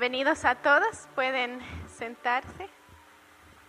Bienvenidos 0.00 0.46
a 0.46 0.54
todos. 0.54 1.06
Pueden 1.14 1.60
sentarse. 1.86 2.70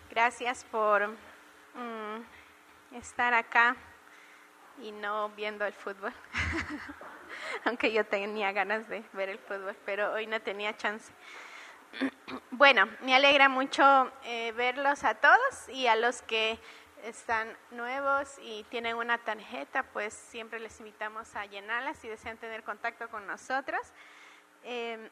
Gracias 0.08 0.64
por 0.64 1.08
mm, 1.08 2.94
estar 2.96 3.34
acá 3.34 3.76
y 4.80 4.92
no 4.92 5.28
viendo 5.36 5.66
el 5.66 5.74
fútbol. 5.74 6.10
Aunque 7.66 7.92
yo 7.92 8.06
tenía 8.06 8.50
ganas 8.50 8.88
de 8.88 9.04
ver 9.12 9.28
el 9.28 9.38
fútbol, 9.40 9.76
pero 9.84 10.10
hoy 10.14 10.26
no 10.26 10.40
tenía 10.40 10.74
chance. 10.74 11.12
Bueno, 12.50 12.88
me 13.02 13.14
alegra 13.14 13.50
mucho 13.50 14.10
eh, 14.24 14.52
verlos 14.52 15.04
a 15.04 15.16
todos 15.16 15.68
y 15.68 15.86
a 15.86 15.96
los 15.96 16.22
que 16.22 16.58
están 17.02 17.54
nuevos 17.72 18.38
y 18.40 18.64
tienen 18.70 18.96
una 18.96 19.18
tarjeta, 19.18 19.82
pues 19.82 20.14
siempre 20.14 20.60
les 20.60 20.80
invitamos 20.80 21.36
a 21.36 21.44
llenarla 21.44 21.92
si 21.92 22.08
desean 22.08 22.38
tener 22.38 22.62
contacto 22.62 23.10
con 23.10 23.26
nosotros. 23.26 23.82
Em, 24.64 25.10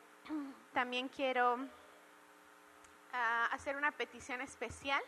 también 0.73 1.09
quiero 1.09 1.59
ah, 3.13 3.49
hacer 3.53 3.77
una 3.77 3.91
petición 3.93 4.41
especial. 4.41 5.03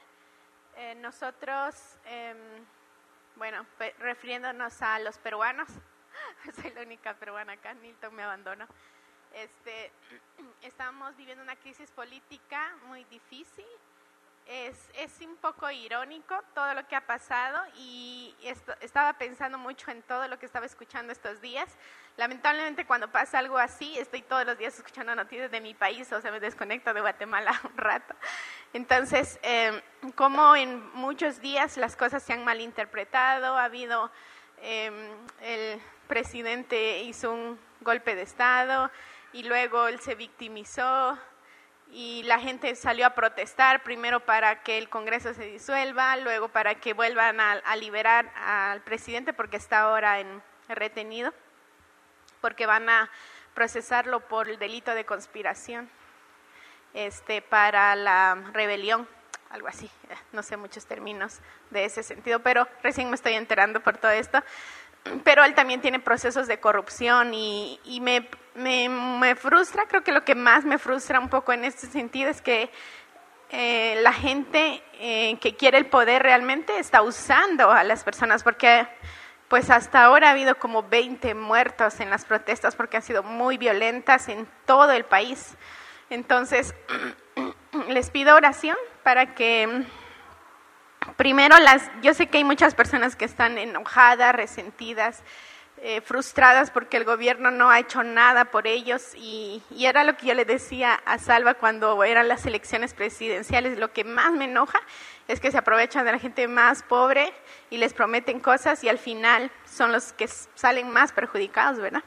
Eh, 0.76 0.94
nosotros, 0.96 1.98
em, 2.06 2.36
bueno, 3.36 3.66
refiriéndonos 3.98 4.80
a 4.82 4.98
los 5.00 5.18
peruanos, 5.18 5.68
soy 6.60 6.70
la 6.70 6.82
única 6.82 7.14
peruana 7.14 7.54
acá, 7.54 7.74
Nilton 7.74 8.14
me 8.14 8.22
abandonó. 8.22 8.66
Este, 9.34 9.92
estamos 10.62 11.16
viviendo 11.16 11.42
una 11.42 11.56
crisis 11.56 11.90
política 11.90 12.74
muy 12.86 13.04
difícil 13.04 13.66
es, 14.46 14.76
es, 14.98 15.20
un 15.26 15.36
poco 15.36 15.70
irónico 15.70 16.34
todo 16.54 16.74
lo 16.74 16.86
que 16.86 16.96
ha 16.96 17.06
pasado 17.06 17.58
y 17.78 18.34
estaba 18.80 19.12
pensando 19.14 19.58
mucho 19.58 19.90
en 19.90 20.02
todo 20.02 20.28
lo 20.28 20.38
que 20.38 20.46
estaba 20.46 20.66
escuchando 20.66 21.12
estos 21.12 21.40
días. 21.40 21.68
Lamentablemente 22.16 22.84
cuando 22.84 23.10
pasa 23.10 23.38
algo 23.38 23.56
así, 23.58 23.98
estoy 23.98 24.22
todos 24.22 24.44
los 24.44 24.58
días 24.58 24.76
escuchando 24.76 25.14
noticias 25.14 25.50
de 25.50 25.60
mi 25.60 25.74
país 25.74 26.12
o 26.12 26.20
se 26.20 26.30
me 26.30 26.40
desconecto 26.40 26.92
de 26.92 27.00
Guatemala 27.00 27.58
un 27.64 27.76
rato. 27.76 28.14
Entonces, 28.72 29.38
em, 29.42 29.80
como 30.14 30.54
en 30.56 30.92
muchos 30.94 31.40
días 31.40 31.76
las 31.76 31.96
cosas 31.96 32.22
se 32.22 32.32
han 32.32 32.44
malinterpretado, 32.44 33.56
ha 33.56 33.64
habido, 33.64 34.10
em, 34.60 34.94
el 35.40 35.80
presidente 36.08 37.02
hizo 37.02 37.32
un 37.32 37.58
golpe 37.80 38.14
de 38.14 38.22
Estado 38.22 38.90
y 39.32 39.44
luego 39.44 39.88
él 39.88 40.00
se 40.00 40.14
victimizó 40.14 41.18
y 41.92 42.22
la 42.22 42.40
gente 42.40 42.74
salió 42.74 43.06
a 43.06 43.10
protestar, 43.10 43.82
primero 43.82 44.20
para 44.20 44.62
que 44.62 44.78
el 44.78 44.88
Congreso 44.88 45.34
se 45.34 45.44
disuelva, 45.44 46.16
luego 46.16 46.48
para 46.48 46.76
que 46.76 46.94
vuelvan 46.94 47.38
a, 47.38 47.76
liberar 47.76 48.32
al 48.34 48.80
presidente 48.80 49.34
porque 49.34 49.58
está 49.58 49.80
ahora 49.80 50.18
en 50.18 50.42
retenido, 50.68 51.34
porque 52.40 52.64
van 52.64 52.88
a 52.88 53.10
procesarlo 53.52 54.20
por 54.20 54.48
el 54.48 54.58
delito 54.58 54.94
de 54.94 55.04
conspiración 55.04 55.90
este, 56.94 57.42
para 57.42 57.94
la 57.94 58.36
rebelión, 58.54 59.06
algo 59.50 59.68
así, 59.68 59.90
no 60.32 60.42
sé 60.42 60.56
muchos 60.56 60.86
términos 60.86 61.40
de 61.68 61.84
ese 61.84 62.02
sentido, 62.02 62.40
pero 62.40 62.66
recién 62.82 63.10
me 63.10 63.16
estoy 63.16 63.34
enterando 63.34 63.80
por 63.80 63.98
todo 63.98 64.12
esto 64.12 64.42
pero 65.24 65.44
él 65.44 65.54
también 65.54 65.80
tiene 65.80 65.98
procesos 66.00 66.46
de 66.46 66.60
corrupción 66.60 67.34
y, 67.34 67.78
me, 68.00 68.28
me, 68.54 69.34
frustra, 69.34 69.86
creo 69.86 70.04
que 70.04 70.12
lo 70.12 70.24
que 70.24 70.34
más 70.34 70.64
me 70.64 70.78
frustra 70.78 71.18
un 71.18 71.28
poco 71.28 71.52
en 71.52 71.64
este 71.64 71.86
sentido 71.86 72.30
es 72.30 72.40
que 72.40 72.70
eh, 73.50 73.98
la 74.02 74.12
gente 74.12 74.82
eh, 74.94 75.36
que 75.40 75.56
quiere 75.56 75.78
el 75.78 75.86
poder 75.86 76.22
realmente 76.22 76.78
está 76.78 77.02
usando 77.02 77.70
a 77.70 77.84
las 77.84 78.04
personas 78.04 78.42
porque 78.42 78.86
pues 79.48 79.68
hasta 79.68 80.04
ahora 80.04 80.28
ha 80.28 80.30
habido 80.30 80.58
como 80.58 80.84
20 80.84 81.34
muertos 81.34 82.00
en 82.00 82.08
las 82.08 82.24
protestas 82.24 82.74
porque 82.74 82.96
han 82.96 83.02
sido 83.02 83.22
muy 83.22 83.58
violentas 83.58 84.30
en 84.30 84.48
todo 84.64 84.92
el 84.92 85.04
país. 85.04 85.56
Entonces, 86.08 86.74
les 87.88 88.10
pido 88.10 88.34
oración 88.34 88.76
para 89.02 89.34
que 89.34 89.84
primero, 91.16 91.58
las, 91.58 91.90
yo 92.02 92.14
sé 92.14 92.26
que 92.26 92.38
hay 92.38 92.44
muchas 92.44 92.74
personas 92.74 93.16
que 93.16 93.24
están 93.24 93.58
enojadas, 93.58 94.34
resentidas, 94.34 95.22
eh, 95.84 96.00
frustradas 96.00 96.70
porque 96.70 96.96
el 96.96 97.04
gobierno 97.04 97.50
no 97.50 97.68
ha 97.68 97.80
hecho 97.80 98.04
nada 98.04 98.44
por 98.44 98.68
ellos 98.68 99.16
y, 99.16 99.62
y, 99.68 99.86
era 99.86 100.04
lo 100.04 100.16
que 100.16 100.26
yo 100.26 100.34
le 100.34 100.44
decía 100.44 100.94
a 100.94 101.18
Salva 101.18 101.54
cuando 101.54 102.04
eran 102.04 102.28
las 102.28 102.46
elecciones 102.46 102.94
presidenciales. 102.94 103.78
Lo 103.78 103.92
que 103.92 104.04
más 104.04 104.32
me 104.32 104.44
enoja 104.44 104.78
es 105.26 105.40
que 105.40 105.50
se 105.50 105.58
aprovechan 105.58 106.04
de 106.04 106.12
la 106.12 106.20
gente 106.20 106.46
más 106.46 106.84
pobre 106.84 107.32
y 107.68 107.78
les 107.78 107.94
prometen 107.94 108.38
cosas 108.38 108.84
y 108.84 108.88
al 108.88 108.98
final 108.98 109.50
son 109.64 109.90
los 109.90 110.12
que 110.12 110.28
salen 110.28 110.88
más 110.90 111.10
perjudicados, 111.10 111.80
¿verdad? 111.80 112.04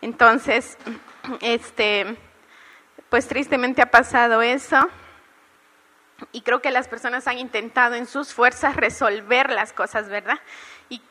Entonces, 0.00 0.78
este, 1.42 2.16
pues 3.10 3.28
tristemente 3.28 3.82
ha 3.82 3.90
pasado 3.90 4.40
eso 4.40 4.88
y 6.32 6.42
creo 6.42 6.60
que 6.60 6.70
las 6.70 6.88
personas 6.88 7.26
han 7.26 7.38
intentado 7.38 7.94
en 7.94 8.06
sus 8.06 8.34
fuerzas 8.34 8.76
resolver 8.76 9.50
las 9.50 9.72
cosas, 9.72 10.08
¿verdad? 10.08 10.38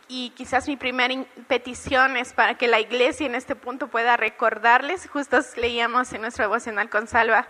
Y, 0.09 0.31
quizás 0.31 0.68
mi 0.68 0.78
primera 0.78 1.13
petición 1.47 2.18
es 2.18 2.34
para 2.34 2.57
que 2.57 2.68
la 2.68 2.79
iglesia 2.79 3.25
en 3.25 3.35
este 3.35 3.56
punto 3.56 3.88
pueda 3.88 4.18
recordarles, 4.18 5.07
justo 5.07 5.40
leíamos 5.56 6.12
en 6.13 6.22
nuestro 6.22 6.45
devocional 6.45 6.90
con 6.90 7.07
Salva 7.07 7.47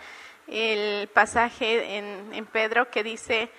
el 0.48 1.08
pasaje 1.10 1.98
en, 1.98 2.34
en 2.34 2.46
Pedro 2.46 2.90
que 2.90 3.04
dice 3.04 3.50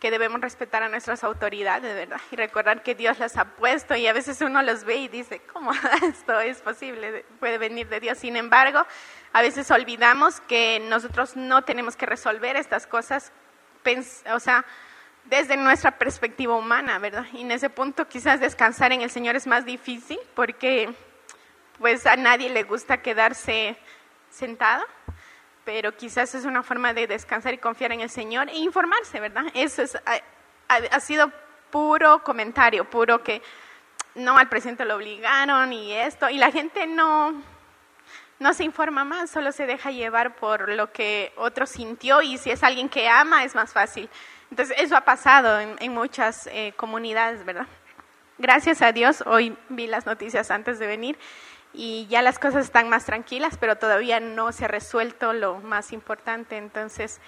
que 0.00 0.10
debemos 0.10 0.40
respetar 0.40 0.82
a 0.82 0.88
nuestras 0.88 1.24
autoridades, 1.24 1.94
¿verdad? 1.94 2.20
Y 2.30 2.36
recordar 2.36 2.82
que 2.82 2.94
Dios 2.94 3.18
las 3.18 3.36
ha 3.36 3.44
puesto 3.56 3.96
y 3.96 4.06
a 4.06 4.12
veces 4.12 4.40
uno 4.40 4.62
los 4.62 4.84
ve 4.84 4.96
y 4.96 5.08
dice, 5.08 5.40
¿cómo 5.52 5.72
esto 6.02 6.40
es 6.40 6.60
posible? 6.60 7.24
Puede 7.40 7.58
venir 7.58 7.88
de 7.88 8.00
Dios. 8.00 8.18
Sin 8.18 8.36
embargo, 8.36 8.86
a 9.32 9.42
veces 9.42 9.70
olvidamos 9.70 10.40
que 10.42 10.80
nosotros 10.88 11.36
no 11.36 11.62
tenemos 11.62 11.96
que 11.96 12.06
resolver 12.06 12.56
estas 12.56 12.86
cosas, 12.86 13.32
o 14.32 14.40
sea, 14.40 14.64
desde 15.24 15.56
nuestra 15.56 15.98
perspectiva 15.98 16.56
humana, 16.56 16.98
¿verdad? 16.98 17.26
Y 17.32 17.42
en 17.42 17.50
ese 17.50 17.70
punto 17.70 18.08
quizás 18.08 18.40
descansar 18.40 18.92
en 18.92 19.02
el 19.02 19.10
Señor 19.10 19.36
es 19.36 19.46
más 19.46 19.64
difícil 19.64 20.18
porque 20.34 20.92
pues 21.78 22.06
a 22.06 22.16
nadie 22.16 22.48
le 22.50 22.64
gusta 22.64 23.02
quedarse 23.02 23.76
sentado, 24.30 24.84
pero 25.64 25.96
quizás 25.96 26.34
es 26.34 26.44
una 26.44 26.62
forma 26.62 26.94
de 26.94 27.06
descansar 27.06 27.54
y 27.54 27.58
confiar 27.58 27.92
en 27.92 28.00
el 28.00 28.10
Señor 28.10 28.48
e 28.48 28.56
informarse, 28.56 29.20
¿verdad? 29.20 29.44
Eso 29.54 29.82
es, 29.82 29.96
ha, 29.96 30.20
ha 30.68 31.00
sido 31.00 31.30
puro 31.70 32.22
comentario, 32.24 32.88
puro 32.88 33.22
que 33.22 33.42
no 34.14 34.36
al 34.36 34.48
presidente 34.48 34.84
lo 34.84 34.96
obligaron 34.96 35.72
y 35.72 35.92
esto, 35.92 36.28
y 36.30 36.38
la 36.38 36.50
gente 36.50 36.86
no, 36.86 37.42
no 38.38 38.54
se 38.54 38.64
informa 38.64 39.04
más, 39.04 39.30
solo 39.30 39.52
se 39.52 39.66
deja 39.66 39.90
llevar 39.90 40.36
por 40.36 40.68
lo 40.68 40.92
que 40.92 41.32
otro 41.36 41.66
sintió 41.66 42.22
y 42.22 42.38
si 42.38 42.50
es 42.50 42.62
alguien 42.62 42.88
que 42.88 43.08
ama 43.08 43.44
es 43.44 43.54
más 43.54 43.72
fácil. 43.72 44.08
Entonces, 44.50 44.76
eso 44.78 44.96
ha 44.96 45.02
pasado 45.02 45.60
en, 45.60 45.92
muchas 45.92 46.48
eh, 46.52 46.72
comunidades, 46.76 47.44
¿verdad? 47.44 47.66
Gracias 48.38 48.80
a 48.82 48.92
Dios, 48.92 49.22
hoy 49.26 49.56
vi 49.68 49.88
las 49.88 50.06
noticias 50.06 50.50
antes 50.50 50.78
de 50.78 50.86
venir 50.86 51.18
y 51.74 52.06
ya 52.06 52.22
las 52.22 52.38
cosas 52.38 52.64
están 52.64 52.88
más 52.88 53.04
tranquilas, 53.04 53.58
pero 53.58 53.76
todavía 53.76 54.20
no 54.20 54.52
se 54.52 54.64
ha 54.64 54.68
resuelto 54.68 55.32
lo 55.32 55.58
más 55.58 55.92
importante. 55.92 56.56
Entonces, 56.56 57.20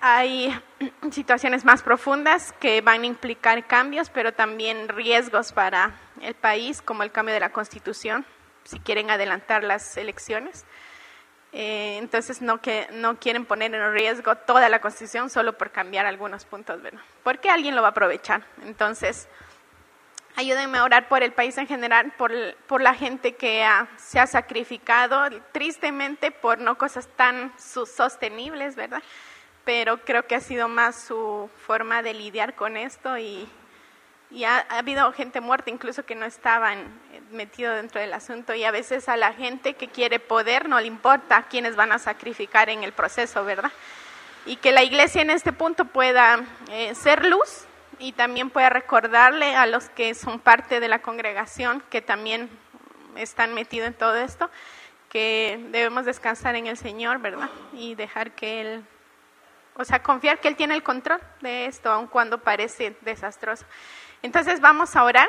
hay 0.00 0.56
situaciones 1.10 1.64
más 1.64 1.82
profundas 1.82 2.52
que 2.60 2.80
van 2.80 3.02
a 3.02 3.06
implicar 3.06 3.66
cambios, 3.66 4.08
pero 4.08 4.32
también 4.32 4.88
riesgos 4.88 5.52
para 5.52 5.98
el 6.20 6.34
país, 6.34 6.80
como 6.80 7.02
el 7.02 7.10
cambio 7.10 7.34
de 7.34 7.40
la 7.40 7.50
constitución 7.50 8.24
si 8.64 8.78
quieren 8.80 9.10
adelantar 9.10 9.64
las 9.64 9.96
elecciones. 9.96 10.64
Eh, 11.52 11.98
entonces 11.98 12.40
no, 12.40 12.62
que, 12.62 12.88
no 12.92 13.18
quieren 13.18 13.44
poner 13.44 13.74
en 13.74 13.92
riesgo 13.92 14.36
toda 14.36 14.70
la 14.70 14.80
constitución 14.80 15.28
solo 15.28 15.58
por 15.58 15.70
cambiar 15.70 16.06
algunos 16.06 16.46
puntos, 16.46 16.80
¿verdad? 16.80 17.00
Porque 17.22 17.50
alguien 17.50 17.76
lo 17.76 17.82
va 17.82 17.88
a 17.88 17.90
aprovechar. 17.90 18.42
Entonces, 18.64 19.28
ayúdenme 20.36 20.78
a 20.78 20.84
orar 20.84 21.08
por 21.08 21.22
el 21.22 21.32
país 21.32 21.58
en 21.58 21.66
general, 21.66 22.12
por, 22.16 22.32
por 22.66 22.80
la 22.80 22.94
gente 22.94 23.34
que 23.34 23.66
se 23.98 24.18
ha 24.18 24.26
sacrificado, 24.26 25.28
tristemente 25.52 26.30
por 26.30 26.58
no 26.58 26.78
cosas 26.78 27.06
tan 27.16 27.52
sostenibles, 27.58 28.74
¿verdad? 28.74 29.02
Pero 29.64 29.98
creo 30.04 30.26
que 30.26 30.34
ha 30.34 30.40
sido 30.40 30.68
más 30.68 31.04
su 31.04 31.50
forma 31.66 32.02
de 32.02 32.14
lidiar 32.14 32.54
con 32.54 32.78
esto 32.78 33.18
y, 33.18 33.46
y 34.32 34.44
ha, 34.44 34.60
habido 34.70 35.12
gente 35.12 35.40
muerta 35.40 35.70
incluso 35.70 36.04
que 36.04 36.14
no 36.14 36.24
estaban 36.24 36.78
eh, 37.12 37.20
metido 37.30 37.74
dentro 37.74 38.00
del 38.00 38.14
asunto 38.14 38.54
y 38.54 38.64
a 38.64 38.70
veces 38.70 39.08
a 39.08 39.16
la 39.16 39.34
gente 39.34 39.74
que 39.74 39.88
quiere 39.88 40.18
poder 40.18 40.68
no 40.68 40.80
le 40.80 40.86
importa 40.86 41.46
quiénes 41.50 41.76
van 41.76 41.92
a 41.92 41.98
sacrificar 41.98 42.70
en 42.70 42.82
el 42.82 42.92
proceso, 42.92 43.44
¿verdad? 43.44 43.70
Y 44.46 44.56
que 44.56 44.72
la 44.72 44.82
iglesia 44.82 45.22
en 45.22 45.30
este 45.30 45.52
punto 45.52 45.84
pueda 45.84 46.40
eh, 46.70 46.94
ser 46.94 47.26
luz 47.26 47.66
y 47.98 48.12
también 48.12 48.48
pueda 48.48 48.70
recordarle 48.70 49.54
a 49.54 49.66
los 49.66 49.90
que 49.90 50.14
son 50.14 50.40
parte 50.40 50.80
de 50.80 50.88
la 50.88 51.00
congregación 51.00 51.82
que 51.90 52.00
también 52.00 52.48
están 53.16 53.52
metidos 53.52 53.88
en 53.88 53.94
todo 53.94 54.16
esto, 54.16 54.50
que 55.10 55.62
debemos 55.68 56.06
descansar 56.06 56.56
en 56.56 56.66
el 56.66 56.78
Señor, 56.78 57.18
¿verdad? 57.18 57.50
Y 57.74 57.94
dejar 57.94 58.32
que 58.32 58.62
Él, 58.62 58.84
o 59.76 59.84
sea, 59.84 60.02
confiar 60.02 60.40
que 60.40 60.48
Él 60.48 60.56
tiene 60.56 60.74
el 60.74 60.82
control 60.82 61.20
de 61.42 61.66
esto, 61.66 61.92
aun 61.92 62.06
cuando 62.06 62.38
parece 62.38 62.96
desastroso. 63.02 63.66
Entonces 64.22 64.60
vamos 64.60 64.96
a 64.96 65.04
orar. 65.04 65.28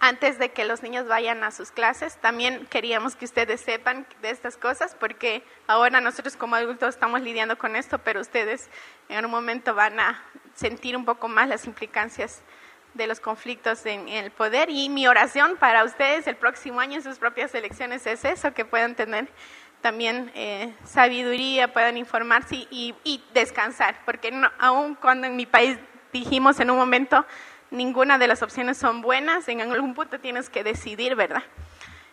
antes 0.00 0.38
de 0.38 0.50
que 0.50 0.64
los 0.64 0.84
niños 0.84 1.08
vayan 1.08 1.42
a 1.42 1.50
sus 1.50 1.72
clases. 1.72 2.16
También 2.18 2.66
queríamos 2.66 3.16
que 3.16 3.24
ustedes 3.24 3.60
sepan 3.60 4.06
de 4.22 4.30
estas 4.30 4.56
cosas 4.56 4.94
porque 4.94 5.42
ahora 5.66 6.00
nosotros 6.00 6.36
como 6.36 6.54
adultos 6.54 6.90
estamos 6.90 7.20
lidiando 7.20 7.58
con 7.58 7.74
esto, 7.74 7.98
pero 7.98 8.20
ustedes 8.20 8.70
en 9.08 9.24
un 9.24 9.30
momento 9.32 9.74
van 9.74 9.98
a 9.98 10.22
sentir 10.54 10.96
un 10.96 11.04
poco 11.04 11.26
más 11.26 11.48
las 11.48 11.66
implicancias 11.66 12.42
de 12.94 13.06
los 13.06 13.20
conflictos 13.20 13.84
en 13.86 14.08
el 14.08 14.30
poder 14.30 14.70
y 14.70 14.88
mi 14.88 15.06
oración 15.06 15.56
para 15.56 15.84
ustedes 15.84 16.26
el 16.26 16.36
próximo 16.36 16.80
año 16.80 16.96
en 16.96 17.02
sus 17.02 17.18
propias 17.18 17.54
elecciones 17.54 18.06
es 18.06 18.24
eso, 18.24 18.54
que 18.54 18.64
puedan 18.64 18.94
tener 18.94 19.28
también 19.80 20.32
eh, 20.34 20.74
sabiduría, 20.84 21.72
puedan 21.72 21.96
informarse 21.96 22.66
y, 22.70 22.94
descansar, 23.32 24.00
porque 24.04 24.32
no, 24.32 24.50
cuando 25.00 25.28
en 25.28 25.36
mi 25.36 25.46
país 25.46 25.78
dijimos 26.12 26.58
en 26.58 26.70
un 26.70 26.78
momento 26.78 27.24
ninguna 27.70 28.18
de 28.18 28.26
las 28.26 28.42
opciones 28.42 28.78
son 28.78 29.02
buenas, 29.02 29.48
en 29.48 29.60
algún 29.60 29.94
punto 29.94 30.20
tienes 30.20 30.48
que 30.50 30.64
decidir, 30.64 31.14
¿verdad? 31.14 31.42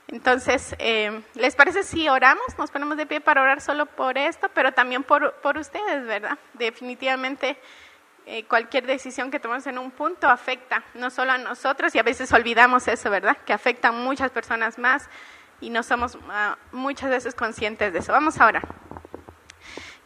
Entonces, 0.07 0.75
eh, 0.77 1.21
¿les 1.33 1.55
parece 1.55 1.83
si 1.83 2.07
oramos? 2.07 2.45
Nos 2.57 2.69
ponemos 2.69 2.95
de 2.97 3.05
pie 3.05 3.21
para 3.21 3.41
orar 3.41 3.61
solo 3.61 3.87
por 3.87 4.17
esto, 4.17 4.49
pero 4.53 4.71
también 4.71 5.03
por, 5.03 5.33
por 5.35 5.57
ustedes, 5.57 6.05
¿verdad? 6.05 6.37
Definitivamente 6.53 7.57
eh, 8.27 8.43
cualquier 8.45 8.87
decisión 8.87 9.29
que 9.29 9.39
tomamos 9.39 9.67
en 9.67 9.77
un 9.77 9.91
punto 9.91 10.27
afecta 10.27 10.83
no 10.95 11.11
solo 11.11 11.31
a 11.31 11.37
nosotros 11.37 11.93
y 11.93 11.99
a 11.99 12.03
veces 12.03 12.33
olvidamos 12.33 12.87
eso, 12.87 13.09
¿verdad? 13.11 13.37
Que 13.45 13.53
afecta 13.53 13.89
a 13.89 13.91
muchas 13.91 14.31
personas 14.31 14.79
más 14.79 15.09
y 15.61 15.69
no 15.69 15.83
somos 15.83 16.17
ah, 16.29 16.57
muchas 16.71 17.11
veces 17.11 17.35
conscientes 17.35 17.93
de 17.93 17.99
eso. 17.99 18.11
Vamos 18.11 18.39
ahora. 18.39 18.61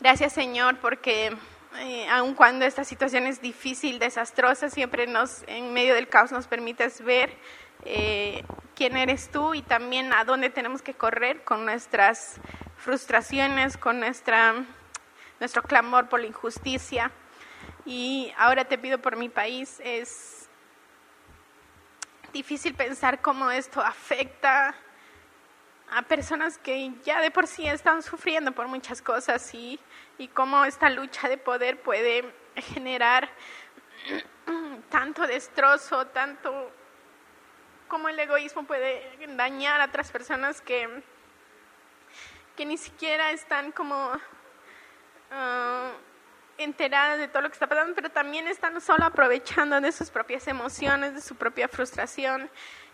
Gracias 0.01 0.33
Señor 0.33 0.77
porque 0.77 1.35
eh, 1.79 2.07
aun 2.09 2.33
cuando 2.33 2.65
esta 2.65 2.83
situación 2.83 3.25
es 3.25 3.41
difícil, 3.41 3.99
desastrosa, 3.99 4.69
siempre 4.69 5.07
nos, 5.07 5.43
en 5.47 5.71
medio 5.71 5.95
del 5.95 6.09
caos 6.09 6.31
nos 6.31 6.45
permites 6.45 7.01
ver 7.01 7.37
eh, 7.85 8.43
quién 8.75 8.97
eres 8.97 9.29
tú 9.31 9.53
y 9.53 9.61
también 9.61 10.11
a 10.11 10.25
dónde 10.25 10.49
tenemos 10.49 10.81
que 10.81 10.93
correr 10.93 11.43
con 11.45 11.63
nuestras 11.63 12.35
frustraciones, 12.77 13.77
con 13.77 13.99
nuestra, 13.99 14.55
nuestro 15.39 15.63
clamor 15.63 16.09
por 16.09 16.19
la 16.19 16.27
injusticia. 16.27 17.11
Y 17.85 18.33
ahora 18.37 18.65
te 18.65 18.77
pido 18.77 18.99
por 18.99 19.15
mi 19.15 19.29
país, 19.29 19.79
es 19.81 20.49
difícil 22.33 22.75
pensar 22.75 23.21
cómo 23.21 23.49
esto 23.51 23.81
afecta 23.81 24.75
a 25.91 26.01
personas 26.03 26.57
que 26.57 26.91
ya 27.03 27.21
de 27.21 27.31
por 27.31 27.47
sí 27.47 27.65
están 27.67 28.03
sufriendo 28.03 28.51
por 28.51 28.67
muchas 28.67 29.01
cosas 29.01 29.53
y, 29.53 29.79
y 30.19 30.27
cómo 30.27 30.65
esta 30.65 30.89
lucha 30.89 31.27
de 31.27 31.37
poder 31.37 31.81
puede 31.81 32.31
generar 32.55 33.29
tanto 34.89 35.25
destrozo, 35.25 36.07
tanto 36.07 36.71
como 37.87 38.09
el 38.09 38.19
egoísmo 38.19 38.65
puede 38.65 39.17
dañar 39.35 39.81
a 39.81 39.85
otras 39.85 40.11
personas 40.11 40.61
que, 40.61 41.01
que 42.55 42.65
ni 42.65 42.77
siquiera 42.77 43.31
están 43.31 43.71
como 43.71 44.11
ah, 45.31 45.91
enteradas 46.57 47.17
de 47.17 47.29
todo 47.29 47.41
lo 47.43 47.49
que 47.49 47.53
está 47.53 47.67
pasando, 47.67 47.95
pero 47.95 48.09
también 48.11 48.47
están 48.47 48.79
solo 48.81 49.05
aprovechando 49.05 49.79
de 49.79 49.91
sus 49.93 50.11
propias 50.11 50.47
emociones, 50.47 51.15
de 51.15 51.21
su 51.21 51.35
propia 51.35 51.69
frustración. 51.69 52.49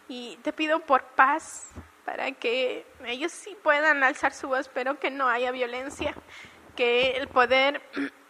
Y 0.07 0.38
te 0.44 0.54
pido 0.54 0.81
por 0.81 1.04
paz 1.04 1.72
para 2.06 2.31
que 2.33 2.86
ellos 3.06 3.31
sí 3.31 3.57
puedan 3.63 4.04
alzar 4.04 4.31
su 4.31 4.48
voz, 4.48 4.69
pero 4.69 5.00
que 5.00 5.10
no 5.10 5.27
haya 5.27 5.50
violencia, 5.50 6.13
que 6.75 7.12
el 7.18 7.27
poder, 7.27 7.81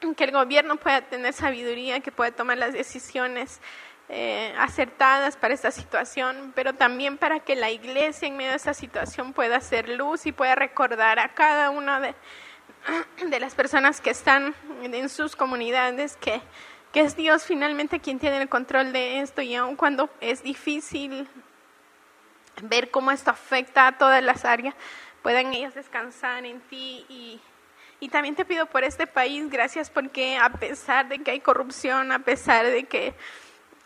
que 0.17 0.23
el 0.23 0.31
gobierno 0.31 0.77
pueda 0.77 1.01
tener 1.01 1.33
sabiduría, 1.33 1.99
que 1.99 2.11
pueda 2.11 2.31
tomar 2.31 2.57
las 2.57 2.73
decisiones 2.73 3.59
eh, 4.07 4.53
acertadas 4.59 5.35
para 5.35 5.53
esta 5.53 5.71
situación, 5.71 6.53
pero 6.55 6.73
también 6.73 7.17
para 7.17 7.39
que 7.39 7.55
la 7.55 7.71
iglesia 7.71 8.27
en 8.27 8.37
medio 8.37 8.51
de 8.51 8.57
esta 8.57 8.75
situación 8.75 9.33
pueda 9.33 9.57
hacer 9.57 9.89
luz 9.89 10.27
y 10.27 10.31
pueda 10.31 10.53
recordar 10.53 11.17
a 11.17 11.33
cada 11.33 11.71
una 11.71 11.99
de, 11.99 12.15
de 13.27 13.39
las 13.39 13.55
personas 13.55 14.01
que 14.01 14.11
están 14.11 14.53
en 14.83 15.09
sus 15.09 15.35
comunidades 15.35 16.17
que, 16.17 16.39
que 16.93 17.01
es 17.01 17.15
Dios 17.15 17.45
finalmente 17.45 17.99
quien 17.99 18.19
tiene 18.19 18.41
el 18.41 18.47
control 18.47 18.93
de 18.93 19.21
esto 19.21 19.41
y 19.41 19.55
aun 19.55 19.75
cuando 19.75 20.09
es 20.21 20.43
difícil 20.43 21.27
ver 22.61 22.91
cómo 22.91 23.11
esto 23.11 23.31
afecta 23.31 23.87
a 23.87 23.97
todas 23.97 24.23
las 24.23 24.45
áreas, 24.45 24.75
puedan 25.21 25.53
ellos 25.53 25.73
descansar 25.73 26.45
en 26.45 26.61
ti 26.61 27.05
y, 27.09 27.41
y 27.99 28.09
también 28.09 28.35
te 28.35 28.45
pido 28.45 28.65
por 28.65 28.83
este 28.83 29.07
país, 29.07 29.49
gracias 29.49 29.89
porque 29.89 30.37
a 30.37 30.49
pesar 30.49 31.07
de 31.07 31.19
que 31.19 31.31
hay 31.31 31.39
corrupción, 31.39 32.11
a 32.11 32.19
pesar 32.19 32.65
de 32.65 32.83
que 32.83 33.13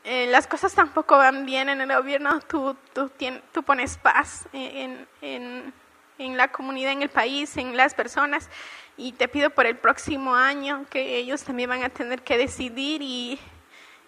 eh, 0.03 0.27
las 0.27 0.47
cosas 0.47 0.73
tampoco 0.73 1.17
van 1.17 1.45
bien 1.45 1.69
en 1.69 1.81
el 1.81 1.95
gobierno, 1.95 2.39
tú, 2.41 2.75
tú, 2.93 3.11
tú 3.51 3.63
pones 3.63 3.97
paz 3.97 4.47
en, 4.53 5.07
en, 5.21 5.73
en, 6.17 6.37
la 6.37 6.51
comunidad, 6.51 6.93
en 6.93 7.01
el 7.01 7.09
país, 7.09 7.55
en 7.57 7.77
las 7.77 7.93
personas. 7.93 8.49
Y 8.97 9.11
te 9.13 9.27
pido 9.27 9.49
por 9.49 9.65
el 9.65 9.77
próximo 9.77 10.35
año 10.35 10.85
que 10.89 11.17
ellos 11.17 11.43
también 11.43 11.69
van 11.69 11.83
a 11.83 11.89
tener 11.89 12.21
que 12.21 12.37
decidir 12.37 13.01
y, 13.01 13.39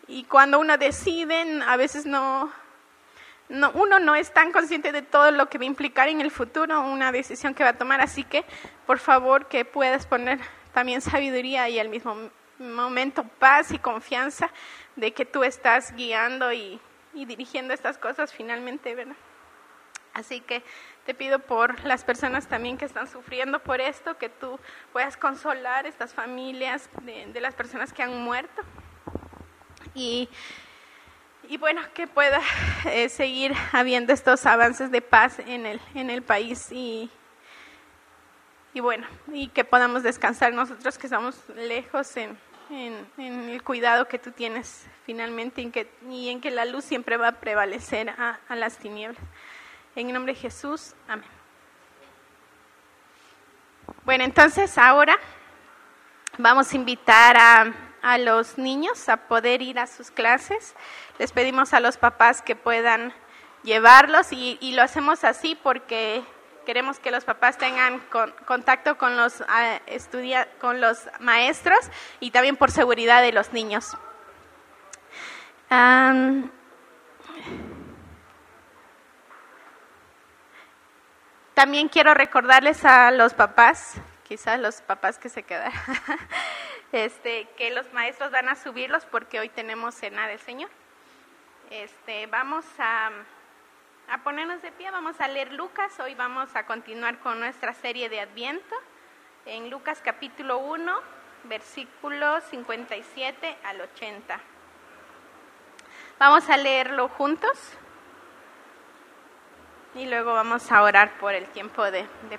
y 0.07 0.23
cuando 0.23 0.59
uno 0.59 0.77
decide, 0.77 1.61
a 1.65 1.77
veces 1.77 2.05
no, 2.05 2.51
no, 3.51 3.71
uno 3.71 3.99
no 3.99 4.15
es 4.15 4.33
tan 4.33 4.51
consciente 4.51 4.91
de 4.91 5.01
todo 5.01 5.31
lo 5.31 5.49
que 5.49 5.57
va 5.57 5.63
a 5.63 5.67
implicar 5.67 6.07
en 6.07 6.21
el 6.21 6.31
futuro 6.31 6.81
una 6.81 7.11
decisión 7.11 7.53
que 7.53 7.63
va 7.63 7.71
a 7.71 7.77
tomar, 7.77 8.01
así 8.01 8.23
que 8.23 8.45
por 8.85 8.97
favor 8.97 9.47
que 9.47 9.65
puedas 9.65 10.07
poner 10.07 10.39
también 10.73 11.01
sabiduría 11.01 11.67
y 11.69 11.79
al 11.79 11.89
mismo 11.89 12.15
momento 12.59 13.23
paz 13.39 13.71
y 13.71 13.79
confianza 13.79 14.49
de 14.95 15.13
que 15.13 15.25
tú 15.25 15.43
estás 15.43 15.93
guiando 15.95 16.53
y, 16.53 16.79
dirigiendo 17.13 17.73
estas 17.73 17.97
cosas 17.97 18.33
finalmente, 18.33 18.95
¿verdad? 18.95 19.15
Así 20.13 20.39
que 20.39 20.63
te 21.05 21.13
pido 21.13 21.39
por 21.39 21.83
las 21.83 22.03
personas 22.03 22.47
también 22.47 22.77
que 22.77 22.85
están 22.85 23.07
sufriendo 23.07 23.59
por 23.59 23.81
esto, 23.81 24.17
que 24.17 24.29
tú 24.29 24.59
puedas 24.93 25.17
consolar 25.17 25.85
estas 25.85 26.13
familias 26.13 26.89
de, 27.01 27.41
las 27.41 27.53
personas 27.53 27.91
que 27.91 28.03
han 28.03 28.21
muerto. 28.21 28.61
Y 29.93 30.29
y 31.51 31.57
bueno, 31.57 31.81
que 31.93 32.07
pueda 32.07 32.39
eh, 32.85 33.09
seguir 33.09 33.53
habiendo 33.73 34.13
estos 34.13 34.45
avances 34.45 34.89
de 34.89 35.01
paz 35.01 35.37
en 35.39 35.65
el, 35.65 35.81
en 35.93 36.09
el 36.09 36.21
país 36.21 36.71
y, 36.71 37.11
y 38.73 38.79
bueno, 38.79 39.05
y 39.33 39.49
que 39.49 39.65
podamos 39.65 40.01
descansar 40.01 40.53
nosotros 40.53 40.97
que 40.97 41.07
estamos 41.07 41.35
lejos 41.57 42.15
en, 42.15 42.37
en, 42.69 43.49
el 43.49 43.61
cuidado 43.63 44.07
que 44.07 44.17
tú 44.17 44.31
tienes 44.31 44.87
finalmente 45.05 45.61
en, 45.61 45.73
que, 45.73 45.91
y 46.09 46.29
en 46.29 46.39
que 46.39 46.51
la 46.51 46.63
luz 46.63 46.85
siempre 46.85 47.17
va 47.17 47.27
a 47.27 47.39
prevalecer 47.41 48.11
a, 48.11 48.39
a 48.47 48.55
las 48.55 48.77
tinieblas. 48.77 49.21
En 49.97 50.07
el 50.07 50.13
nombre 50.13 50.33
de 50.33 50.39
Jesús, 50.39 50.93
amén. 51.09 51.27
Bueno, 54.05 54.23
entonces 54.23 54.77
ahora 54.77 55.17
vamos 56.37 56.71
a 56.71 56.75
invitar 56.77 57.35
a 57.35 57.90
a 58.01 58.17
los 58.17 58.57
niños 58.57 59.09
a 59.09 59.17
poder 59.27 59.61
ir 59.61 59.79
a 59.79 59.87
sus 59.87 60.11
clases. 60.11 60.75
Les 61.19 61.31
pedimos 61.31 61.73
a 61.73 61.79
los 61.79 61.97
papás 61.97 62.41
que 62.41 62.55
puedan 62.55 63.13
llevarlos 63.63 64.31
y, 64.31 64.57
lo 64.73 64.81
hacemos 64.83 65.23
así 65.23 65.55
porque 65.55 66.23
queremos 66.65 66.99
que 66.99 67.11
los 67.11 67.25
papás 67.25 67.57
tengan 67.57 68.01
contacto 68.45 68.97
con 68.97 69.17
los, 69.17 69.41
ah, 69.47 69.79
con 70.59 70.81
los 70.81 71.07
maestros 71.19 71.79
y 72.19 72.31
también 72.31 72.55
por 72.55 72.71
seguridad 72.71 73.21
de 73.21 73.31
los 73.31 73.53
niños. 73.53 73.97
también 81.53 81.89
quiero 81.89 82.15
recordarles 82.15 82.83
a 82.85 83.11
los 83.11 83.35
papás, 83.35 83.93
quizás 84.23 84.59
los 84.59 84.81
papás 84.81 85.19
que 85.19 85.29
se 85.29 85.43
quedan, 85.43 85.71
este, 86.91 87.47
que 87.57 87.71
los 87.71 87.91
maestros 87.93 88.31
van 88.31 88.49
a 88.49 88.55
subirlos 88.55 89.05
porque 89.05 89.39
hoy 89.39 89.49
tenemos 89.49 89.95
cena 89.95 90.27
del 90.27 90.39
Señor. 90.39 90.69
Este, 91.69 92.27
vamos 92.27 92.65
a, 92.79 93.11
a 94.09 94.17
ponernos 94.23 94.61
de 94.61 94.71
pie, 94.71 94.91
vamos 94.91 95.19
a 95.21 95.27
leer 95.27 95.53
Lucas, 95.53 95.97
hoy 95.99 96.15
vamos 96.15 96.55
a 96.55 96.65
continuar 96.65 97.19
con 97.19 97.39
nuestra 97.39 97.73
serie 97.73 98.09
de 98.09 98.19
Adviento 98.19 98.75
en 99.45 99.69
Lucas 99.69 100.01
capítulo 100.03 100.57
1, 100.57 100.99
versículos 101.45 102.43
57 102.45 103.57
al 103.63 103.81
80. 103.81 104.39
Vamos 106.19 106.49
a 106.49 106.57
leerlo 106.57 107.07
juntos 107.07 107.57
y 109.95 110.05
luego 110.05 110.33
vamos 110.33 110.71
a 110.71 110.83
orar 110.83 111.17
por 111.19 111.33
el 111.33 111.45
tiempo 111.47 111.83
de, 111.83 112.05
de 112.29 112.37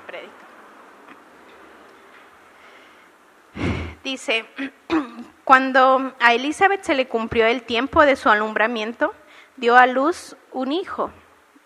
Dice, 4.02 4.44
cuando 5.44 6.14
a 6.20 6.34
Elizabeth 6.34 6.82
se 6.82 6.94
le 6.94 7.06
cumplió 7.06 7.46
el 7.46 7.62
tiempo 7.62 8.04
de 8.04 8.16
su 8.16 8.28
alumbramiento, 8.28 9.14
dio 9.56 9.76
a 9.76 9.86
luz 9.86 10.36
un 10.50 10.72
hijo, 10.72 11.10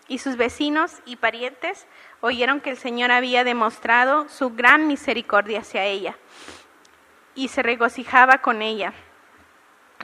y 0.08 0.18
sus 0.18 0.36
vecinos 0.36 1.02
y 1.04 1.16
parientes 1.16 1.86
oyeron 2.20 2.60
que 2.60 2.70
el 2.70 2.76
Señor 2.76 3.10
había 3.10 3.42
demostrado 3.42 4.28
su 4.28 4.50
gran 4.50 4.86
misericordia 4.86 5.60
hacia 5.60 5.84
ella, 5.84 6.16
y 7.34 7.48
se 7.48 7.62
regocijaba 7.62 8.38
con 8.38 8.60
ella. 8.60 8.92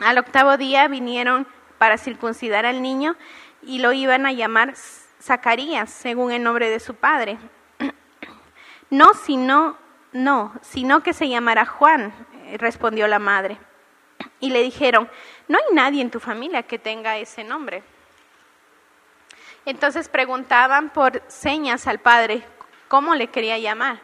Al 0.01 0.19
octavo 0.19 0.57
día 0.57 0.89
vinieron 0.89 1.47
para 1.79 1.99
circuncidar 1.99 2.65
al 2.65 2.81
niño, 2.81 3.17
y 3.63 3.79
lo 3.81 3.93
iban 3.93 4.25
a 4.27 4.33
llamar 4.33 4.75
Zacarías, 5.21 5.91
según 5.91 6.33
el 6.33 6.43
nombre 6.43 6.71
de 6.71 6.81
su 6.81 6.95
padre. 6.95 7.39
No, 8.91 9.15
sino, 9.15 9.79
no, 10.13 10.53
sino 10.61 11.03
que 11.03 11.13
se 11.13 11.29
llamará 11.29 11.65
Juan, 11.67 12.13
eh, 12.45 12.57
respondió 12.59 13.07
la 13.07 13.19
madre. 13.19 13.59
Y 14.41 14.51
le 14.51 14.63
dijeron, 14.63 15.09
no 15.49 15.59
hay 15.59 15.75
nadie 15.75 16.03
en 16.03 16.11
tu 16.11 16.21
familia 16.21 16.63
que 16.63 16.79
tenga 16.79 17.17
ese 17.19 17.45
nombre. 17.45 17.83
Entonces 19.65 20.09
preguntaban 20.09 20.91
por 20.91 21.23
señas 21.29 21.87
al 21.87 22.01
padre 22.01 22.43
cómo 22.89 23.15
le 23.15 23.29
quería 23.29 23.59
llamar. 23.59 24.01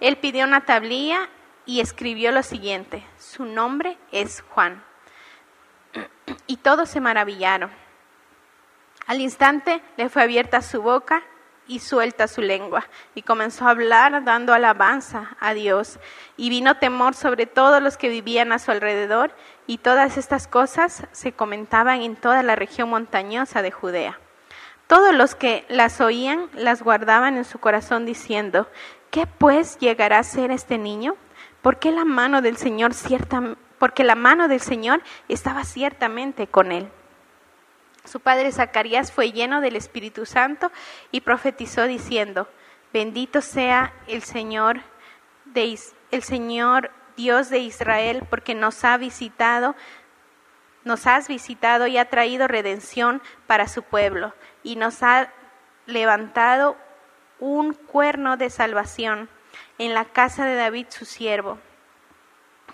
Él 0.00 0.16
pidió 0.16 0.44
una 0.44 0.64
tablilla 0.64 1.28
y 1.66 1.80
escribió 1.80 2.30
lo 2.32 2.42
siguiente, 2.42 3.04
su 3.18 3.44
nombre 3.44 3.98
es 4.12 4.42
Juan. 4.50 4.84
Y 6.46 6.58
todos 6.58 6.88
se 6.88 7.00
maravillaron. 7.00 7.70
Al 9.06 9.20
instante 9.20 9.82
le 9.96 10.08
fue 10.08 10.22
abierta 10.22 10.60
su 10.62 10.82
boca 10.82 11.22
y 11.68 11.78
suelta 11.78 12.26
su 12.26 12.40
lengua, 12.40 12.86
y 13.14 13.22
comenzó 13.22 13.66
a 13.66 13.70
hablar 13.70 14.24
dando 14.24 14.54
alabanza 14.54 15.36
a 15.38 15.54
Dios. 15.54 16.00
Y 16.36 16.50
vino 16.50 16.78
temor 16.78 17.14
sobre 17.14 17.46
todos 17.46 17.80
los 17.80 17.96
que 17.96 18.08
vivían 18.08 18.50
a 18.50 18.58
su 18.58 18.72
alrededor, 18.72 19.30
y 19.66 19.78
todas 19.78 20.16
estas 20.16 20.48
cosas 20.48 21.06
se 21.12 21.32
comentaban 21.32 22.00
en 22.00 22.16
toda 22.16 22.42
la 22.42 22.56
región 22.56 22.88
montañosa 22.88 23.62
de 23.62 23.70
Judea. 23.70 24.18
Todos 24.88 25.14
los 25.14 25.34
que 25.34 25.66
las 25.68 26.00
oían 26.00 26.48
las 26.54 26.82
guardaban 26.82 27.36
en 27.36 27.44
su 27.44 27.58
corazón 27.58 28.06
diciendo, 28.06 28.66
¿qué 29.10 29.26
pues 29.26 29.78
llegará 29.78 30.18
a 30.18 30.24
ser 30.24 30.50
este 30.50 30.78
niño? 30.78 31.14
Porque 31.60 31.92
la 31.92 32.06
mano 32.06 32.40
del 32.40 32.56
Señor 32.56 32.94
cierta, 32.94 33.56
porque 33.78 34.02
la 34.02 34.14
mano 34.14 34.48
del 34.48 34.60
Señor 34.60 35.02
estaba 35.28 35.64
ciertamente 35.64 36.46
con 36.46 36.72
él. 36.72 36.88
Su 38.04 38.20
padre 38.20 38.52
Zacarías 38.52 39.12
fue 39.12 39.32
lleno 39.32 39.60
del 39.60 39.76
Espíritu 39.76 40.26
Santo 40.26 40.72
y 41.10 41.20
profetizó 41.20 41.84
diciendo, 41.84 42.48
bendito 42.92 43.40
sea 43.40 43.92
el 44.06 44.22
Señor, 44.22 44.80
de, 45.44 45.78
el 46.10 46.22
Señor 46.22 46.90
Dios 47.16 47.50
de 47.50 47.58
Israel, 47.58 48.24
porque 48.30 48.54
nos 48.54 48.84
ha 48.84 48.96
visitado, 48.96 49.74
nos 50.84 51.06
has 51.06 51.28
visitado 51.28 51.86
y 51.86 51.98
ha 51.98 52.08
traído 52.08 52.48
redención 52.48 53.20
para 53.46 53.68
su 53.68 53.82
pueblo, 53.82 54.34
y 54.62 54.76
nos 54.76 55.02
ha 55.02 55.32
levantado 55.86 56.76
un 57.40 57.74
cuerno 57.74 58.36
de 58.36 58.50
salvación 58.50 59.28
en 59.78 59.94
la 59.94 60.04
casa 60.04 60.44
de 60.44 60.54
David 60.54 60.86
su 60.90 61.04
siervo, 61.04 61.58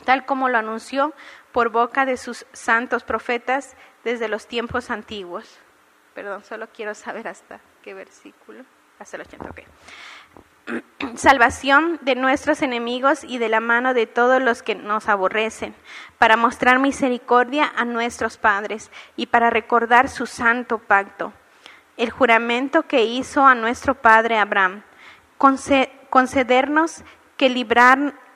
tal 0.05 0.27
como 0.27 0.49
lo 0.49 0.59
anunció 0.59 1.15
por 1.53 1.71
boca 1.71 2.05
de 2.05 2.17
sus 2.17 2.47
santos 2.53 3.05
profetas 3.05 3.77
desde 4.05 4.29
los 4.29 4.47
tiempos 4.47 4.91
antiguos. 4.91 5.59
Perdón, 6.15 6.45
solo 6.45 6.69
quiero 6.73 6.95
saber 6.95 7.27
hasta 7.27 7.61
qué 7.83 7.95
versículo. 7.95 8.65
Hasta 8.99 9.17
el 9.17 9.23
80, 9.23 9.51
ok. 9.51 9.61
Salvación 11.17 11.99
de 12.03 12.15
nuestros 12.15 12.63
enemigos 12.63 13.25
y 13.25 13.39
de 13.39 13.49
la 13.49 13.61
mano 13.61 13.95
de 13.95 14.07
todos 14.07 14.41
los 14.41 14.63
que 14.63 14.75
nos 14.75 15.09
aborrecen, 15.09 15.75
para 16.19 16.37
mostrar 16.37 16.79
misericordia 16.79 17.73
a 17.77 17.85
nuestros 17.85 18.37
padres 18.37 18.91
y 19.17 19.27
para 19.27 19.51
recordar 19.51 20.09
su 20.09 20.27
santo 20.27 20.79
pacto, 20.79 21.33
el 21.97 22.11
juramento 22.11 22.85
que 22.85 23.05
hizo 23.05 23.45
a 23.45 23.55
nuestro 23.55 23.95
padre 23.95 24.39
Abraham, 24.39 24.83
concedernos 26.11 27.03
que 27.37 27.49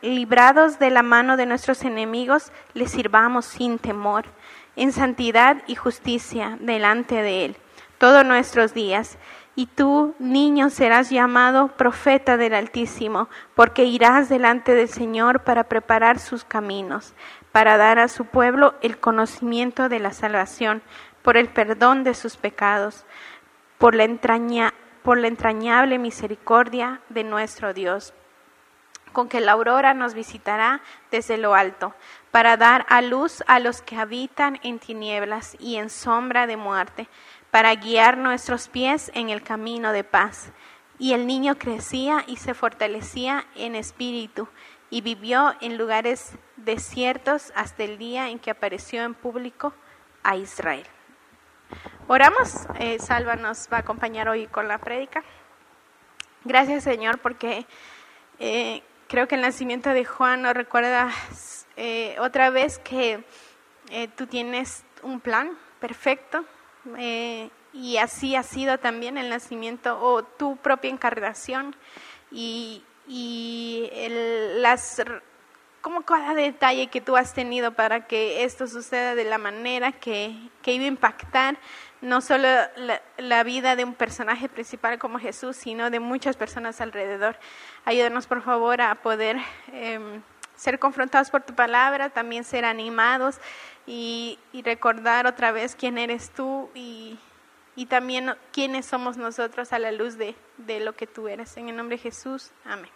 librados 0.03 0.79
de 0.79 0.91
la 0.91 1.03
mano 1.03 1.37
de 1.37 1.47
nuestros 1.47 1.83
enemigos, 1.85 2.53
le 2.75 2.89
sirvamos 2.89 3.47
sin 3.47 3.79
temor 3.79 4.27
en 4.79 4.93
santidad 4.93 5.63
y 5.67 5.75
justicia 5.75 6.57
delante 6.61 7.23
de 7.23 7.45
Él 7.45 7.57
todos 7.99 8.25
nuestros 8.25 8.73
días. 8.73 9.19
Y 9.55 9.67
tú, 9.67 10.15
niño, 10.21 10.71
serás 10.71 11.11
llamado 11.11 11.69
profeta 11.77 12.37
del 12.37 12.55
Altísimo, 12.55 13.29
porque 13.57 13.85
irás 13.85 14.29
delante 14.29 14.75
del 14.75 14.89
Señor 14.89 15.41
para 15.41 15.65
preparar 15.65 16.21
sus 16.21 16.45
caminos, 16.45 17.15
para 17.51 17.77
dar 17.77 17.99
a 17.99 18.07
su 18.07 18.25
pueblo 18.25 18.75
el 18.83 18.99
conocimiento 18.99 19.89
de 19.89 19.99
la 19.99 20.13
salvación, 20.13 20.81
por 21.23 21.37
el 21.37 21.49
perdón 21.49 22.05
de 22.05 22.15
sus 22.15 22.37
pecados, 22.37 23.05
por 23.79 23.97
la, 23.97 24.05
entraña, 24.05 24.73
por 25.03 25.19
la 25.19 25.27
entrañable 25.27 25.99
misericordia 25.99 27.01
de 27.09 27.25
nuestro 27.25 27.75
Dios 27.75 28.15
con 29.19 29.29
que 29.29 29.41
la 29.41 29.51
aurora 29.51 29.95
nos 29.95 30.15
visitará 30.15 30.81
desde 31.11 31.39
lo 31.39 31.57
alto, 31.57 31.93
para 32.31 32.57
dar 32.57 32.87
a 32.89 33.03
luz 33.03 33.43
a 33.49 33.59
los 33.59 33.83
que 33.83 33.97
habitan 33.97 34.61
en 34.63 34.79
tinieblas 34.79 35.57
y 35.59 35.75
en 35.75 35.91
sombra 35.91 36.47
de 36.47 36.57
muerte, 36.57 37.09
para 37.51 37.75
guiar 37.75 38.17
nuestros 38.17 38.69
pies 38.69 39.11
en 39.15 39.29
el 39.29 39.43
camino 39.43 39.91
de 39.91 40.05
paz. 40.05 40.53
Y 41.01 41.15
el 41.15 41.27
niño 41.27 41.59
crecía 41.59 42.23
y 42.29 42.37
se 42.37 42.55
fortalecía 42.55 43.45
en 43.57 43.75
espíritu, 43.75 44.47
y 44.89 45.01
vivió 45.01 45.53
en 45.61 45.79
lugares 45.79 46.39
desiertos 46.55 47.53
hasta 47.57 47.83
el 47.83 47.99
día 47.99 48.29
en 48.29 48.39
que 48.39 48.53
apareció 48.53 49.03
en 49.03 49.15
público 49.15 49.75
a 50.23 50.37
Israel. 50.37 50.87
Oramos, 52.07 52.69
eh, 52.79 53.01
Salva 53.01 53.35
nos 53.35 53.69
va 53.69 53.79
a 53.79 53.81
acompañar 53.81 54.29
hoy 54.29 54.47
con 54.47 54.69
la 54.69 54.79
prédica. 54.79 55.25
Gracias 56.45 56.85
Señor 56.85 57.19
porque 57.19 57.67
eh, 58.39 58.85
Creo 59.09 59.27
que 59.27 59.37
el 59.37 59.41
nacimiento 59.41 59.89
de 59.89 60.05
Juan 60.05 60.43
nos 60.43 60.53
recuerda 60.53 61.11
eh, 61.77 62.15
otra 62.21 62.51
vez 62.51 62.79
que 62.79 63.25
eh, 63.91 64.09
tú 64.09 64.27
tienes 64.27 64.85
un 65.03 65.21
plan 65.21 65.57
perfecto 65.81 66.45
eh, 66.99 67.49
y 67.73 67.97
así 67.97 68.37
ha 68.37 68.43
sido 68.43 68.77
también 68.77 69.17
el 69.17 69.31
nacimiento 69.31 69.99
o 69.99 70.25
tu 70.25 70.59
propia 70.59 70.91
encarnación 70.91 71.75
y, 72.31 72.85
y 73.07 73.89
las 74.59 75.03
como 75.81 76.03
cada 76.03 76.35
detalle 76.35 76.89
que 76.89 77.01
tú 77.01 77.17
has 77.17 77.33
tenido 77.33 77.73
para 77.73 78.07
que 78.07 78.45
esto 78.45 78.67
suceda 78.67 79.15
de 79.15 79.25
la 79.25 79.39
manera 79.39 79.93
que, 79.93 80.37
que 80.61 80.75
iba 80.75 80.85
a 80.85 80.89
impactar 80.89 81.57
no 82.01 82.21
solo 82.21 82.49
la, 83.19 83.43
vida 83.43 83.77
de 83.77 83.85
un 83.85 83.95
personaje 83.95 84.49
principal 84.49 84.99
como 84.99 85.19
Jesús, 85.19 85.57
sino 85.57 85.91
de 85.91 86.01
muchas 86.01 86.37
personas 86.37 86.81
alrededor. 86.81 87.37
Ayúdanos, 87.85 88.27
por 88.27 88.43
favor, 88.43 88.81
a 88.81 88.95
poder 88.97 89.37
em, 89.73 90.23
ser 90.55 90.79
confrontados 90.79 91.31
por 91.31 91.43
tu 91.43 91.55
palabra, 91.55 92.11
también 92.11 92.45
ser 92.45 92.65
animados 92.65 93.39
y, 93.87 94.39
recordar 94.65 95.27
otra 95.27 95.53
vez 95.53 95.75
quién 95.75 95.99
eres 95.99 96.31
tú 96.31 96.69
y, 96.75 97.19
también 97.89 98.35
quiénes 98.53 98.87
somos 98.87 99.17
nosotros 99.17 99.73
a 99.73 99.79
la 99.79 99.93
luz 99.93 100.17
de, 100.19 100.35
lo 100.81 100.95
que 100.95 101.07
tú 101.07 101.29
eres. 101.29 101.57
En 101.57 101.69
el 101.69 101.77
nombre 101.77 101.97
de 101.97 102.03
Jesús, 102.03 102.51
amén. 102.65 102.91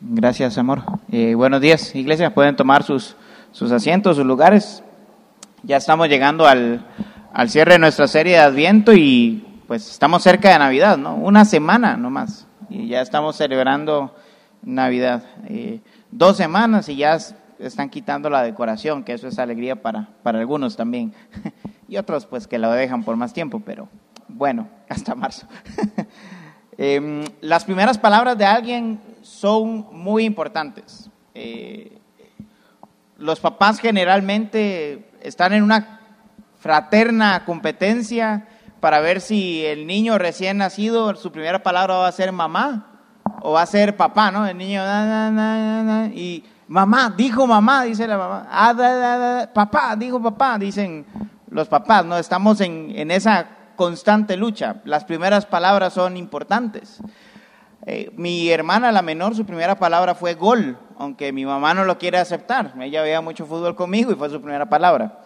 Gracias, 0.00 0.58
amor. 0.58 0.82
Eh, 1.10 1.34
buenos 1.34 1.60
días, 1.60 1.94
iglesia. 1.94 2.32
Pueden 2.32 2.54
tomar 2.54 2.82
sus, 2.82 3.16
sus 3.50 3.72
asientos, 3.72 4.16
sus 4.16 4.26
lugares. 4.26 4.82
Ya 5.66 5.78
estamos 5.78 6.08
llegando 6.08 6.46
al, 6.46 6.86
cierre 7.48 7.72
de 7.72 7.80
nuestra 7.80 8.06
serie 8.06 8.34
de 8.34 8.38
Adviento 8.38 8.92
y 8.92 9.44
pues 9.66 9.90
estamos 9.90 10.22
cerca 10.22 10.50
de 10.52 10.60
Navidad, 10.60 10.96
¿no? 10.96 11.16
Una 11.16 11.44
semana 11.44 11.96
nomás 11.96 12.46
y 12.68 12.86
ya 12.86 13.00
estamos 13.00 13.34
celebrando 13.34 14.14
Navidad. 14.62 15.24
Eh, 15.48 15.80
dos 16.12 16.36
semanas 16.36 16.88
y 16.88 16.94
ya 16.94 17.18
están 17.58 17.90
quitando 17.90 18.30
la 18.30 18.44
decoración, 18.44 19.02
que 19.02 19.14
eso 19.14 19.26
es 19.26 19.40
alegría 19.40 19.82
para, 19.82 20.10
para 20.22 20.38
algunos 20.38 20.76
también. 20.76 21.12
y 21.88 21.96
otros 21.96 22.26
pues 22.26 22.46
que 22.46 22.58
lo 22.58 22.70
dejan 22.70 23.02
por 23.02 23.16
más 23.16 23.32
tiempo, 23.32 23.58
pero 23.58 23.88
bueno, 24.28 24.68
hasta 24.88 25.16
marzo. 25.16 25.48
Em, 26.78 27.24
las 27.40 27.64
primeras 27.64 27.96
palabras 27.96 28.36
de 28.38 28.44
alguien 28.44 29.00
son 29.22 29.88
muy 29.92 30.26
importantes. 30.26 31.10
Eh, 31.34 31.98
los 33.18 33.40
papás 33.40 33.80
generalmente 33.80 35.05
están 35.22 35.52
en 35.52 35.62
una 35.62 36.00
fraterna 36.58 37.44
competencia 37.44 38.46
para 38.80 39.00
ver 39.00 39.20
si 39.20 39.64
el 39.64 39.86
niño 39.86 40.18
recién 40.18 40.58
nacido, 40.58 41.14
su 41.16 41.32
primera 41.32 41.62
palabra 41.62 41.96
va 41.96 42.08
a 42.08 42.12
ser 42.12 42.32
mamá 42.32 42.86
o 43.42 43.52
va 43.52 43.62
a 43.62 43.66
ser 43.66 43.96
papá, 43.96 44.30
¿no? 44.30 44.46
El 44.46 44.56
niño, 44.56 44.82
y 46.14 46.44
mamá, 46.68 47.14
dijo 47.16 47.46
mamá, 47.46 47.84
dice 47.84 48.06
la 48.06 48.18
mamá, 48.18 48.46
ah, 48.50 49.48
papá, 49.52 49.96
dijo 49.96 50.22
papá, 50.22 50.58
dicen 50.58 51.06
los 51.50 51.68
papás, 51.68 52.04
¿no? 52.04 52.18
Estamos 52.18 52.60
en, 52.60 52.92
en 52.94 53.10
esa 53.10 53.46
constante 53.76 54.36
lucha. 54.36 54.76
Las 54.84 55.04
primeras 55.04 55.46
palabras 55.46 55.92
son 55.92 56.16
importantes. 56.16 57.00
Eh, 57.84 58.10
mi 58.16 58.48
hermana, 58.48 58.90
la 58.90 59.02
menor, 59.02 59.34
su 59.34 59.44
primera 59.44 59.78
palabra 59.78 60.14
fue 60.14 60.34
gol, 60.34 60.78
aunque 60.98 61.32
mi 61.32 61.44
mamá 61.44 61.74
no 61.74 61.84
lo 61.84 61.98
quiere 61.98 62.18
aceptar. 62.18 62.72
Ella 62.80 63.02
veía 63.02 63.20
mucho 63.20 63.46
fútbol 63.46 63.76
conmigo 63.76 64.10
y 64.10 64.14
fue 64.14 64.30
su 64.30 64.40
primera 64.40 64.68
palabra. 64.68 65.20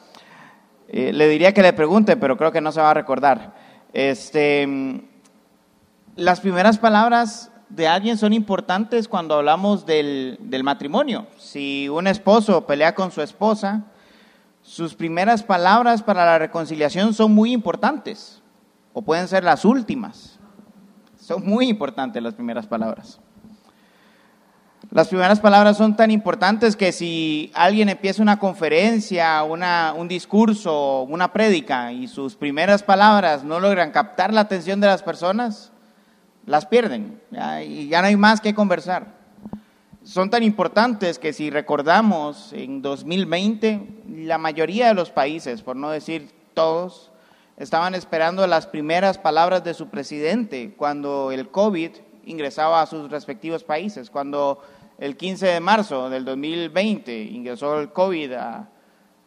Eh, 0.88 1.12
le 1.12 1.28
diría 1.28 1.54
que 1.54 1.62
le 1.62 1.72
pregunte, 1.72 2.16
pero 2.16 2.36
creo 2.36 2.50
que 2.50 2.60
no 2.60 2.72
se 2.72 2.80
va 2.80 2.90
a 2.90 2.94
recordar. 2.94 3.54
Este, 3.92 4.68
las 6.16 6.40
primeras 6.40 6.78
palabras 6.78 7.52
de 7.68 7.86
alguien 7.86 8.18
son 8.18 8.32
importantes 8.32 9.06
cuando 9.06 9.36
hablamos 9.36 9.86
del, 9.86 10.36
del 10.40 10.64
matrimonio. 10.64 11.28
Si 11.38 11.88
un 11.88 12.08
esposo 12.08 12.66
pelea 12.66 12.94
con 12.94 13.12
su 13.12 13.22
esposa, 13.22 13.84
sus 14.62 14.94
primeras 14.94 15.44
palabras 15.44 16.02
para 16.02 16.26
la 16.26 16.38
reconciliación 16.38 17.14
son 17.14 17.32
muy 17.32 17.52
importantes, 17.52 18.42
o 18.92 19.02
pueden 19.02 19.28
ser 19.28 19.44
las 19.44 19.64
últimas. 19.64 20.39
Son 21.30 21.46
muy 21.46 21.68
importantes 21.68 22.20
las 22.20 22.34
primeras 22.34 22.66
palabras. 22.66 23.20
Las 24.90 25.06
primeras 25.06 25.38
palabras 25.38 25.76
son 25.76 25.94
tan 25.94 26.10
importantes 26.10 26.74
que 26.74 26.90
si 26.90 27.52
alguien 27.54 27.88
empieza 27.88 28.20
una 28.20 28.40
conferencia, 28.40 29.44
una, 29.44 29.94
un 29.96 30.08
discurso, 30.08 31.02
una 31.02 31.32
prédica 31.32 31.92
y 31.92 32.08
sus 32.08 32.34
primeras 32.34 32.82
palabras 32.82 33.44
no 33.44 33.60
logran 33.60 33.92
captar 33.92 34.34
la 34.34 34.40
atención 34.40 34.80
de 34.80 34.88
las 34.88 35.04
personas, 35.04 35.70
las 36.46 36.66
pierden 36.66 37.20
y 37.64 37.86
ya 37.86 38.00
no 38.00 38.08
hay 38.08 38.16
más 38.16 38.40
que 38.40 38.52
conversar. 38.52 39.14
Son 40.02 40.30
tan 40.30 40.42
importantes 40.42 41.20
que 41.20 41.32
si 41.32 41.48
recordamos 41.48 42.52
en 42.52 42.82
2020, 42.82 44.02
la 44.24 44.38
mayoría 44.38 44.88
de 44.88 44.94
los 44.94 45.12
países, 45.12 45.62
por 45.62 45.76
no 45.76 45.90
decir 45.90 46.32
todos, 46.54 47.09
estaban 47.60 47.94
esperando 47.94 48.46
las 48.46 48.66
primeras 48.66 49.18
palabras 49.18 49.62
de 49.62 49.74
su 49.74 49.88
presidente 49.88 50.74
cuando 50.78 51.30
el 51.30 51.50
COVID 51.50 51.90
ingresaba 52.24 52.80
a 52.80 52.86
sus 52.86 53.10
respectivos 53.10 53.64
países, 53.64 54.08
cuando 54.08 54.62
el 54.96 55.14
15 55.14 55.46
de 55.46 55.60
marzo 55.60 56.08
del 56.08 56.24
2020 56.24 57.22
ingresó 57.24 57.78
el 57.78 57.92
COVID 57.92 58.32
a, 58.32 58.68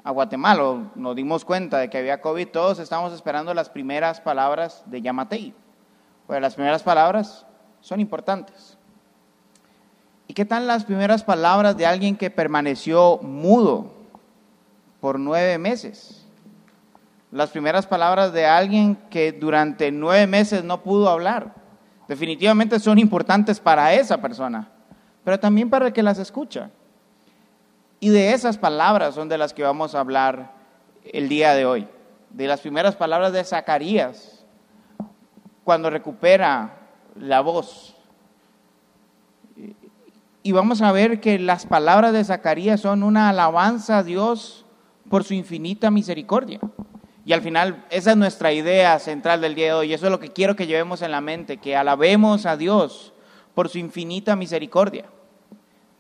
Guatemala, 0.04 0.92
nos 0.96 1.16
dimos 1.16 1.46
cuenta 1.46 1.78
de 1.78 1.90
que 1.92 2.00
había 2.00 2.22
COVID, 2.22 2.48
todos 2.48 2.80
estamos 2.80 3.14
esperando 3.14 3.54
las 3.54 3.70
primeras 3.70 4.20
palabras 4.20 4.84
de 4.88 5.02
Yamatei. 5.02 5.54
Pues 6.26 6.42
las 6.42 6.56
primeras 6.56 6.82
palabras 6.82 7.46
son 7.82 8.00
importantes. 8.02 8.78
¿Y 10.28 10.34
qué 10.34 10.44
tal 10.44 10.66
las 10.66 10.84
primeras 10.84 11.24
palabras 11.24 11.78
de 11.78 11.86
alguien 11.86 12.18
que 12.18 12.32
permaneció 12.32 13.20
mudo 13.22 13.94
por 15.00 15.20
nueve 15.20 15.58
meses? 15.58 16.23
Las 17.34 17.50
primeras 17.50 17.88
palabras 17.88 18.32
de 18.32 18.46
alguien 18.46 18.96
que 19.10 19.32
durante 19.32 19.92
nueve 19.92 20.28
meses 20.28 20.64
no 20.64 20.84
pudo 20.84 21.10
hablar. 21.10 21.54
Definitivamente 22.08 22.80
son 22.80 23.00
importantes 23.00 23.60
para 23.60 23.94
esa 23.94 24.22
persona 24.22 24.70
pero 25.24 25.40
también 25.40 25.70
para 25.70 25.88
el 25.88 25.94
que 25.94 26.04
las 26.04 26.20
escucha. 26.20 26.70
Y 28.00 28.10
de 28.10 28.34
esas 28.34 28.58
palabras 28.58 29.16
son 29.16 29.30
de 29.30 29.38
las 29.38 29.54
que 29.54 29.64
vamos 29.64 29.96
a 29.96 30.02
hablar 30.02 30.52
el 31.06 31.30
día 31.30 31.54
de 31.54 31.66
hoy, 31.66 31.88
de 32.30 32.48
las 32.48 32.60
primeras 32.60 32.96
palabras 32.96 33.32
de 33.32 33.44
Zacarías, 33.44 34.46
cuando 35.64 35.90
recupera 35.90 36.78
la 37.16 37.40
voz. 37.40 37.96
Y 40.42 40.52
vamos 40.52 40.82
a 40.82 40.92
ver 40.92 41.22
que 41.22 41.40
las 41.40 41.66
palabras 41.66 42.12
de 42.12 42.24
Zacarías 42.26 42.82
son 42.82 43.04
una 43.04 43.30
alabanza 43.30 44.00
a 44.00 44.04
Dios 44.04 44.66
por 45.10 45.24
su 45.24 45.34
infinita 45.34 45.90
misericordia. 45.90 46.60
Y 47.26 47.32
al 47.32 47.42
final, 47.42 47.86
esa 47.90 48.12
es 48.12 48.18
nuestra 48.18 48.52
idea 48.52 49.00
central 49.00 49.40
del 49.40 49.56
día 49.56 49.68
de 49.68 49.74
hoy. 49.74 49.94
Eso 49.94 50.06
es 50.08 50.12
lo 50.12 50.20
que 50.20 50.34
quiero 50.34 50.56
que 50.56 50.68
llevemos 50.68 51.02
en 51.02 51.12
la 51.12 51.22
mente, 51.22 51.58
que 51.58 51.76
alabemos 51.76 52.46
a 52.46 52.58
Dios 52.58 53.14
por 53.54 53.70
su 53.70 53.78
infinita 53.78 54.36
misericordia. 54.36 55.06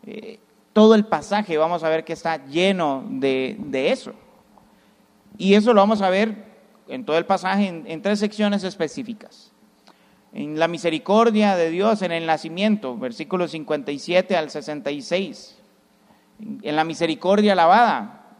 Eh, 0.05 0.39
todo 0.73 0.95
el 0.95 1.05
pasaje 1.05 1.57
vamos 1.57 1.83
a 1.83 1.89
ver 1.89 2.03
que 2.03 2.13
está 2.13 2.45
lleno 2.45 3.05
de, 3.07 3.57
eso. 3.71 4.13
Y 5.37 5.53
eso 5.53 5.73
lo 5.73 5.81
vamos 5.81 6.01
a 6.01 6.09
ver 6.09 6.51
en 6.89 7.05
todo 7.05 7.17
el 7.17 7.25
pasaje 7.25 7.67
en, 7.67 8.01
tres 8.01 8.19
secciones 8.19 8.63
específicas. 8.63 9.51
En 10.33 10.59
la 10.59 10.67
misericordia 10.67 11.55
de 11.55 11.69
Dios 11.69 12.01
en 12.01 12.11
el 12.11 12.25
nacimiento, 12.25 12.97
versículos 12.97 13.51
57 13.51 14.35
al 14.35 14.49
66. 14.49 15.59
En 16.63 16.75
la 16.75 16.83
misericordia 16.83 17.53
alabada, 17.53 18.37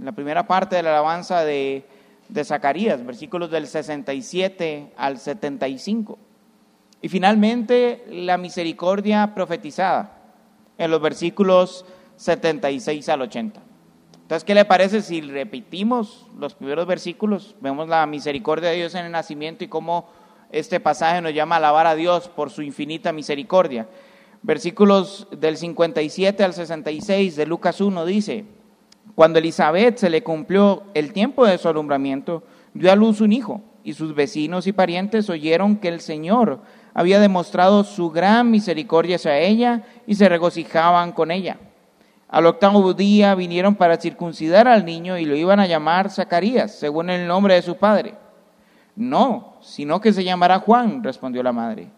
la 0.00 0.12
primera 0.12 0.46
parte 0.46 0.76
de 0.76 0.82
la 0.82 0.90
alabanza 0.90 1.44
de, 1.44 1.86
de 2.34 2.44
Zacarías, 2.44 3.06
versículos 3.06 3.48
del 3.52 3.68
67 3.68 4.92
al 4.96 5.18
75. 5.18 6.18
Y 7.00 7.08
finalmente 7.08 8.04
la 8.10 8.38
misericordia 8.38 9.34
profetizada 9.36 10.18
en 10.76 10.90
los 10.90 11.00
versículos 11.00 11.86
76 12.16 13.08
al 13.08 13.22
80. 13.22 13.62
Entonces, 14.22 14.42
¿qué 14.42 14.54
le 14.56 14.64
parece 14.64 15.00
si 15.00 15.20
repetimos 15.20 16.26
los 16.36 16.54
primeros 16.56 16.88
versículos? 16.88 17.54
Vemos 17.60 17.88
la 17.88 18.04
misericordia 18.06 18.70
de 18.70 18.76
Dios 18.76 18.96
en 18.96 19.06
el 19.06 19.12
nacimiento 19.12 19.62
y 19.62 19.68
cómo 19.68 20.08
este 20.50 20.80
pasaje 20.80 21.20
nos 21.20 21.34
llama 21.34 21.54
a 21.54 21.58
alabar 21.58 21.86
a 21.86 21.94
Dios 21.94 22.28
por 22.28 22.50
su 22.50 22.62
infinita 22.62 23.12
misericordia. 23.12 23.86
Versículos 24.42 25.28
del 25.30 25.56
57 25.56 26.42
al 26.42 26.52
66 26.52 27.36
de 27.36 27.46
Lucas 27.46 27.80
1 27.80 28.04
dice, 28.06 28.44
cuando 29.14 29.38
Elizabeth 29.38 29.98
se 29.98 30.10
le 30.10 30.22
cumplió 30.22 30.84
el 30.94 31.12
tiempo 31.12 31.46
de 31.46 31.58
su 31.58 31.68
alumbramiento, 31.68 32.42
dio 32.72 32.90
a 32.90 32.96
luz 32.96 33.20
un 33.20 33.32
hijo, 33.32 33.62
y 33.84 33.92
sus 33.92 34.14
vecinos 34.14 34.66
y 34.66 34.72
parientes 34.72 35.28
oyeron 35.30 35.76
que 35.76 35.88
el 35.88 36.00
Señor 36.00 36.60
había 36.94 37.20
demostrado 37.20 37.84
su 37.84 38.10
gran 38.10 38.50
misericordia 38.50 39.16
hacia 39.16 39.38
ella 39.38 39.82
y 40.06 40.14
se 40.14 40.28
regocijaban 40.28 41.12
con 41.12 41.30
ella. 41.30 41.58
Al 42.28 42.46
octavo 42.46 42.94
día 42.94 43.34
vinieron 43.34 43.74
para 43.74 43.96
circuncidar 43.96 44.66
al 44.66 44.84
niño 44.84 45.18
y 45.18 45.24
lo 45.24 45.36
iban 45.36 45.60
a 45.60 45.66
llamar 45.66 46.10
Zacarías, 46.10 46.74
según 46.74 47.10
el 47.10 47.28
nombre 47.28 47.54
de 47.54 47.62
su 47.62 47.76
padre. 47.76 48.14
No, 48.96 49.54
sino 49.60 50.00
que 50.00 50.12
se 50.12 50.24
llamará 50.24 50.58
Juan, 50.60 51.04
respondió 51.04 51.42
la 51.42 51.52
madre. 51.52 51.88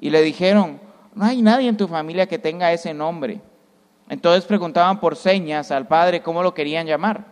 Y 0.00 0.10
le 0.10 0.22
dijeron, 0.22 0.80
no 1.14 1.24
hay 1.24 1.42
nadie 1.42 1.68
en 1.68 1.76
tu 1.76 1.86
familia 1.86 2.26
que 2.26 2.38
tenga 2.38 2.72
ese 2.72 2.94
nombre. 2.94 3.40
Entonces 4.08 4.44
preguntaban 4.44 5.00
por 5.00 5.16
señas 5.16 5.70
al 5.70 5.86
padre 5.86 6.22
cómo 6.22 6.42
lo 6.42 6.54
querían 6.54 6.86
llamar. 6.86 7.24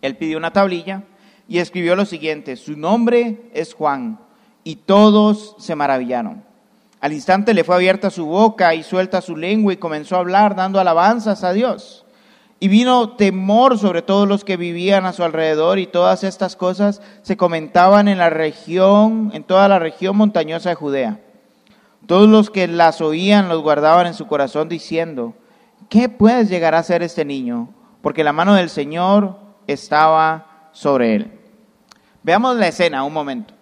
Él 0.00 0.16
pidió 0.16 0.38
una 0.38 0.52
tablilla 0.52 1.02
y 1.48 1.58
escribió 1.58 1.96
lo 1.96 2.04
siguiente, 2.04 2.56
su 2.56 2.76
nombre 2.76 3.50
es 3.52 3.74
Juan 3.74 4.18
y 4.64 4.76
todos 4.76 5.56
se 5.58 5.74
maravillaron. 5.74 6.44
Al 7.00 7.12
instante 7.12 7.52
le 7.52 7.64
fue 7.64 7.74
abierta 7.74 8.10
su 8.10 8.26
boca 8.26 8.74
y 8.74 8.84
suelta 8.84 9.20
su 9.20 9.36
lengua 9.36 9.72
y 9.72 9.76
comenzó 9.76 10.16
a 10.16 10.20
hablar 10.20 10.54
dando 10.54 10.78
alabanzas 10.78 11.42
a 11.42 11.52
Dios. 11.52 12.04
Y 12.60 12.68
vino 12.68 13.16
temor 13.16 13.76
sobre 13.76 14.02
todos 14.02 14.28
los 14.28 14.44
que 14.44 14.56
vivían 14.56 15.04
a 15.04 15.12
su 15.12 15.24
alrededor 15.24 15.80
y 15.80 15.88
todas 15.88 16.22
estas 16.22 16.54
cosas 16.54 17.02
se 17.22 17.36
comentaban 17.36 18.06
en 18.06 18.18
la 18.18 18.30
región, 18.30 19.32
en 19.34 19.42
toda 19.42 19.66
la 19.66 19.80
región 19.80 20.16
montañosa 20.16 20.68
de 20.68 20.76
Judea. 20.76 21.20
Todos 22.06 22.28
los 22.28 22.50
que 22.50 22.68
las 22.68 23.00
oían 23.00 23.48
los 23.48 23.62
guardaban 23.62 24.06
en 24.06 24.14
su 24.14 24.28
corazón 24.28 24.68
diciendo, 24.68 25.34
¿qué 25.88 26.08
puede 26.08 26.46
llegar 26.46 26.74
a 26.74 26.82
ser 26.82 27.02
este 27.02 27.24
niño? 27.24 27.68
Porque 28.02 28.24
la 28.24 28.32
mano 28.32 28.54
del 28.54 28.68
Señor 28.68 29.36
estaba 29.66 30.68
sobre 30.72 31.14
él. 31.14 31.32
Veamos 32.22 32.56
la 32.56 32.68
escena 32.68 33.04
un 33.04 33.12
momento. 33.12 33.54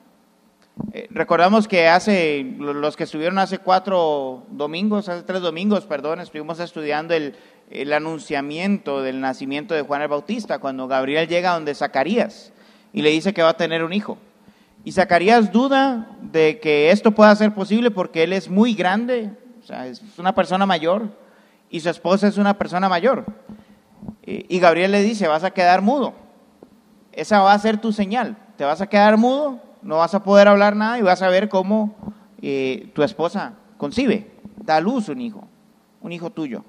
Eh, 0.92 1.08
recordamos 1.10 1.68
que 1.68 1.88
hace, 1.88 2.42
los 2.58 2.96
que 2.96 3.04
estuvieron 3.04 3.38
hace 3.38 3.58
cuatro 3.58 4.44
domingos, 4.50 5.08
hace 5.08 5.22
tres 5.22 5.40
domingos, 5.40 5.84
perdón, 5.84 6.20
estuvimos 6.20 6.58
estudiando 6.60 7.14
el, 7.14 7.36
el 7.70 7.92
anunciamiento 7.92 9.02
del 9.02 9.20
nacimiento 9.20 9.74
de 9.74 9.82
Juan 9.82 10.02
el 10.02 10.08
Bautista, 10.08 10.58
cuando 10.58 10.88
Gabriel 10.88 11.28
llega 11.28 11.54
donde 11.54 11.74
Zacarías 11.74 12.52
y 12.92 13.02
le 13.02 13.10
dice 13.10 13.32
que 13.32 13.42
va 13.42 13.50
a 13.50 13.56
tener 13.56 13.84
un 13.84 13.92
hijo. 13.92 14.18
Y 14.84 14.92
Zacarías 14.92 15.52
duda 15.52 16.08
de 16.22 16.58
que 16.58 16.90
esto 16.90 17.12
pueda 17.12 17.34
ser 17.36 17.54
posible 17.54 17.90
porque 17.90 18.22
él 18.22 18.32
es 18.32 18.48
muy 18.48 18.74
grande, 18.74 19.30
o 19.62 19.66
sea, 19.66 19.86
es 19.86 20.02
una 20.18 20.34
persona 20.34 20.64
mayor 20.64 21.08
y 21.70 21.80
su 21.80 21.88
esposa 21.88 22.28
es 22.28 22.36
una 22.36 22.58
persona 22.58 22.88
mayor. 22.88 23.24
Y 24.22 24.58
Gabriel 24.60 24.92
le 24.92 25.02
dice, 25.02 25.28
vas 25.28 25.44
a 25.44 25.50
quedar 25.50 25.82
mudo. 25.82 26.14
Esa 27.12 27.40
va 27.40 27.52
a 27.52 27.58
ser 27.58 27.80
tu 27.80 27.92
señal. 27.92 28.36
Te 28.56 28.64
vas 28.64 28.80
a 28.80 28.86
quedar 28.86 29.16
mudo 29.16 29.60
no 29.82 29.96
vas 29.96 30.14
a 30.14 30.22
poder 30.22 30.48
hablar 30.48 30.76
nada 30.76 30.98
y 30.98 31.02
vas 31.02 31.22
a 31.22 31.28
ver 31.28 31.48
cómo 31.48 31.94
eh, 32.42 32.90
tu 32.94 33.02
esposa 33.02 33.54
concibe, 33.76 34.30
da 34.56 34.80
luz 34.80 35.08
un 35.08 35.20
hijo, 35.20 35.48
un 36.00 36.12
hijo 36.12 36.30
tuyo. 36.30 36.64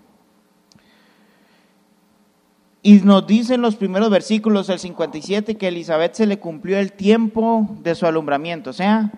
Y 2.84 2.96
nos 3.02 3.28
dicen 3.28 3.62
los 3.62 3.76
primeros 3.76 4.10
versículos 4.10 4.68
del 4.68 4.80
57 4.80 5.56
que 5.56 5.68
Elizabeth 5.68 6.16
se 6.16 6.26
le 6.26 6.40
cumplió 6.40 6.80
el 6.80 6.94
tiempo 6.94 7.68
de 7.82 7.94
su 7.94 8.08
alumbramiento, 8.08 8.72
o 8.72 8.74
sea, 8.74 9.12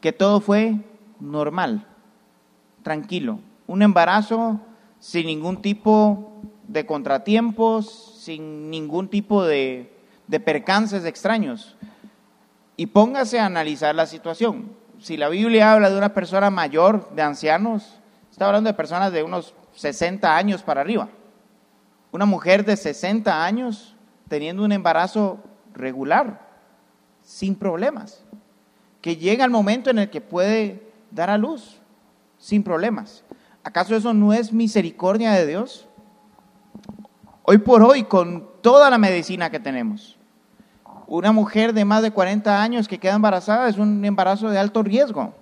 que 0.00 0.12
todo 0.12 0.40
fue 0.40 0.76
normal, 1.20 1.86
tranquilo, 2.82 3.40
un 3.66 3.82
embarazo 3.82 4.60
sin 5.00 5.26
ningún 5.26 5.62
tipo 5.62 6.32
de 6.66 6.86
contratiempos, 6.86 8.14
sin 8.20 8.70
ningún 8.70 9.08
tipo 9.08 9.44
de, 9.44 9.92
percances 10.44 11.04
extraños. 11.04 11.76
Y 12.76 12.86
póngase 12.86 13.40
a 13.40 13.46
analizar 13.46 13.94
la 13.94 14.06
situación. 14.06 14.70
Si 15.00 15.16
la 15.16 15.28
Biblia 15.28 15.72
habla 15.72 15.90
de 15.90 15.98
una 15.98 16.14
persona 16.14 16.50
mayor, 16.50 17.10
de 17.14 17.22
ancianos, 17.22 17.98
está 18.30 18.46
hablando 18.46 18.68
de 18.68 18.74
personas 18.74 19.12
de 19.12 19.22
unos 19.22 19.54
60 19.74 20.36
años 20.36 20.62
para 20.62 20.80
arriba. 20.80 21.08
Una 22.12 22.24
mujer 22.24 22.64
de 22.64 22.76
60 22.76 23.44
años 23.44 23.96
teniendo 24.28 24.64
un 24.64 24.72
embarazo 24.72 25.38
regular, 25.74 26.46
sin 27.22 27.54
problemas, 27.54 28.24
que 29.00 29.16
llega 29.16 29.44
el 29.44 29.50
momento 29.50 29.90
en 29.90 29.98
el 29.98 30.10
que 30.10 30.20
puede 30.20 30.82
dar 31.10 31.30
a 31.30 31.38
luz, 31.38 31.80
sin 32.38 32.62
problemas. 32.62 33.24
¿Acaso 33.68 33.94
eso 33.94 34.14
no 34.14 34.32
es 34.32 34.50
misericordia 34.50 35.32
de 35.32 35.46
Dios? 35.46 35.86
Hoy 37.42 37.58
por 37.58 37.82
hoy, 37.82 38.04
con 38.04 38.48
toda 38.62 38.88
la 38.88 38.96
medicina 38.96 39.50
que 39.50 39.60
tenemos. 39.60 40.18
Una 41.06 41.32
mujer 41.32 41.74
de 41.74 41.84
más 41.84 42.00
de 42.00 42.10
40 42.10 42.62
años 42.62 42.88
que 42.88 42.98
queda 42.98 43.16
embarazada 43.16 43.68
es 43.68 43.76
un 43.76 44.02
embarazo 44.06 44.48
de 44.48 44.58
alto 44.58 44.82
riesgo. 44.82 45.34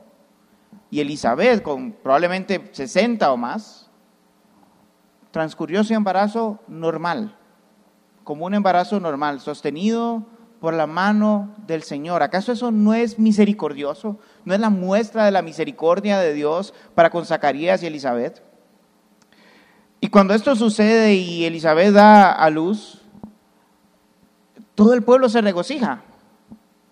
Y 0.91 0.99
Elizabeth, 0.99 1.63
con 1.63 1.93
probablemente 1.93 2.69
60 2.73 3.31
o 3.31 3.37
más, 3.37 3.89
transcurrió 5.31 5.85
su 5.85 5.95
embarazo 5.95 6.59
normal, 6.67 7.33
como 8.25 8.47
un 8.47 8.55
embarazo 8.55 8.99
normal, 8.99 9.39
sostenido 9.39 10.27
por 10.67 10.75
la 10.75 10.89
mano 10.89 11.55
del 11.69 11.85
Señor. 11.85 12.25
¿Acaso 12.25 12.51
eso 12.51 12.73
no 12.73 12.93
es 12.93 13.21
misericordioso? 13.21 14.19
¿No 14.45 14.53
es 14.53 14.59
la 14.59 14.69
muestra 14.69 15.25
de 15.25 15.31
la 15.31 15.41
misericordia 15.41 16.19
de 16.19 16.35
Dios 16.35 16.75
para 16.97 17.09
con 17.09 17.25
Zacarías 17.25 17.85
y 17.85 17.87
Elizabeth? 17.87 18.43
Y 20.01 20.09
cuando 20.09 20.35
esto 20.35 20.57
sucede 20.57 21.15
y 21.15 21.45
Elizabeth 21.45 21.93
da 21.93 22.33
a 22.33 22.51
luz, 22.51 23.01
todo 24.75 24.93
el 24.93 25.05
pueblo 25.05 25.29
se 25.29 25.41
regocija 25.41 26.03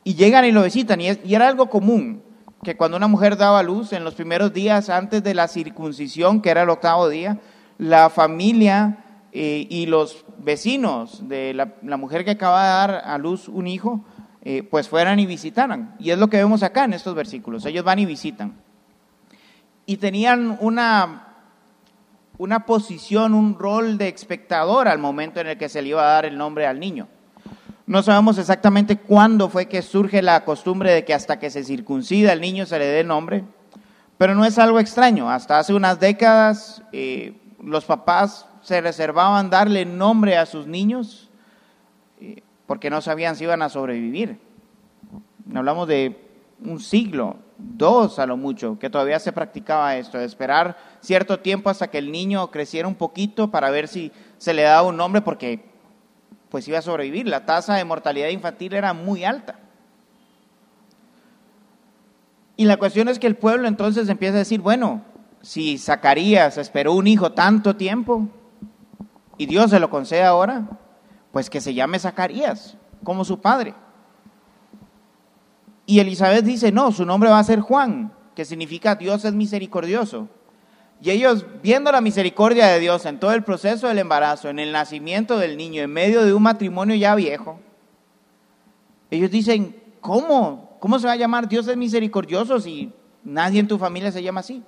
y 0.05 0.15
llegan 0.15 0.45
y 0.45 0.53
lo 0.53 0.63
visitan. 0.63 1.01
Y, 1.01 1.09
era 1.09 1.49
algo 1.49 1.69
común 1.69 2.23
que 2.63 2.77
cuando 2.77 2.97
una 2.97 3.09
mujer 3.09 3.37
daba 3.37 3.59
a 3.59 3.65
luz 3.65 3.93
en 3.93 4.05
los 4.05 4.15
primeros 4.15 4.53
días 4.53 4.89
antes 4.89 5.21
de 5.25 5.35
la 5.35 5.49
circuncisión, 5.49 6.43
que 6.43 6.51
era 6.51 6.63
el 6.63 6.71
octavo 6.71 7.09
día, 7.09 7.41
la 7.79 8.09
familia 8.09 9.04
eh, 9.37 9.67
y 9.69 9.87
los 9.87 10.25
vecinos 10.39 11.29
de 11.29 11.55
la, 11.55 11.97
mujer 11.97 12.25
que 12.25 12.31
acaba 12.31 12.63
de 12.63 12.69
dar 12.69 13.03
a 13.05 13.19
luz 13.19 13.49
un 13.49 13.67
hijo, 13.67 14.05
eh, 14.43 14.63
pues 14.63 14.89
fueran 14.89 15.19
y 15.19 15.27
visitaran. 15.27 15.97
Y 15.99 16.11
es 16.11 16.19
lo 16.19 16.29
que 16.29 16.37
vemos 16.37 16.63
acá 16.63 16.85
en 16.85 16.93
estos 16.93 17.17
versículos. 17.17 17.67
Ellos 17.67 17.85
van 17.85 17.99
y 17.99 18.07
visitan. 18.07 18.55
Y 19.87 19.97
tenían 19.97 20.57
una, 20.61 21.35
una 22.39 22.65
posición, 22.65 23.35
un 23.35 23.59
rol 23.59 23.99
de 23.99 24.07
espectador 24.07 24.87
al 24.87 25.01
momento 25.01 25.41
en 25.41 25.49
el 25.49 25.59
que 25.59 25.69
se 25.69 25.83
le 25.83 25.89
iba 25.89 26.03
a 26.03 26.15
dar 26.15 26.27
el 26.27 26.39
nombre 26.39 26.69
al 26.69 26.79
niño. 26.79 27.09
No 27.87 28.05
sabemos 28.05 28.39
exactamente 28.39 28.99
cuándo 28.99 29.49
fue 29.49 29.67
que 29.67 29.83
surge 29.83 30.23
la 30.23 30.45
costumbre 30.45 30.93
de 30.93 31.05
que 31.05 31.13
hasta 31.13 31.41
que 31.41 31.51
se 31.51 31.65
circuncida 31.65 32.33
el 32.33 32.41
niño 32.41 32.67
se 32.67 32.79
le 32.79 32.87
dé 32.87 33.03
nombre, 33.03 33.43
pero 34.17 34.37
no 34.37 34.45
es 34.45 34.61
algo 34.61 34.79
extraño. 34.79 35.29
Hasta 35.29 35.59
hace 35.59 35.75
unas 35.75 35.99
décadas 35.99 36.85
eh, 36.93 37.37
los 37.61 37.85
papás 37.85 38.47
se 38.65 38.81
reservaban 38.81 39.51
darle 39.51 39.85
nombre 39.85 40.39
a 40.39 40.47
sus 40.47 40.67
niños 40.67 41.29
porque 42.67 42.89
no 42.89 43.03
sabían 43.03 43.37
si 43.37 43.45
iban 43.45 43.61
a 43.61 43.69
sobrevivir. 43.69 44.39
Hablamos 45.55 45.87
de 45.87 46.19
un 46.65 46.81
siglo, 46.81 47.37
dos 47.59 48.19
a 48.19 48.25
lo 48.25 48.39
mucho, 48.39 48.79
que 48.79 48.89
todavía 48.89 49.21
se 49.21 49.33
practicaba 49.33 49.97
esto, 49.97 50.17
de 50.17 50.25
esperar 50.25 50.79
cierto 51.01 51.41
tiempo 51.41 51.69
hasta 51.69 51.89
que 51.89 51.99
el 51.99 52.11
niño 52.11 52.51
creciera 52.51 52.89
un 52.89 52.95
poquito 52.95 53.51
para 53.51 53.71
ver 53.71 53.87
si 53.87 54.11
se 54.39 54.55
le 54.55 54.63
daba 54.63 54.89
un 54.89 54.97
nombre 54.97 55.21
porque 55.21 55.67
pues 56.49 56.67
iba 56.67 56.79
a 56.79 56.83
sobrevivir. 56.83 57.29
La 57.29 57.45
tasa 57.45 57.75
de 57.75 57.85
mortalidad 57.85 58.29
infantil 58.29 58.73
era 58.73 58.95
muy 58.95 59.25
alta. 59.25 59.57
Y 62.57 62.65
la 62.65 62.79
cuestión 62.79 63.09
es 63.09 63.19
que 63.19 63.27
el 63.27 63.37
pueblo 63.37 63.69
entonces 63.69 64.09
empieza 64.09 64.37
a 64.37 64.39
decir, 64.39 64.63
bueno, 64.63 65.03
si 65.43 65.77
Zacarías 65.77 66.57
esperó 66.57 66.95
un 66.95 67.07
hijo 67.07 67.33
tanto 67.33 67.77
tiempo 67.77 68.31
y 69.37 69.47
Dios 69.47 69.71
se 69.71 69.81
lo 69.81 69.91
concede 69.91 70.23
ahora, 70.23 70.69
pues 71.33 71.51
que 71.51 71.61
se 71.61 71.75
llame 71.75 71.99
Zacarías, 71.99 72.77
como 73.03 73.25
su 73.25 73.41
padre. 73.41 73.75
Y 75.87 75.99
Elizabeth 75.99 76.45
dice, 76.45 76.73
no, 76.73 76.93
su 76.93 77.05
nombre 77.05 77.31
va 77.31 77.39
a 77.39 77.45
ser 77.45 77.61
Juan, 77.61 78.13
que 78.35 78.45
significa 78.45 78.95
Dios 78.95 79.25
es 79.25 79.35
misericordioso. 79.35 80.29
Y 81.01 81.11
ellos, 81.11 81.45
viendo 81.63 81.93
la 81.93 82.01
misericordia 82.01 82.69
de 82.69 82.81
Dios 82.81 83.05
en 83.05 83.19
todo 83.19 83.33
el 83.33 83.45
proceso 83.45 83.89
del 83.89 83.99
embarazo, 83.99 84.49
en 84.49 84.59
el 84.59 84.73
nacimiento 84.73 85.39
del 85.39 85.57
niño, 85.57 85.83
en 85.83 85.93
medio 85.93 86.25
de 86.25 86.33
un 86.33 86.43
matrimonio 86.43 86.95
ya 86.95 87.15
viejo, 87.15 87.59
ellos 89.11 89.31
dicen, 89.31 89.77
¿cómo? 90.01 90.77
¿Cómo 90.81 90.99
se 90.99 91.07
va 91.07 91.13
a 91.13 91.17
llamar 91.17 91.49
Dios 91.49 91.69
es 91.69 91.77
misericordioso 91.77 92.61
si 92.61 92.93
nadie 93.23 93.61
en 93.61 93.69
tu 93.69 93.79
familia 93.79 94.13
se 94.13 94.23
llama 94.23 94.41
así? 94.41 94.63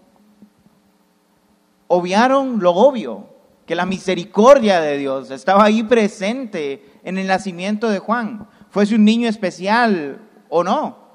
Obviaron 1.89 2.61
lo 2.61 2.73
obvio, 2.73 3.29
que 3.67 3.75
la 3.75 3.85
misericordia 3.85 4.81
de 4.81 4.97
Dios 4.97 5.31
estaba 5.31 5.65
ahí 5.65 5.83
presente 5.83 6.99
en 7.03 7.19
el 7.19 7.27
nacimiento 7.27 7.91
de 7.91 7.99
Juan, 7.99 8.49
fuese 8.71 8.95
un 8.95 9.05
niño 9.05 9.29
especial 9.29 10.21
o 10.49 10.63
no. 10.63 11.07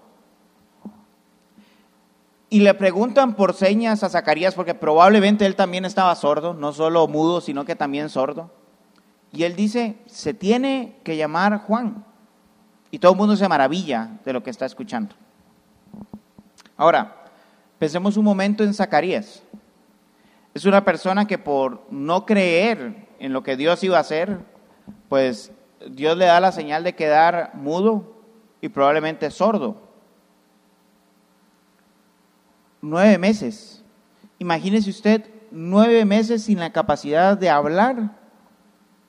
Y 2.50 2.60
le 2.60 2.74
preguntan 2.74 3.36
por 3.36 3.54
señas 3.54 4.04
a 4.04 4.10
Zacarías, 4.10 4.56
porque 4.56 4.76
probablemente 4.76 5.46
él 5.46 5.56
también 5.56 5.86
estaba 5.86 6.14
sordo, 6.16 6.54
no 6.54 6.74
solo 6.74 7.08
mudo, 7.08 7.40
sino 7.40 7.64
que 7.64 7.78
también 7.78 8.10
sordo. 8.10 8.52
Y 9.32 9.44
él 9.44 9.56
dice, 9.56 9.96
se 10.06 10.34
tiene 10.34 10.98
que 11.06 11.16
llamar 11.16 11.60
Juan. 11.60 12.04
Y 12.92 13.00
todo 13.00 13.14
el 13.14 13.18
mundo 13.18 13.38
se 13.38 13.48
maravilla 13.48 14.20
de 14.26 14.34
lo 14.34 14.44
que 14.44 14.50
está 14.50 14.66
escuchando. 14.66 15.16
Ahora, 16.76 17.24
pensemos 17.80 18.18
un 18.18 18.26
momento 18.26 18.66
en 18.66 18.74
Zacarías. 18.74 19.42
Es 20.54 20.66
una 20.66 20.84
persona 20.84 21.28
que 21.28 21.38
por 21.38 21.86
no 21.90 22.26
creer 22.26 23.08
en 23.20 23.34
lo 23.34 23.44
que 23.44 23.56
Dios 23.56 23.84
iba 23.84 23.98
a 23.98 24.02
hacer, 24.02 24.40
pues 25.10 25.52
Dios 25.90 26.18
le 26.18 26.26
da 26.26 26.40
la 26.40 26.52
señal 26.52 26.84
de 26.84 26.96
quedar 26.96 27.52
mudo 27.56 28.16
y 28.62 28.70
probablemente 28.70 29.32
sordo 29.32 29.92
nueve 32.82 33.18
meses. 33.18 33.84
Imagínese 34.40 34.90
usted 34.90 35.30
nueve 35.52 36.04
meses 36.06 36.44
sin 36.44 36.60
la 36.60 36.72
capacidad 36.72 37.38
de 37.38 37.50
hablar 37.50 38.18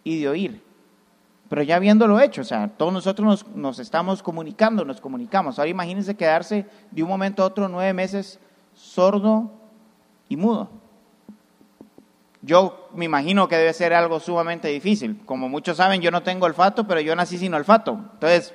y 0.04 0.20
de 0.20 0.28
oír. 0.28 0.62
Pero 1.48 1.62
ya 1.62 1.76
habiéndolo 1.76 2.20
hecho, 2.20 2.42
o 2.42 2.44
sea, 2.44 2.68
todos 2.68 2.92
nosotros 2.92 3.46
nos, 3.54 3.78
estamos 3.78 4.22
comunicando, 4.22 4.84
nos 4.84 5.00
comunicamos. 5.00 5.58
Ahora 5.58 5.70
imagínense 5.70 6.14
quedarse 6.14 6.66
de 6.90 7.02
un 7.02 7.08
momento 7.08 7.42
a 7.42 7.46
otro 7.46 7.68
nueve 7.68 7.92
meses 7.92 8.38
sordo 8.74 9.50
y 10.28 10.36
mudo. 10.36 10.70
Yo 12.42 12.88
me 12.92 13.04
imagino 13.04 13.46
que 13.46 13.56
debe 13.56 13.72
ser 13.72 13.94
algo 13.94 14.18
sumamente 14.18 14.68
difícil. 14.68 15.22
Como 15.24 15.48
muchos 15.48 15.76
saben, 15.76 16.00
yo 16.00 16.10
no 16.10 16.24
tengo 16.24 16.46
olfato, 16.46 16.86
pero 16.88 17.00
yo 17.00 17.14
nací 17.14 17.38
sin 17.38 17.54
olfato. 17.54 17.92
Entonces, 18.14 18.52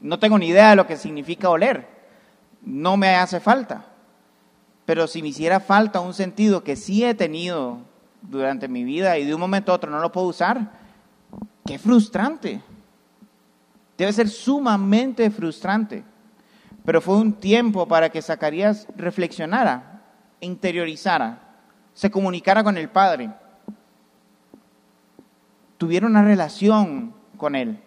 no 0.00 0.20
tengo 0.20 0.38
ni 0.38 0.48
idea 0.48 0.70
de 0.70 0.76
lo 0.76 0.86
que 0.86 0.96
significa 0.96 1.50
oler. 1.50 1.88
No 2.62 2.96
me 2.96 3.16
hace 3.16 3.40
falta. 3.40 3.86
Pero 4.86 5.08
si 5.08 5.22
me 5.22 5.28
hiciera 5.28 5.58
falta 5.58 6.00
un 6.00 6.14
sentido 6.14 6.62
que 6.62 6.76
sí 6.76 7.04
he 7.04 7.14
tenido 7.14 7.78
durante 8.22 8.68
mi 8.68 8.84
vida 8.84 9.18
y 9.18 9.24
de 9.24 9.34
un 9.34 9.40
momento 9.40 9.72
a 9.72 9.74
otro 9.74 9.90
no 9.90 9.98
lo 9.98 10.12
puedo 10.12 10.28
usar, 10.28 10.70
qué 11.66 11.78
frustrante. 11.78 12.60
Debe 13.98 14.12
ser 14.12 14.28
sumamente 14.28 15.30
frustrante. 15.30 16.04
Pero 16.84 17.00
fue 17.00 17.16
un 17.16 17.32
tiempo 17.32 17.88
para 17.88 18.10
que 18.10 18.22
Zacarías 18.22 18.86
reflexionara, 18.96 20.02
interiorizara, 20.40 21.43
se 21.94 22.10
comunicara 22.10 22.62
con 22.62 22.76
el 22.76 22.90
Padre, 22.90 23.30
tuviera 25.78 26.06
una 26.06 26.22
relación 26.22 27.14
con 27.36 27.54
Él. 27.54 27.80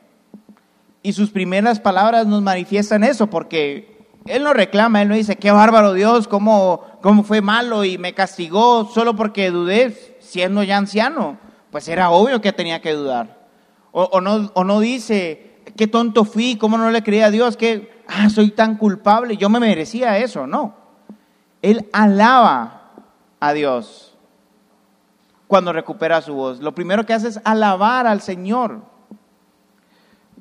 Y 1.04 1.14
sus 1.14 1.30
primeras 1.30 1.80
palabras 1.80 2.26
nos 2.26 2.42
manifiestan 2.42 3.04
eso, 3.04 3.28
porque 3.28 3.98
él 4.26 4.44
no 4.44 4.54
reclama, 4.54 5.02
él 5.02 5.10
no 5.10 5.16
dice, 5.16 5.38
qué 5.38 5.52
bárbaro 5.52 5.94
Dios, 5.94 6.28
cómo, 6.28 6.84
cómo 7.02 7.24
fue 7.24 7.42
malo 7.42 7.84
y 7.86 7.98
me 7.98 8.14
castigó 8.14 8.90
solo 8.94 9.16
porque 9.16 9.52
dudé 9.52 10.18
siendo 10.20 10.64
ya 10.64 10.78
anciano. 10.78 11.38
Pues 11.72 11.88
era 11.88 12.10
obvio 12.10 12.42
que 12.42 12.54
tenía 12.54 12.82
que 12.82 12.94
dudar. 12.94 13.48
O, 13.92 14.22
no, 14.22 14.52
o 14.54 14.64
no 14.64 14.80
dice, 14.80 15.62
qué 15.76 15.88
tonto 15.88 16.24
fui, 16.24 16.56
cómo 16.58 16.78
no 16.78 16.92
le 16.92 17.04
creía 17.04 17.28
a 17.28 17.32
Dios, 17.32 17.58
que 17.58 18.04
ah, 18.08 18.30
soy 18.30 18.52
tan 18.52 18.76
culpable, 18.76 19.38
yo 19.38 19.50
me 19.50 19.60
merecía 19.60 20.18
eso. 20.18 20.46
No. 20.46 20.76
Él 21.62 21.88
alaba 21.94 22.77
a 23.40 23.54
Dios 23.54 24.18
cuando 25.48 25.74
recupera 25.74 26.22
su 26.22 26.34
voz. 26.34 26.60
Lo 26.60 26.76
primero 26.76 27.06
que 27.06 27.14
hace 27.14 27.30
es 27.30 27.40
alabar 27.44 28.06
al 28.06 28.22
Señor. 28.22 28.82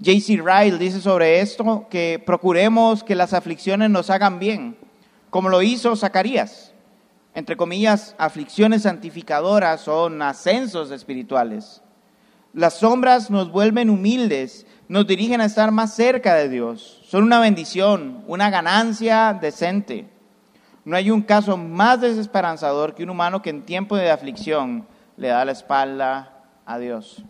J.C. 0.05 0.43
Ryle 0.45 0.79
dice 0.79 1.01
sobre 1.01 1.41
esto 1.41 1.87
que 1.89 2.23
procuremos 2.25 3.03
que 3.03 3.15
las 3.15 3.33
aflicciones 3.33 3.89
nos 3.89 4.11
hagan 4.11 4.39
bien, 4.39 4.77
como 5.31 5.49
lo 5.49 5.63
hizo 5.63 5.97
Zacarías. 5.97 6.75
Entre 7.35 7.57
comillas, 7.57 8.15
aflicciones 8.19 8.83
santificadoras 8.83 9.83
son 9.83 10.21
ascensos 10.23 10.91
espirituales. 10.91 11.83
Las 12.53 12.79
sombras 12.79 13.31
nos 13.31 13.51
vuelven 13.51 13.91
humildes, 13.91 14.67
nos 14.89 15.07
dirigen 15.07 15.41
a 15.41 15.45
estar 15.45 15.71
más 15.71 15.95
cerca 15.95 16.35
de 16.35 16.49
Dios. 16.49 17.03
Son 17.07 17.23
una 17.23 17.39
bendición, 17.39 18.25
una 18.27 18.49
ganancia 18.49 19.39
decente. 19.39 20.09
No 20.87 20.94
hay 20.94 21.11
un 21.11 21.20
caso 21.20 21.57
más 21.57 22.01
desesperanzador 22.01 22.94
que 22.94 23.03
un 23.03 23.11
humano 23.11 23.42
que 23.42 23.51
en 23.51 23.62
tiempo 23.62 23.96
de 23.96 24.09
aflicción 24.09 24.87
le 25.16 25.27
da 25.29 25.44
la 25.44 25.51
espalda 25.51 26.44
a 26.64 26.79
Dios. 26.79 27.25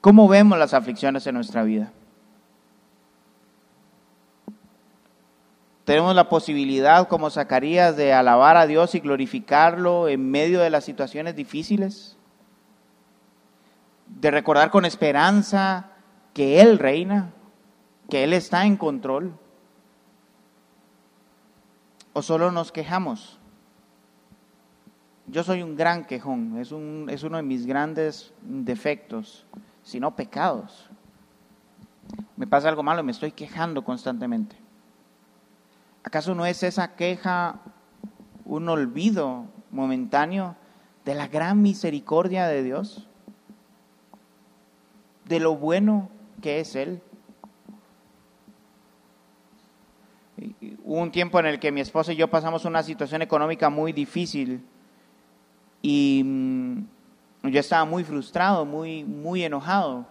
¿Cómo 0.00 0.26
vemos 0.28 0.58
las 0.58 0.72
aflicciones 0.72 1.26
en 1.26 1.34
nuestra 1.34 1.64
vida? 1.64 1.92
Tenemos 5.84 6.14
la 6.14 6.30
posibilidad, 6.30 7.08
como 7.08 7.28
Zacarías, 7.28 7.98
de 7.98 8.14
alabar 8.14 8.56
a 8.56 8.66
Dios 8.66 8.94
y 8.94 9.00
glorificarlo 9.00 10.08
en 10.08 10.30
medio 10.30 10.60
de 10.60 10.70
las 10.70 10.84
situaciones 10.84 11.36
difíciles. 11.36 12.16
de 14.06 14.30
recordar 14.30 14.70
con 14.70 14.84
esperanza 14.84 15.90
que 16.32 16.60
Él 16.60 16.78
reina, 16.78 17.32
que 18.08 18.24
Él 18.24 18.32
está 18.32 18.64
en 18.64 18.76
control? 18.76 19.38
¿O 22.12 22.22
solo 22.22 22.52
nos 22.52 22.72
quejamos? 22.72 23.38
Yo 25.26 25.42
soy 25.44 25.62
un 25.62 25.76
gran 25.76 26.04
quejón, 26.04 26.58
es, 26.58 26.72
un, 26.72 27.08
es 27.08 27.22
uno 27.22 27.38
de 27.38 27.42
mis 27.42 27.64
grandes 27.64 28.34
defectos, 28.42 29.46
si 29.82 29.98
no 29.98 30.14
pecados. 30.14 30.90
Me 32.36 32.46
pasa 32.46 32.68
algo 32.68 32.82
malo 32.82 33.00
y 33.00 33.04
me 33.04 33.12
estoy 33.12 33.32
quejando 33.32 33.82
constantemente. 33.84 34.56
¿Acaso 36.02 36.34
no 36.34 36.44
es 36.44 36.62
esa 36.62 36.96
queja 36.96 37.60
un 38.44 38.68
olvido 38.68 39.46
momentáneo 39.70 40.56
de 41.04 41.14
la 41.14 41.28
gran 41.28 41.62
misericordia 41.62 42.46
de 42.46 42.62
Dios? 42.62 43.08
De 45.24 45.40
lo 45.40 45.56
bueno 45.56 46.10
que 46.42 46.60
es 46.60 46.74
Él. 46.74 47.00
Hubo 50.84 51.00
un 51.00 51.10
tiempo 51.10 51.38
en 51.40 51.46
el 51.46 51.58
que 51.58 51.72
mi 51.72 51.80
esposa 51.80 52.12
y 52.12 52.16
yo 52.16 52.28
pasamos 52.28 52.64
una 52.64 52.82
situación 52.82 53.22
económica 53.22 53.70
muy 53.70 53.92
difícil 53.92 54.64
y 55.82 56.22
mm, 56.24 57.50
yo 57.50 57.60
estaba 57.60 57.84
muy 57.84 58.04
frustrado, 58.04 58.64
muy, 58.64 59.04
muy 59.04 59.42
enojado. 59.44 60.06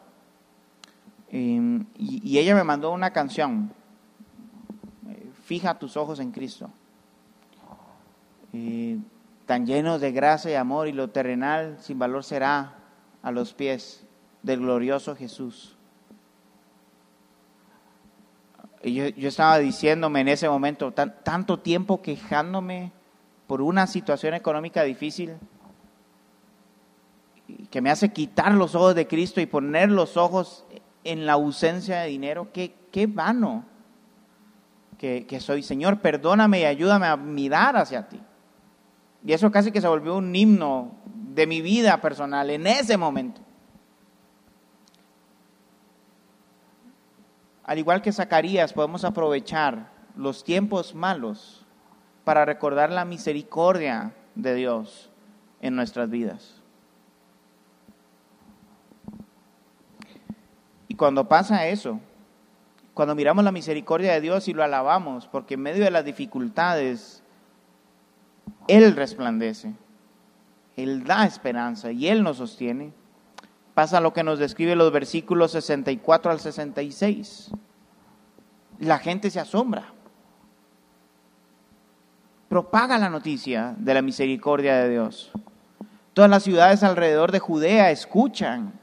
Em, 1.30 1.86
y, 1.98 2.38
ella 2.38 2.56
me 2.56 2.64
mandó 2.64 2.92
una 2.92 3.12
canción, 3.12 3.72
eh, 5.10 5.30
Fija 5.44 5.80
tus 5.80 5.96
ojos 5.96 6.20
en 6.20 6.32
Cristo. 6.32 6.70
tan 9.46 9.66
llenos 9.66 10.02
de 10.02 10.12
gracia 10.12 10.52
y 10.52 10.56
amor 10.56 10.88
y 10.88 10.94
lo 10.94 11.10
terrenal 11.10 11.78
sin 11.80 12.00
valor 12.00 12.24
será 12.24 12.76
a 13.22 13.32
los 13.32 13.54
pies 13.54 14.06
del 14.44 14.60
glorioso 14.60 15.16
Jesús. 15.16 15.78
Yo, 18.84 19.08
yo 19.10 19.30
estaba 19.30 19.60
diciéndome 19.60 20.22
en 20.22 20.28
ese 20.28 20.50
momento, 20.50 20.92
tanto 20.92 21.60
tiempo 21.60 22.02
quejándome 22.02 22.92
por 23.48 23.62
una 23.62 23.86
situación 23.86 24.34
económica 24.34 24.84
difícil, 24.84 25.36
que 27.70 27.82
me 27.82 27.90
hace 27.90 28.14
quitar 28.14 28.54
los 28.54 28.76
ojos 28.76 28.96
de 28.96 29.08
Cristo 29.08 29.42
y 29.42 29.46
poner 29.46 29.92
los 29.92 30.18
ojos 30.18 30.66
en 31.04 31.26
la 31.26 31.34
ausencia 31.34 32.00
de 32.00 32.08
dinero, 32.08 32.50
qué, 32.54 32.76
qué 32.92 33.08
vano 33.08 33.66
que, 34.98 35.26
que 35.28 35.40
soy. 35.40 35.64
Señor, 35.64 36.00
perdóname 36.00 36.62
y 36.62 36.66
ayúdame 36.66 37.08
a 37.08 37.18
mirar 37.18 37.76
hacia 37.76 38.08
ti. 38.08 38.20
Y 39.24 39.34
eso 39.34 39.52
casi 39.52 39.72
que 39.72 39.82
se 39.82 39.88
volvió 39.88 40.16
un 40.16 40.36
himno 40.36 40.92
de 41.06 41.48
mi 41.48 41.62
vida 41.62 42.00
personal 42.02 42.50
en 42.50 42.68
ese 42.68 42.98
momento. 42.98 43.42
Al 47.72 47.80
igual 47.80 48.02
que 48.02 48.12
Zacarías, 48.12 48.74
podemos 48.74 49.06
aprovechar 49.06 49.94
los 50.18 50.44
tiempos 50.44 50.94
malos 50.94 51.66
para 52.26 52.44
recordar 52.44 52.92
la 52.92 53.06
misericordia 53.06 54.14
de 54.36 54.56
Dios 54.56 55.10
en 55.62 55.78
nuestras 55.78 56.10
vidas. 56.10 56.62
Y 60.90 60.96
cuando 60.96 61.30
pasa 61.30 61.66
eso, 61.68 62.02
cuando 62.94 63.16
miramos 63.16 63.46
la 63.46 63.54
misericordia 63.54 64.12
de 64.12 64.20
Dios 64.20 64.50
y 64.50 64.54
lo 64.54 64.66
alabamos, 64.66 65.28
porque 65.28 65.54
en 65.54 65.62
medio 65.62 65.86
de 65.86 65.92
las 65.92 66.04
dificultades, 66.04 67.24
Él 68.68 68.98
resplandece, 68.98 69.76
Él 70.76 71.06
da 71.06 71.24
esperanza 71.26 71.94
y 71.94 72.10
Él 72.10 72.22
nos 72.22 72.36
sostiene, 72.36 72.92
pasa 73.74 74.02
lo 74.02 74.14
que 74.14 74.24
nos 74.24 74.40
describe 74.40 74.76
los 74.76 74.92
versículos 74.92 75.52
64 75.52 76.32
al 76.32 76.40
66. 76.40 77.52
La 78.80 79.00
gente 79.00 79.30
se 79.30 79.40
asombra, 79.40 79.94
propaga 82.50 82.98
la 82.98 83.10
noticia 83.10 83.76
de 83.78 83.94
la 83.94 84.02
misericordia 84.02 84.76
de 84.76 84.90
Dios. 84.90 85.32
Todas 86.14 86.30
las 86.30 86.44
ciudades 86.44 86.84
alrededor 86.84 87.32
de 87.32 87.40
Judea 87.40 87.92
escuchan 87.92 88.74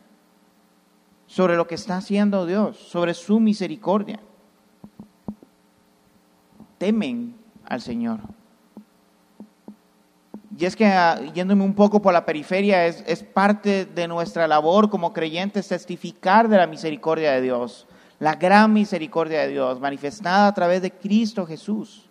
sobre 1.26 1.56
lo 1.56 1.66
que 1.66 1.74
está 1.74 1.98
haciendo 1.98 2.46
Dios, 2.46 2.78
sobre 2.78 3.12
su 3.12 3.38
misericordia. 3.38 4.20
Temen 6.78 7.36
al 7.66 7.82
Señor. 7.82 8.20
Y 10.58 10.66
es 10.66 10.74
que 10.74 10.86
ah, 10.86 11.20
yéndome 11.32 11.62
un 11.62 11.74
poco 11.74 12.02
por 12.02 12.12
la 12.12 12.26
periferia, 12.26 12.84
es, 12.86 13.04
es 13.06 13.22
parte 13.22 13.84
de 13.84 14.08
nuestra 14.08 14.48
labor 14.48 14.90
como 14.90 15.12
creyentes 15.12 15.68
testificar 15.68 16.48
de 16.48 16.56
la 16.56 16.66
misericordia 16.66 17.30
de 17.30 17.42
Dios, 17.42 17.86
la 18.18 18.34
gran 18.34 18.72
misericordia 18.72 19.42
de 19.42 19.48
Dios 19.48 19.78
manifestada 19.78 20.48
a 20.48 20.54
través 20.54 20.82
de 20.82 20.90
Cristo 20.90 21.46
Jesús. 21.46 22.10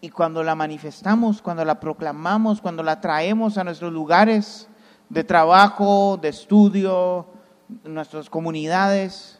Y 0.00 0.10
cuando 0.10 0.44
la 0.44 0.54
manifestamos, 0.54 1.42
cuando 1.42 1.64
la 1.64 1.80
proclamamos, 1.80 2.60
cuando 2.60 2.84
la 2.84 3.00
traemos 3.00 3.58
a 3.58 3.64
nuestros 3.64 3.92
lugares, 3.92 4.68
de 5.08 5.24
trabajo, 5.24 6.16
de 6.16 6.28
estudio, 6.28 7.26
nuestras 7.82 8.30
comunidades. 8.30 9.38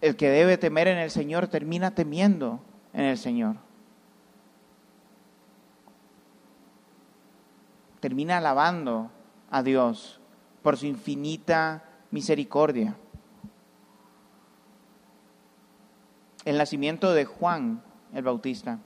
El 0.00 0.16
que 0.16 0.30
debe 0.30 0.56
temer 0.56 0.88
en 0.88 0.98
el 0.98 1.10
Señor 1.10 1.48
termina 1.48 1.94
temiendo 1.94 2.60
en 2.92 3.04
el 3.04 3.18
Señor. 3.18 3.56
Termina 8.00 8.38
alabando 8.38 9.10
a 9.50 9.62
Dios 9.62 10.20
por 10.62 10.76
su 10.76 10.86
infinita 10.86 11.84
misericordia. 12.10 12.96
El 16.44 16.56
nacimiento 16.56 17.12
de 17.12 17.26
Juan 17.26 17.82
el 18.14 18.22
Bautista 18.22 18.78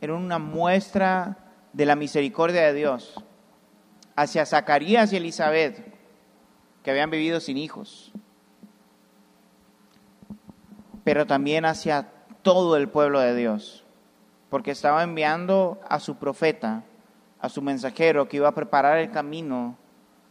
era 0.00 0.14
una 0.14 0.38
muestra 0.38 1.38
de 1.72 1.86
la 1.86 1.96
misericordia 1.96 2.62
de 2.62 2.74
Dios 2.74 3.22
hacia 4.16 4.46
Zacarías 4.46 5.12
y 5.12 5.16
Elizabeth, 5.16 5.92
que 6.82 6.90
habían 6.90 7.10
vivido 7.10 7.40
sin 7.40 7.58
hijos, 7.58 8.12
pero 11.04 11.26
también 11.26 11.66
hacia 11.66 12.08
todo 12.42 12.76
el 12.76 12.88
pueblo 12.88 13.20
de 13.20 13.36
Dios, 13.36 13.84
porque 14.50 14.70
estaba 14.70 15.02
enviando 15.02 15.78
a 15.88 16.00
su 16.00 16.16
profeta, 16.16 16.82
a 17.40 17.48
su 17.48 17.62
mensajero, 17.62 18.28
que 18.28 18.38
iba 18.38 18.48
a 18.48 18.54
preparar 18.54 18.98
el 18.98 19.10
camino 19.10 19.76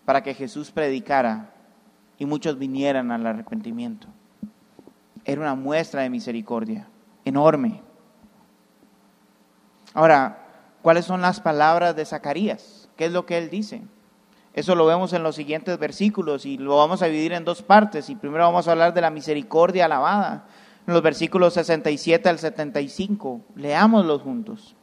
para 0.06 0.24
que 0.24 0.34
Jesús 0.34 0.72
predicara 0.72 1.52
y 2.18 2.26
muchos 2.26 2.58
vinieran 2.58 3.12
al 3.12 3.26
arrepentimiento. 3.26 4.08
Era 5.26 5.42
una 5.42 5.56
muestra 5.56 6.02
de 6.02 6.10
misericordia 6.10 6.88
enorme. 7.24 7.82
Ahora, 9.94 10.40
¿cuáles 10.82 11.06
son 11.06 11.22
las 11.22 11.40
palabras 11.40 11.96
de 11.96 12.06
Zacarías? 12.06 12.90
¿Qué 12.98 13.06
es 13.06 13.12
lo 13.12 13.26
que 13.26 13.38
él 13.38 13.50
dice? 13.50 13.84
Eso 14.54 14.76
lo 14.76 14.86
vemos 14.86 15.14
en 15.14 15.24
los 15.24 15.36
siguientes 15.36 15.78
versículos 15.80 16.46
y 16.46 16.58
lo 16.58 16.78
vamos 16.78 17.02
a 17.02 17.08
dividir 17.08 17.34
en 17.34 17.44
dos 17.44 17.64
partes. 17.64 18.10
Y 18.10 18.16
primero 18.16 18.44
vamos 18.44 18.68
a 18.68 18.72
hablar 18.72 18.94
de 18.94 19.02
la 19.02 19.10
misericordia 19.10 19.86
alabada, 19.86 20.46
los 20.86 21.02
versículos 21.02 21.54
67 21.54 22.30
al 22.30 22.40
75. 22.40 23.42
Leámoslos 23.56 24.22
juntos. 24.22 24.76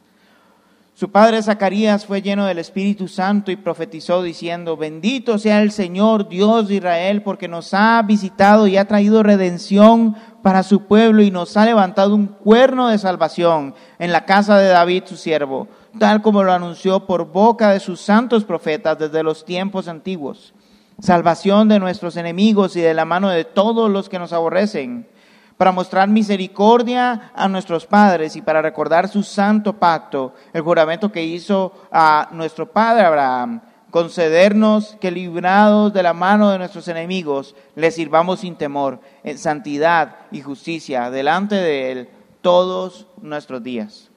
Su 0.93 1.09
padre 1.09 1.41
Zacarías 1.41 2.05
fue 2.05 2.21
lleno 2.21 2.45
del 2.45 2.59
Espíritu 2.59 3.07
Santo 3.07 3.49
y 3.49 3.55
profetizó 3.55 4.21
diciendo, 4.21 4.77
bendito 4.77 5.37
sea 5.39 5.61
el 5.61 5.71
Señor 5.71 6.27
Dios 6.27 6.67
de 6.67 6.75
Israel, 6.75 7.23
porque 7.23 7.47
nos 7.47 7.73
ha 7.73 8.01
visitado 8.01 8.67
y 8.67 8.77
ha 8.77 8.85
traído 8.85 9.23
redención 9.23 10.15
para 10.43 10.63
su 10.63 10.85
pueblo 10.87 11.23
y 11.23 11.31
nos 11.31 11.55
ha 11.55 11.65
levantado 11.65 12.13
un 12.13 12.27
cuerno 12.27 12.89
de 12.89 12.97
salvación 12.97 13.73
en 13.99 14.11
la 14.11 14.25
casa 14.25 14.57
de 14.57 14.67
David 14.67 15.03
su 15.05 15.15
siervo 15.15 15.67
tal 15.99 16.21
como 16.21 16.43
lo 16.43 16.53
anunció 16.53 17.05
por 17.05 17.25
boca 17.25 17.71
de 17.71 17.79
sus 17.79 17.99
santos 17.99 18.43
profetas 18.43 18.97
desde 18.97 19.23
los 19.23 19.45
tiempos 19.45 19.87
antiguos. 19.87 20.53
Salvación 20.99 21.67
de 21.67 21.79
nuestros 21.79 22.15
enemigos 22.15 22.75
y 22.75 22.81
de 22.81 22.93
la 22.93 23.05
mano 23.05 23.29
de 23.29 23.43
todos 23.43 23.89
los 23.89 24.07
que 24.07 24.19
nos 24.19 24.33
aborrecen, 24.33 25.07
para 25.61 25.71
mostrar 25.71 26.09
misericordia 26.09 27.31
a 27.35 27.47
nuestros 27.47 27.85
padres 27.85 28.35
y 28.35 28.41
para 28.41 28.63
recordar 28.63 29.07
su 29.07 29.21
santo 29.21 29.73
pacto, 29.73 30.33
el 30.53 30.63
juramento 30.63 31.11
que 31.11 31.23
hizo 31.23 31.71
a 31.91 32.29
nuestro 32.31 32.71
padre 32.71 33.05
Abraham, 33.05 33.61
concedernos 33.91 34.97
que 34.99 35.11
librados 35.11 35.93
de 35.93 36.01
la 36.01 36.13
mano 36.13 36.49
de 36.49 36.57
nuestros 36.57 36.87
enemigos, 36.87 37.55
le 37.75 37.91
sirvamos 37.91 38.39
sin 38.39 38.55
temor, 38.55 39.01
en 39.23 39.37
santidad 39.37 40.15
y 40.31 40.41
justicia 40.41 41.11
delante 41.11 41.53
de 41.53 41.91
Él 41.91 42.09
todos 42.41 43.05
nuestros 43.21 43.61
días 43.61 44.09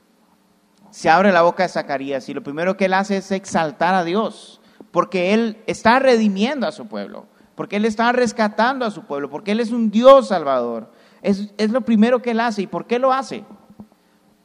se 0.93 1.11
abre 1.11 1.31
la 1.31 1.43
boca 1.43 1.65
de 1.65 1.69
Zacarías 1.69 2.27
y 2.31 2.33
lo 2.33 2.43
primero 2.43 2.79
que 2.79 2.87
él 2.87 2.95
hace 2.95 3.19
es 3.19 3.31
exaltar 3.33 3.95
a 3.95 4.05
Dios, 4.05 4.63
porque 4.93 5.35
él 5.35 5.59
está 5.67 5.99
redimiendo 5.99 6.67
a 6.67 6.73
su 6.73 6.87
pueblo, 6.87 7.27
porque 7.55 7.77
él 7.77 7.85
está 7.85 8.13
rescatando 8.13 8.87
a 8.87 8.91
su 8.91 9.03
pueblo, 9.03 9.29
porque 9.29 9.53
él 9.53 9.61
es 9.61 9.73
un 9.73 9.91
Dios 9.91 10.29
salvador. 10.29 10.91
Es, 11.25 11.53
es 11.57 11.71
lo 11.71 11.81
primero 11.81 12.23
que 12.23 12.31
él 12.31 12.41
hace. 12.41 12.63
¿Y 12.63 12.67
por 12.69 12.87
qué 12.87 13.01
lo 13.01 13.13
hace? 13.13 13.45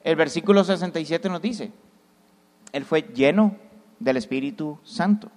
El 0.03 0.15
versículo 0.15 0.63
67 0.63 1.29
nos 1.29 1.41
dice, 1.41 1.71
él 2.71 2.85
fue 2.85 3.01
lleno 3.13 3.55
del 3.99 4.17
Espíritu 4.17 4.79
Santo. 4.83 5.29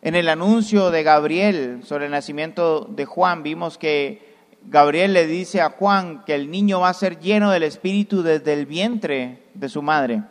En 0.00 0.14
el 0.14 0.28
anuncio 0.28 0.90
de 0.90 1.02
Gabriel 1.02 1.80
sobre 1.84 2.06
el 2.06 2.12
nacimiento 2.12 2.86
de 2.90 3.04
Juan 3.04 3.42
vimos 3.42 3.76
que 3.76 4.32
Gabriel 4.64 5.12
le 5.12 5.26
dice 5.26 5.60
a 5.60 5.70
Juan 5.70 6.24
que 6.24 6.34
el 6.34 6.50
niño 6.50 6.80
va 6.80 6.88
a 6.88 6.94
ser 6.94 7.18
lleno 7.18 7.50
del 7.50 7.64
Espíritu 7.64 8.22
desde 8.22 8.52
el 8.52 8.66
vientre 8.66 9.42
de 9.54 9.68
su 9.68 9.82
madre. 9.82 10.22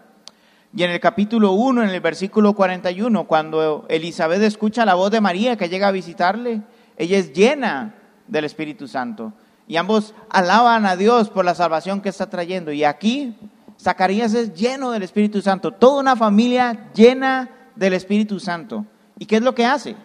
Y 0.74 0.84
en 0.84 0.92
el 0.92 1.02
capítulo 1.02 1.52
1, 1.52 1.84
en 1.84 1.90
el 1.90 2.00
versículo 2.00 2.54
41, 2.54 3.28
cuando 3.28 3.86
Elizabeth 3.90 4.42
escucha 4.42 4.86
la 4.86 4.96
voz 4.96 5.12
de 5.12 5.20
María 5.20 5.58
que 5.58 5.68
llega 5.68 5.90
a 5.90 5.92
visitarle, 5.92 6.62
ella 6.96 7.18
es 7.18 7.34
llena 7.34 7.96
del 8.28 8.46
Espíritu 8.46 8.88
Santo. 8.88 9.34
Y 9.72 9.78
ambos 9.78 10.14
alaban 10.30 10.86
a 10.86 10.98
Dios 10.98 11.30
por 11.30 11.46
la 11.46 11.56
salvación 11.56 12.02
que 12.02 12.10
está 12.10 12.30
trayendo. 12.30 12.74
Y 12.74 12.84
aquí 12.84 13.38
Zacarías 13.80 14.34
es 14.34 14.54
lleno 14.54 14.92
del 14.92 15.02
Espíritu 15.02 15.42
Santo, 15.42 15.72
toda 15.72 16.02
una 16.02 16.18
familia 16.18 16.92
llena 16.94 17.50
del 17.78 17.94
Espíritu 17.94 18.38
Santo. 18.42 18.86
¿Y 19.18 19.28
qué 19.28 19.38
es 19.38 19.42
lo 19.42 19.56
que 19.56 19.66
hace? 19.66 19.96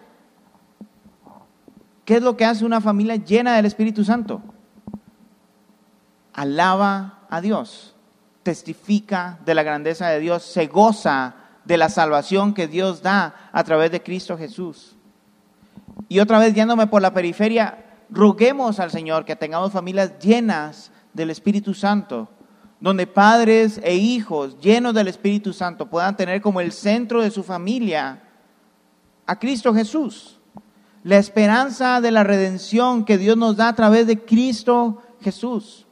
¿Qué 2.05 2.15
es 2.15 2.21
lo 2.21 2.37
que 2.37 2.45
hace 2.45 2.63
una 2.63 2.79
familia 2.79 3.17
llena 3.17 3.57
del 3.57 3.65
Espíritu 3.65 4.05
Santo? 4.05 4.41
Alaba 6.31 7.27
a 7.29 7.41
Dios 7.41 7.93
testifica 8.43 9.37
de 9.43 9.53
la 9.53 9.63
grandeza 9.63 10.07
de 10.07 10.21
Dios, 10.21 10.43
se 10.43 10.67
goza 10.67 11.35
de 11.65 11.75
la 11.75 11.89
salvación 11.89 12.53
que 12.53 12.69
Dios 12.69 13.01
da 13.01 13.35
a 13.51 13.65
través 13.65 13.91
de 13.91 14.01
Cristo 14.01 14.37
Jesús. 14.37 14.95
Y 16.07 16.21
otra 16.21 16.39
vez 16.39 16.53
yéndome 16.53 16.87
por 16.87 17.01
la 17.01 17.13
periferia, 17.13 17.83
roguemos 18.09 18.79
al 18.79 18.91
Señor 18.91 19.25
que 19.25 19.35
tengamos 19.35 19.71
familias 19.71 20.19
llenas 20.19 20.91
del 21.13 21.29
Espíritu 21.29 21.73
Santo, 21.73 22.29
donde 22.79 23.07
padres 23.07 23.79
e 23.83 23.95
hijos 23.95 24.59
llenos 24.59 24.93
del 24.93 25.07
Espíritu 25.07 25.53
Santo 25.53 25.89
puedan 25.89 26.15
tener 26.15 26.41
como 26.41 26.61
el 26.61 26.71
centro 26.71 27.21
de 27.21 27.31
su 27.31 27.43
familia 27.43 28.23
a 29.25 29.37
Cristo 29.39 29.73
Jesús. 29.73 30.39
La 31.03 31.17
esperanza 31.17 32.01
de 32.01 32.11
la 32.11 32.23
redención 32.23 33.05
que 33.05 33.17
Dios 33.17 33.37
nos 33.37 33.57
da 33.57 33.69
a 33.69 33.75
través 33.75 34.07
de 34.07 34.23
Cristo 34.23 35.01
Jesús 35.21 35.85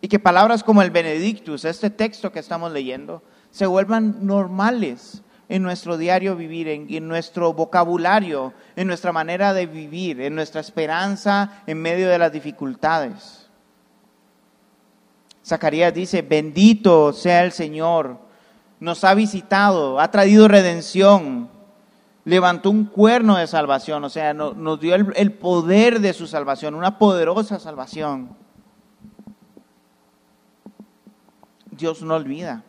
y 0.00 0.08
que 0.08 0.18
palabras 0.18 0.62
como 0.62 0.82
el 0.82 0.90
Benedictus, 0.90 1.64
este 1.64 1.90
texto 1.90 2.32
que 2.32 2.38
estamos 2.38 2.72
leyendo, 2.72 3.22
se 3.50 3.66
vuelvan 3.66 4.26
normales 4.26 5.22
en 5.48 5.62
nuestro 5.62 5.96
diario 5.96 6.36
vivir, 6.36 6.68
en, 6.68 7.08
nuestro 7.08 7.52
vocabulario, 7.52 8.52
en 8.74 8.86
nuestra 8.88 9.12
manera 9.12 9.52
de 9.52 9.66
vivir, 9.66 10.20
en 10.20 10.34
nuestra 10.34 10.60
esperanza 10.60 11.62
en 11.66 11.80
medio 11.80 12.08
de 12.08 12.18
las 12.18 12.32
dificultades. 12.32 13.48
Zacarías 15.44 15.94
dice, 15.94 16.22
bendito 16.22 17.12
sea 17.12 17.44
el 17.44 17.52
Señor, 17.52 18.18
nos 18.80 19.04
ha 19.04 19.14
visitado, 19.14 20.00
ha 20.00 20.10
traído 20.10 20.48
redención, 20.48 21.48
levantó 22.24 22.70
un 22.70 22.86
cuerno 22.86 23.36
de 23.36 23.46
salvación, 23.46 24.02
o 24.02 24.10
sea, 24.10 24.34
nos 24.34 24.80
dio 24.80 24.94
el 24.94 25.32
poder 25.32 26.00
de 26.00 26.12
su 26.12 26.26
salvación, 26.26 26.74
una 26.74 26.98
poderosa 26.98 27.60
salvación. 27.60 28.30
Dios 31.70 32.02
no 32.02 32.14
olvida. 32.14 32.64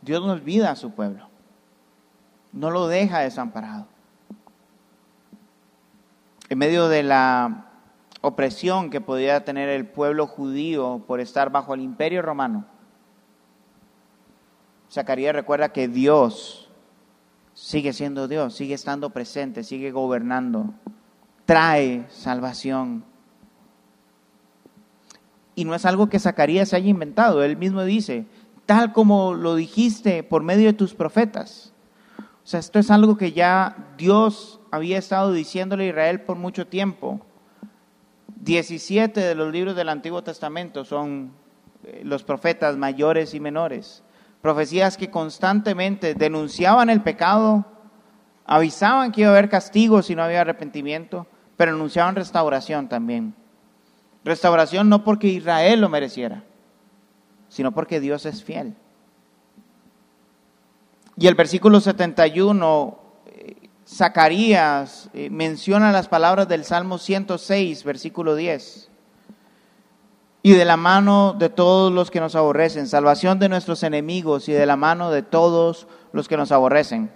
Dios 0.00 0.24
no 0.24 0.32
olvida 0.32 0.70
a 0.70 0.76
su 0.76 0.92
pueblo. 0.92 1.29
No 2.52 2.70
lo 2.70 2.88
deja 2.88 3.20
desamparado. 3.20 3.86
En 6.48 6.58
medio 6.58 6.88
de 6.88 7.02
la 7.02 7.66
opresión 8.22 8.90
que 8.90 9.00
podía 9.00 9.44
tener 9.44 9.68
el 9.68 9.86
pueblo 9.86 10.26
judío 10.26 11.04
por 11.06 11.20
estar 11.20 11.50
bajo 11.50 11.74
el 11.74 11.80
imperio 11.80 12.22
romano, 12.22 12.66
Zacarías 14.90 15.34
recuerda 15.34 15.72
que 15.72 15.86
Dios 15.86 16.68
sigue 17.54 17.92
siendo 17.92 18.26
Dios, 18.26 18.54
sigue 18.54 18.74
estando 18.74 19.10
presente, 19.10 19.62
sigue 19.62 19.92
gobernando, 19.92 20.74
trae 21.44 22.06
salvación. 22.10 23.04
Y 25.54 25.64
no 25.64 25.74
es 25.74 25.84
algo 25.84 26.08
que 26.08 26.18
Zacarías 26.18 26.72
haya 26.72 26.88
inventado. 26.88 27.44
Él 27.44 27.56
mismo 27.56 27.84
dice, 27.84 28.26
tal 28.66 28.92
como 28.92 29.34
lo 29.34 29.54
dijiste 29.54 30.22
por 30.22 30.42
medio 30.42 30.66
de 30.66 30.72
tus 30.72 30.94
profetas. 30.94 31.69
Sea, 32.50 32.58
esto 32.58 32.80
es 32.80 32.90
algo 32.90 33.16
que 33.16 33.30
ya 33.30 33.76
Dios 33.96 34.58
había 34.72 34.98
estado 34.98 35.32
diciéndole 35.32 35.84
a 35.84 35.88
Israel 35.90 36.22
por 36.22 36.36
mucho 36.36 36.66
tiempo. 36.66 37.20
17 38.40 39.20
de 39.20 39.34
los 39.36 39.52
libros 39.52 39.76
del 39.76 39.88
Antiguo 39.88 40.24
Testamento 40.24 40.84
son 40.84 41.30
eh, 41.84 42.00
los 42.02 42.24
profetas 42.24 42.76
mayores 42.76 43.34
y 43.34 43.38
menores. 43.38 44.02
Profecías 44.42 44.96
que 44.96 45.12
constantemente 45.12 46.16
denunciaban 46.16 46.90
el 46.90 47.02
pecado, 47.02 47.66
avisaban 48.44 49.12
que 49.12 49.20
iba 49.20 49.30
a 49.30 49.34
haber 49.34 49.48
castigo 49.48 50.02
si 50.02 50.16
no 50.16 50.24
había 50.24 50.40
arrepentimiento, 50.40 51.28
pero 51.56 51.70
anunciaban 51.70 52.16
restauración 52.16 52.88
también. 52.88 53.32
Restauración 54.24 54.88
no 54.88 55.04
porque 55.04 55.28
Israel 55.28 55.80
lo 55.80 55.88
mereciera, 55.88 56.42
sino 57.48 57.70
porque 57.70 58.00
Dios 58.00 58.26
es 58.26 58.42
fiel. 58.42 58.74
Y 61.20 61.26
el 61.26 61.34
versículo 61.34 61.80
71, 61.80 62.98
eh, 63.26 63.68
Zacarías 63.86 65.10
eh, 65.12 65.28
menciona 65.28 65.92
las 65.92 66.08
palabras 66.08 66.48
del 66.48 66.64
Salmo 66.64 66.96
106, 66.96 67.84
versículo 67.84 68.34
10. 68.36 68.90
Y 70.42 70.52
de 70.52 70.64
la 70.64 70.78
mano 70.78 71.36
de 71.38 71.50
todos 71.50 71.92
los 71.92 72.10
que 72.10 72.20
nos 72.20 72.36
aborrecen, 72.36 72.86
salvación 72.86 73.38
de 73.38 73.50
nuestros 73.50 73.82
enemigos 73.82 74.48
y 74.48 74.52
de 74.52 74.64
la 74.64 74.76
mano 74.76 75.10
de 75.10 75.20
todos 75.20 75.86
los 76.14 76.26
que 76.26 76.38
nos 76.38 76.52
aborrecen. 76.52 77.10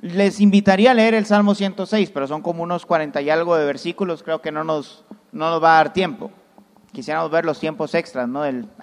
Les 0.00 0.40
invitaría 0.40 0.92
a 0.92 0.94
leer 0.94 1.12
el 1.12 1.26
Salmo 1.26 1.54
106, 1.54 2.12
pero 2.12 2.26
son 2.26 2.40
como 2.40 2.62
unos 2.62 2.86
40 2.86 3.20
y 3.20 3.28
algo 3.28 3.54
de 3.54 3.66
versículos, 3.66 4.22
creo 4.22 4.40
que 4.40 4.50
no 4.50 4.64
nos 4.64 5.04
no 5.32 5.50
nos 5.50 5.62
va 5.62 5.74
a 5.74 5.84
dar 5.84 5.92
tiempo. 5.92 6.30
Quisiéramos 6.90 7.30
ver 7.30 7.44
los 7.44 7.60
tiempos 7.60 7.94
extras, 7.94 8.26
¿no? 8.26 8.46
El... 8.46 8.66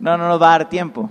No, 0.00 0.18
no 0.18 0.26
nos 0.26 0.42
va 0.42 0.48
a 0.48 0.58
dar 0.58 0.68
tiempo. 0.68 1.08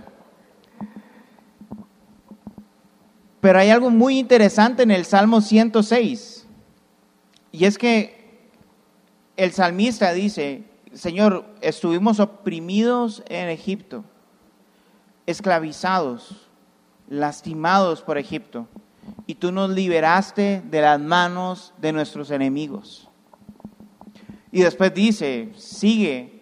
Pero 3.42 3.60
hay 3.60 3.72
algo 3.72 3.90
muy 3.90 4.20
interesante 4.20 4.84
en 4.84 4.92
el 4.92 5.04
Salmo 5.04 5.42
106. 5.42 6.46
Y 7.52 7.66
es 7.66 7.78
que 7.78 8.50
el 9.36 9.52
salmista 9.52 10.14
dice, 10.14 10.64
Señor, 10.94 11.46
estuvimos 11.62 12.20
oprimidos 12.20 13.24
en 13.28 13.50
Egipto, 13.50 14.06
esclavizados, 15.26 16.48
lastimados 17.10 18.04
por 18.04 18.18
Egipto, 18.18 18.68
y 19.26 19.36
tú 19.36 19.52
nos 19.52 19.72
liberaste 19.72 20.62
de 20.70 20.82
las 20.82 21.00
manos 21.00 21.74
de 21.82 21.92
nuestros 21.92 22.30
enemigos. 22.30 23.10
Y 24.52 24.62
después 24.62 24.94
dice, 24.94 25.50
sigue, 25.56 26.41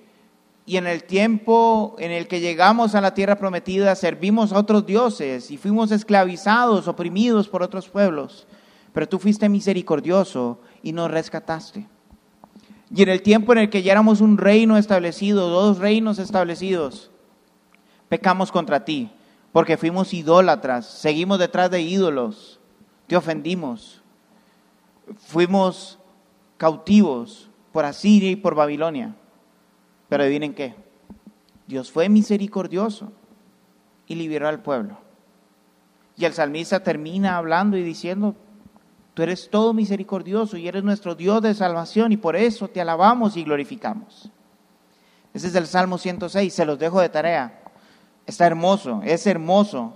y 0.69 0.77
en 0.77 0.85
el 0.85 1.03
tiempo 1.03 1.95
en 1.97 2.11
el 2.11 2.27
que 2.27 2.41
llegamos 2.41 2.93
a 2.93 3.01
la 3.01 3.15
tierra 3.15 3.39
prometida, 3.39 3.95
servimos 3.95 4.53
a 4.53 4.59
otros 4.59 4.85
dioses 4.85 5.49
y 5.49 5.57
fuimos 5.57 5.91
esclavizados, 5.91 6.87
oprimidos 6.87 7.49
por 7.49 7.63
otros 7.63 7.89
pueblos, 7.89 8.45
pero 8.93 9.09
tú 9.09 9.17
fuiste 9.17 9.49
misericordioso 9.49 10.59
y 10.83 10.91
nos 10.91 11.09
rescataste. 11.09 11.87
Y 12.95 13.01
en 13.01 13.09
el 13.09 13.23
tiempo 13.23 13.51
en 13.51 13.57
el 13.57 13.71
que 13.71 13.81
ya 13.81 13.93
éramos 13.93 14.21
un 14.21 14.37
reino 14.37 14.77
establecido, 14.77 15.49
dos 15.49 15.79
reinos 15.79 16.19
establecidos, 16.19 17.09
pecamos 18.07 18.51
contra 18.51 18.85
ti, 18.85 19.09
porque 19.51 19.75
fuimos 19.75 20.13
idólatras, 20.13 20.85
seguimos 20.85 21.39
detrás 21.39 21.71
de 21.71 21.81
ídolos, 21.81 22.59
te 23.07 23.17
ofendimos, 23.17 24.03
fuimos 25.17 25.97
cautivos, 26.57 27.49
por 27.71 27.85
Asiria 27.85 28.29
y 28.29 28.35
por 28.35 28.53
Babilonia. 28.53 29.15
Pero 30.09 30.23
adivinen 30.23 30.53
qué, 30.53 30.75
Dios 31.67 31.91
fue 31.91 32.09
misericordioso 32.09 33.11
y 34.07 34.15
liberó 34.15 34.47
al 34.47 34.61
pueblo. 34.61 34.97
Y 36.17 36.25
el 36.25 36.33
salmista 36.33 36.81
termina 36.81 37.37
hablando 37.37 37.77
y 37.77 37.83
diciendo, 37.83 38.35
tú 39.13 39.21
eres 39.21 39.49
todo 39.49 39.73
misericordioso 39.73 40.57
y 40.57 40.67
eres 40.67 40.83
nuestro 40.83 41.15
Dios 41.15 41.41
de 41.43 41.53
salvación 41.53 42.11
y 42.11 42.17
por 42.17 42.35
eso 42.35 42.67
te 42.67 42.81
alabamos 42.81 43.37
y 43.37 43.43
glorificamos. 43.43 44.31
Ese 45.33 45.47
es 45.47 45.55
el 45.55 45.67
Salmo 45.67 45.99
106, 45.99 46.51
se 46.51 46.65
los 46.65 46.79
dejo 46.79 46.99
de 46.99 47.09
tarea. 47.09 47.61
Está 48.25 48.47
hermoso, 48.47 49.01
es 49.05 49.27
hermoso. 49.27 49.93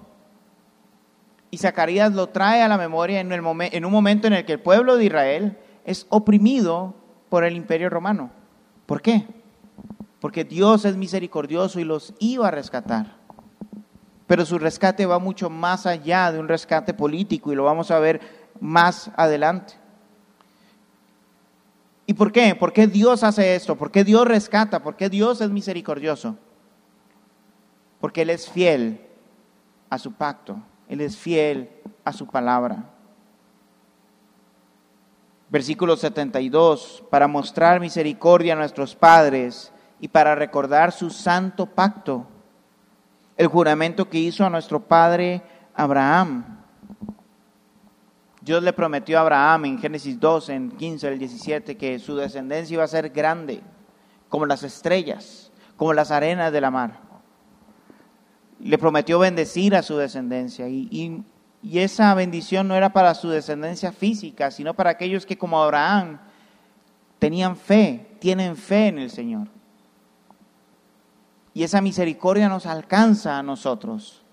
Y 1.49 1.57
Zacarías 1.57 2.13
lo 2.13 2.29
trae 2.29 2.61
a 2.61 2.67
la 2.67 2.77
memoria 2.77 3.19
en, 3.19 3.31
en 3.31 3.85
un 3.85 3.91
momento 3.91 4.27
en 4.27 4.33
el 4.33 4.45
que 4.45 4.53
el 4.53 4.59
pueblo 4.59 4.95
de 4.95 5.05
Israel 5.05 5.57
es 5.85 6.05
oprimido 6.09 6.93
por 7.29 7.43
el 7.43 7.55
imperio 7.55 7.89
romano. 7.89 8.29
¿Por 8.85 9.01
qué? 9.01 9.25
Porque 10.23 10.45
Dios 10.45 10.85
es 10.85 10.95
misericordioso 10.95 11.81
y 11.81 11.83
los 11.83 12.13
iba 12.19 12.47
a 12.47 12.51
rescatar. 12.51 13.17
Pero 14.25 14.45
su 14.45 14.57
rescate 14.57 15.05
va 15.05 15.19
mucho 15.19 15.49
más 15.49 15.85
allá 15.85 16.31
de 16.31 16.39
un 16.39 16.47
rescate 16.47 16.93
político 16.93 17.51
y 17.51 17.55
lo 17.55 17.65
vamos 17.65 17.91
a 17.91 17.99
ver 17.99 18.21
más 18.61 19.11
adelante. 19.17 19.73
¿Y 22.05 22.13
por 22.13 22.31
qué? 22.31 22.55
¿Por 22.55 22.71
qué 22.71 22.87
Dios 22.87 23.23
hace 23.23 23.55
esto? 23.55 23.75
¿Por 23.75 23.91
qué 23.91 24.05
Dios 24.05 24.25
rescata? 24.25 24.81
¿Por 24.81 24.95
qué 24.95 25.09
Dios 25.09 25.41
es 25.41 25.49
misericordioso? 25.49 26.37
porque 28.03 28.23
Él 28.23 28.31
es 28.31 28.49
fiel 28.49 28.99
a 29.89 29.97
su 29.97 30.11
pacto, 30.11 30.57
Él 30.89 30.99
es 30.99 31.15
fiel 31.15 31.69
a 32.03 32.11
su 32.11 32.27
palabra. 32.27 32.83
Versículo 35.49 35.95
72, 35.95 37.01
para 37.09 37.29
mostrar 37.29 37.79
misericordia 37.79 38.55
a 38.55 38.57
nuestros 38.57 38.93
padres 38.93 39.72
y 40.03 40.09
para 40.09 40.35
recordar 40.35 40.91
su 40.91 41.09
santo 41.09 41.65
pacto, 41.65 42.27
el 43.37 43.47
juramento 43.47 44.09
que 44.09 44.17
hizo 44.17 44.45
a 44.45 44.49
nuestro 44.49 44.81
padre 44.81 45.41
Abraham. 45.73 46.43
Dios 48.41 48.61
le 48.63 48.73
prometió 48.73 49.17
a 49.17 49.21
Abraham 49.21 49.63
en 49.63 49.79
Génesis 49.79 50.19
2, 50.19 50.49
en 50.49 50.71
15 50.71 51.07
al 51.07 51.17
17, 51.17 51.77
que 51.77 51.99
su 51.99 52.17
descendencia 52.17 52.73
iba 52.73 52.83
a 52.83 52.87
ser 52.89 53.11
grande, 53.11 53.61
como 54.27 54.45
las 54.45 54.63
estrellas, 54.63 55.53
como 55.77 55.93
las 55.93 56.11
arenas 56.11 56.51
de 56.51 56.59
la 56.59 56.69
mar. 56.69 56.99
Le 58.59 58.77
prometió 58.77 59.19
bendecir 59.19 59.73
a 59.73 59.83
su 59.83 59.95
descendencia 59.95 60.67
y, 60.67 60.89
y, 60.91 61.23
y 61.61 61.79
esa 61.79 62.13
bendición 62.13 62.67
no 62.67 62.75
era 62.75 62.91
para 62.91 63.13
su 63.13 63.29
descendencia 63.29 63.93
física, 63.93 64.51
sino 64.51 64.73
para 64.73 64.89
aquellos 64.89 65.25
que 65.25 65.37
como 65.37 65.63
Abraham 65.63 66.19
tenían 67.19 67.55
fe, 67.55 68.17
tienen 68.19 68.57
fe 68.57 68.87
en 68.87 68.99
el 68.99 69.09
Señor. 69.09 69.47
Y 71.53 71.63
esa 71.63 71.81
misericordia 71.81 72.49
nos 72.49 72.65
alcanza 72.65 73.37
a 73.37 73.43
nosotros 73.43 74.23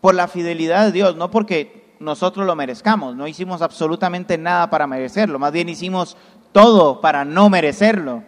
por 0.00 0.14
la 0.14 0.28
fidelidad 0.28 0.84
de 0.86 0.92
Dios, 0.92 1.16
no 1.16 1.30
porque 1.30 1.96
nosotros 1.98 2.46
lo 2.46 2.54
merezcamos, 2.54 3.16
no 3.16 3.26
hicimos 3.26 3.62
absolutamente 3.62 4.38
nada 4.38 4.70
para 4.70 4.86
merecerlo, 4.86 5.38
más 5.38 5.52
bien 5.52 5.68
hicimos 5.68 6.16
todo 6.52 7.00
para 7.00 7.24
no 7.24 7.50
merecerlo. 7.50 8.22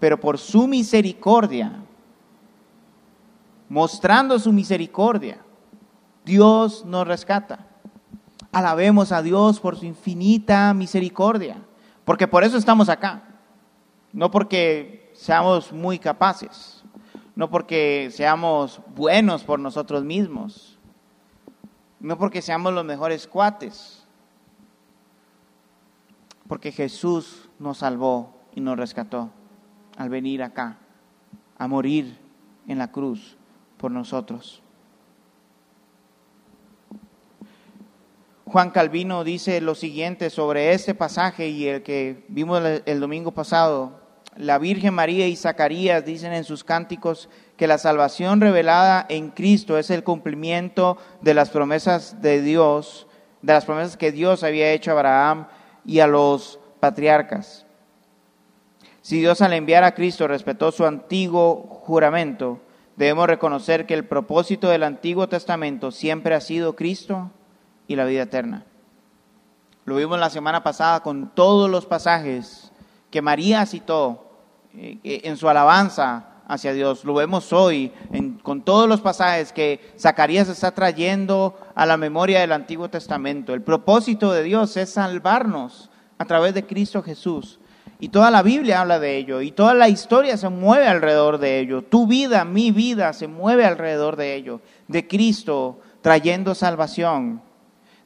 Pero 0.00 0.18
por 0.18 0.38
su 0.38 0.66
misericordia, 0.66 1.82
mostrando 3.68 4.38
su 4.38 4.52
misericordia, 4.52 5.38
Dios 6.24 6.84
nos 6.84 7.06
rescata. 7.06 7.66
Alabemos 8.50 9.12
a 9.12 9.20
Dios 9.20 9.60
por 9.60 9.76
su 9.76 9.84
infinita 9.84 10.72
misericordia, 10.74 11.58
porque 12.04 12.28
por 12.28 12.44
eso 12.44 12.56
estamos 12.56 12.88
acá, 12.88 13.24
no 14.12 14.30
porque 14.30 15.03
seamos 15.14 15.72
muy 15.72 15.98
capaces, 15.98 16.82
no 17.34 17.50
porque 17.50 18.10
seamos 18.12 18.80
buenos 18.94 19.42
por 19.44 19.58
nosotros 19.58 20.04
mismos, 20.04 20.78
no 22.00 22.18
porque 22.18 22.42
seamos 22.42 22.74
los 22.74 22.84
mejores 22.84 23.26
cuates, 23.26 24.04
porque 26.46 26.72
Jesús 26.72 27.48
nos 27.58 27.78
salvó 27.78 28.34
y 28.54 28.60
nos 28.60 28.76
rescató 28.76 29.30
al 29.96 30.10
venir 30.10 30.42
acá, 30.42 30.78
a 31.56 31.66
morir 31.66 32.18
en 32.68 32.78
la 32.78 32.90
cruz 32.90 33.36
por 33.78 33.90
nosotros. 33.90 34.62
Juan 38.46 38.70
Calvino 38.70 39.24
dice 39.24 39.60
lo 39.60 39.74
siguiente 39.74 40.30
sobre 40.30 40.72
este 40.74 40.94
pasaje 40.94 41.48
y 41.48 41.66
el 41.66 41.82
que 41.82 42.24
vimos 42.28 42.62
el 42.84 43.00
domingo 43.00 43.32
pasado. 43.32 44.03
La 44.36 44.58
Virgen 44.58 44.94
María 44.94 45.28
y 45.28 45.36
Zacarías 45.36 46.04
dicen 46.04 46.32
en 46.32 46.44
sus 46.44 46.64
cánticos 46.64 47.28
que 47.56 47.68
la 47.68 47.78
salvación 47.78 48.40
revelada 48.40 49.06
en 49.08 49.30
Cristo 49.30 49.78
es 49.78 49.90
el 49.90 50.02
cumplimiento 50.02 50.98
de 51.20 51.34
las 51.34 51.50
promesas 51.50 52.20
de 52.20 52.42
Dios, 52.42 53.06
de 53.42 53.52
las 53.52 53.64
promesas 53.64 53.96
que 53.96 54.10
Dios 54.10 54.42
había 54.42 54.72
hecho 54.72 54.90
a 54.90 54.94
Abraham 54.94 55.46
y 55.84 56.00
a 56.00 56.08
los 56.08 56.58
patriarcas. 56.80 57.64
Si 59.02 59.20
Dios 59.20 59.40
al 59.40 59.52
enviar 59.52 59.84
a 59.84 59.94
Cristo 59.94 60.26
respetó 60.26 60.72
su 60.72 60.84
antiguo 60.84 61.56
juramento, 61.84 62.60
debemos 62.96 63.28
reconocer 63.28 63.86
que 63.86 63.94
el 63.94 64.04
propósito 64.04 64.68
del 64.68 64.82
Antiguo 64.82 65.28
Testamento 65.28 65.92
siempre 65.92 66.34
ha 66.34 66.40
sido 66.40 66.74
Cristo 66.74 67.30
y 67.86 67.96
la 67.96 68.04
vida 68.04 68.22
eterna. 68.22 68.64
Lo 69.84 69.96
vimos 69.96 70.18
la 70.18 70.30
semana 70.30 70.64
pasada 70.64 71.00
con 71.00 71.28
todos 71.34 71.70
los 71.70 71.86
pasajes 71.86 72.72
que 73.10 73.22
María 73.22 73.64
citó 73.66 74.23
en 74.76 75.36
su 75.36 75.48
alabanza 75.48 76.26
hacia 76.46 76.72
Dios. 76.72 77.04
Lo 77.04 77.14
vemos 77.14 77.52
hoy 77.52 77.92
con 78.42 78.62
todos 78.62 78.88
los 78.88 79.00
pasajes 79.00 79.52
que 79.52 79.80
Zacarías 79.98 80.48
está 80.48 80.72
trayendo 80.72 81.58
a 81.74 81.86
la 81.86 81.96
memoria 81.96 82.40
del 82.40 82.52
Antiguo 82.52 82.88
Testamento. 82.88 83.54
El 83.54 83.62
propósito 83.62 84.32
de 84.32 84.42
Dios 84.42 84.76
es 84.76 84.90
salvarnos 84.90 85.90
a 86.18 86.24
través 86.24 86.54
de 86.54 86.66
Cristo 86.66 87.02
Jesús. 87.02 87.58
Y 88.00 88.08
toda 88.08 88.30
la 88.30 88.42
Biblia 88.42 88.80
habla 88.80 88.98
de 88.98 89.16
ello 89.16 89.40
y 89.40 89.52
toda 89.52 89.72
la 89.72 89.88
historia 89.88 90.36
se 90.36 90.48
mueve 90.48 90.86
alrededor 90.86 91.38
de 91.38 91.60
ello. 91.60 91.82
Tu 91.82 92.06
vida, 92.06 92.44
mi 92.44 92.70
vida 92.70 93.12
se 93.12 93.28
mueve 93.28 93.64
alrededor 93.64 94.16
de 94.16 94.34
ello. 94.34 94.60
De 94.88 95.06
Cristo 95.06 95.80
trayendo 96.02 96.54
salvación 96.54 97.40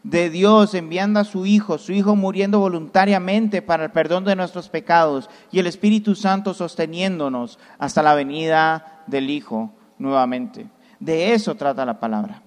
de 0.03 0.31
Dios 0.31 0.75
enviando 0.75 1.21
a 1.21 1.25
su 1.25 1.47
Hijo, 1.47 1.79
su 1.79 1.93
Hijo 1.93 2.17
muriendo 2.17 2.61
voluntariamente 2.61 3.63
para 3.63 3.85
el 3.85 3.91
perdón 3.91 4.25
de 4.25 4.37
nuestros 4.37 4.69
pecados 4.69 5.29
y 5.51 5.59
el 5.59 5.67
Espíritu 5.67 6.15
Santo 6.15 6.55
sosteniéndonos 6.55 7.59
hasta 7.79 8.03
la 8.03 8.15
venida 8.15 9.03
del 9.07 9.31
Hijo 9.31 9.73
nuevamente. 9.99 10.67
De 11.01 11.33
eso 11.35 11.55
trata 11.55 11.85
la 11.85 12.01
palabra. 12.01 12.43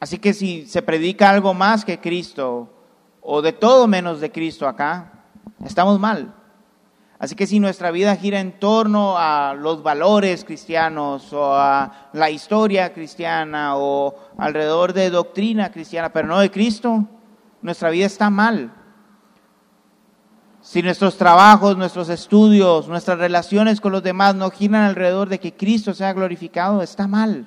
Así 0.00 0.18
que 0.18 0.34
si 0.34 0.66
se 0.66 0.82
predica 0.82 1.30
algo 1.30 1.54
más 1.54 1.84
que 1.84 2.00
Cristo 2.00 2.68
o 3.20 3.40
de 3.40 3.52
todo 3.52 3.86
menos 3.86 4.20
de 4.20 4.32
Cristo 4.32 4.66
acá, 4.66 5.12
estamos 5.64 6.00
mal. 6.00 6.34
Así 7.22 7.36
que 7.36 7.46
si 7.46 7.60
nuestra 7.60 7.92
vida 7.92 8.16
gira 8.16 8.40
en 8.40 8.58
torno 8.58 9.16
a 9.16 9.54
los 9.54 9.84
valores 9.84 10.44
cristianos 10.44 11.32
o 11.32 11.54
a 11.54 12.08
la 12.12 12.30
historia 12.30 12.92
cristiana 12.92 13.76
o 13.76 14.18
alrededor 14.36 14.92
de 14.92 15.08
doctrina 15.08 15.70
cristiana, 15.70 16.12
pero 16.12 16.26
no 16.26 16.40
de 16.40 16.50
Cristo, 16.50 17.06
nuestra 17.60 17.90
vida 17.90 18.06
está 18.06 18.28
mal. 18.28 18.72
Si 20.62 20.82
nuestros 20.82 21.16
trabajos, 21.16 21.76
nuestros 21.76 22.08
estudios, 22.08 22.88
nuestras 22.88 23.18
relaciones 23.18 23.80
con 23.80 23.92
los 23.92 24.02
demás 24.02 24.34
no 24.34 24.50
giran 24.50 24.82
alrededor 24.82 25.28
de 25.28 25.38
que 25.38 25.54
Cristo 25.54 25.94
sea 25.94 26.12
glorificado, 26.12 26.82
está 26.82 27.06
mal. 27.06 27.46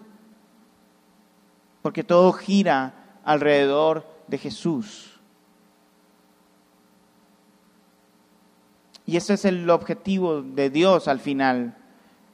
Porque 1.81 2.05
todo 2.05 2.31
gira 2.31 2.93
alrededor 3.25 4.07
de 4.29 4.37
Jesús. 4.37 5.14
Y 9.05 9.17
ese 9.17 9.35
es 9.35 9.45
el 9.45 9.69
objetivo 9.69 10.41
de 10.41 10.69
Dios 10.69 11.07
al 11.07 11.19
final, 11.19 11.77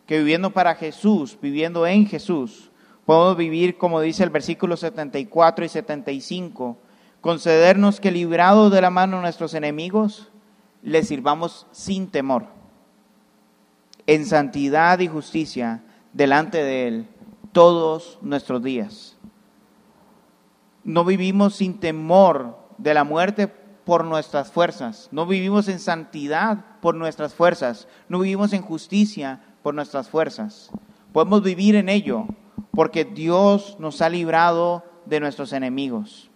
que 0.06 0.20
viviendo 0.20 0.52
para 0.52 0.76
Jesús, 0.76 1.38
viviendo 1.42 1.86
en 1.86 2.06
Jesús, 2.08 2.72
podemos 3.06 3.38
vivir, 3.38 3.78
como 3.78 4.00
dice 4.00 4.24
el 4.24 4.30
versículo 4.30 4.78
74 4.78 5.66
y 5.66 5.70
75, 5.70 6.78
concedernos 7.20 8.00
que 8.00 8.12
librados 8.12 8.72
de 8.72 8.82
la 8.82 8.90
mano 8.90 9.18
de 9.18 9.24
nuestros 9.24 9.54
enemigos, 9.54 10.30
les 10.82 11.08
sirvamos 11.08 11.68
sin 11.72 12.08
temor, 12.08 12.48
en 14.08 14.26
santidad 14.26 15.00
y 15.00 15.08
justicia 15.08 15.84
delante 16.14 16.64
de 16.64 16.88
Él 16.88 17.08
todos 17.52 18.18
nuestros 18.22 18.64
días. 18.64 19.18
No 20.84 21.06
vivimos 21.06 21.56
sin 21.56 21.80
temor 21.80 22.58
de 22.78 22.94
la 22.94 23.04
muerte 23.04 23.48
por 23.86 24.06
nuestras 24.06 24.52
fuerzas, 24.52 25.10
no 25.12 25.26
vivimos 25.26 25.68
en 25.68 25.80
santidad 25.80 26.66
por 26.82 26.96
nuestras 26.96 27.34
fuerzas, 27.34 27.88
no 28.10 28.20
vivimos 28.20 28.54
en 28.54 28.62
justicia 28.62 29.42
por 29.64 29.74
nuestras 29.74 30.10
fuerzas. 30.10 30.72
Podemos 31.14 31.44
vivir 31.44 31.76
en 31.76 31.90
ello 31.90 32.26
porque 32.72 33.06
Dios 33.06 33.78
nos 33.80 34.02
ha 34.02 34.10
librado 34.10 34.84
de 35.06 35.20
nuestros 35.20 35.54
enemigos. 35.54 36.30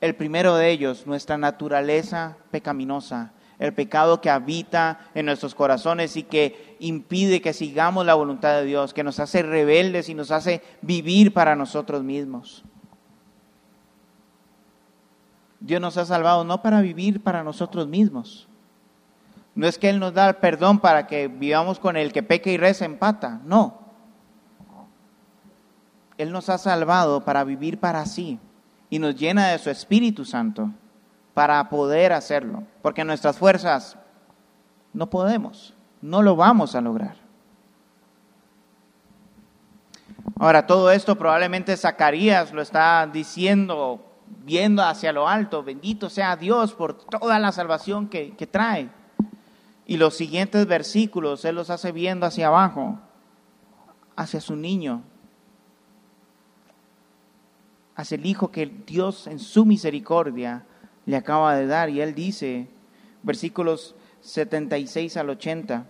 El 0.00 0.14
primero 0.14 0.56
de 0.56 0.70
ellos, 0.70 1.06
nuestra 1.06 1.38
naturaleza 1.38 2.36
pecaminosa, 2.50 3.32
el 3.58 3.72
pecado 3.72 4.20
que 4.20 4.30
habita 4.30 4.98
en 5.14 5.26
nuestros 5.26 5.54
corazones 5.54 6.16
y 6.16 6.24
que 6.24 6.76
impide 6.80 7.40
que 7.40 7.52
sigamos 7.52 8.04
la 8.04 8.14
voluntad 8.14 8.56
de 8.56 8.66
Dios, 8.66 8.92
que 8.92 9.04
nos 9.04 9.20
hace 9.20 9.42
rebeldes 9.42 10.08
y 10.08 10.14
nos 10.14 10.30
hace 10.30 10.62
vivir 10.82 11.32
para 11.32 11.56
nosotros 11.56 12.02
mismos. 12.02 12.64
Dios 15.64 15.80
nos 15.80 15.96
ha 15.96 16.04
salvado 16.04 16.44
no 16.44 16.60
para 16.60 16.82
vivir 16.82 17.22
para 17.22 17.42
nosotros 17.42 17.88
mismos. 17.88 18.46
No 19.54 19.66
es 19.66 19.78
que 19.78 19.88
Él 19.88 19.98
nos 19.98 20.12
da 20.12 20.28
el 20.28 20.36
perdón 20.36 20.78
para 20.78 21.06
que 21.06 21.28
vivamos 21.28 21.78
con 21.78 21.96
el 21.96 22.12
que 22.12 22.22
peca 22.22 22.50
y 22.50 22.58
reza 22.58 22.84
empata. 22.84 23.40
No. 23.46 23.78
Él 26.18 26.32
nos 26.32 26.50
ha 26.50 26.58
salvado 26.58 27.24
para 27.24 27.44
vivir 27.44 27.80
para 27.80 28.04
sí 28.04 28.38
y 28.90 28.98
nos 28.98 29.16
llena 29.16 29.48
de 29.48 29.58
su 29.58 29.70
Espíritu 29.70 30.26
Santo 30.26 30.68
para 31.32 31.66
poder 31.70 32.12
hacerlo. 32.12 32.64
Porque 32.82 33.02
nuestras 33.02 33.38
fuerzas 33.38 33.96
no 34.92 35.08
podemos, 35.08 35.72
no 36.02 36.20
lo 36.20 36.36
vamos 36.36 36.74
a 36.74 36.82
lograr. 36.82 37.16
Ahora, 40.38 40.66
todo 40.66 40.90
esto 40.90 41.16
probablemente 41.16 41.74
Zacarías 41.74 42.52
lo 42.52 42.60
está 42.60 43.08
diciendo 43.10 44.13
viendo 44.44 44.82
hacia 44.82 45.12
lo 45.12 45.28
alto, 45.28 45.62
bendito 45.62 46.10
sea 46.10 46.36
Dios 46.36 46.74
por 46.74 46.94
toda 46.94 47.38
la 47.38 47.52
salvación 47.52 48.08
que, 48.08 48.48
trae. 48.50 48.90
Y 49.86 49.96
los 49.96 50.14
siguientes 50.14 50.66
versículos 50.66 51.44
Él 51.44 51.56
los 51.56 51.70
hace 51.70 51.92
viendo 51.92 52.26
hacia 52.26 52.48
abajo, 52.48 52.98
hacia 54.16 54.40
su 54.40 54.56
niño, 54.56 55.02
hacia 57.96 58.16
el 58.16 58.26
hijo 58.26 58.50
que 58.50 58.66
Dios 58.86 59.26
en 59.26 59.38
su 59.38 59.64
misericordia 59.64 60.64
le 61.06 61.16
acaba 61.16 61.54
de 61.56 61.66
dar. 61.66 61.90
Y 61.90 62.00
él 62.00 62.14
dice, 62.14 62.68
versículos 63.22 63.94
76 64.20 65.16
al 65.16 65.30
80, 65.30 65.86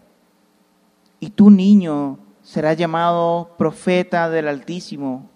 y 1.20 1.30
tu 1.30 1.50
niño 1.50 2.18
será 2.42 2.74
llamado 2.74 3.54
profeta 3.56 4.28
del 4.28 4.48
Altísimo, 4.48 5.30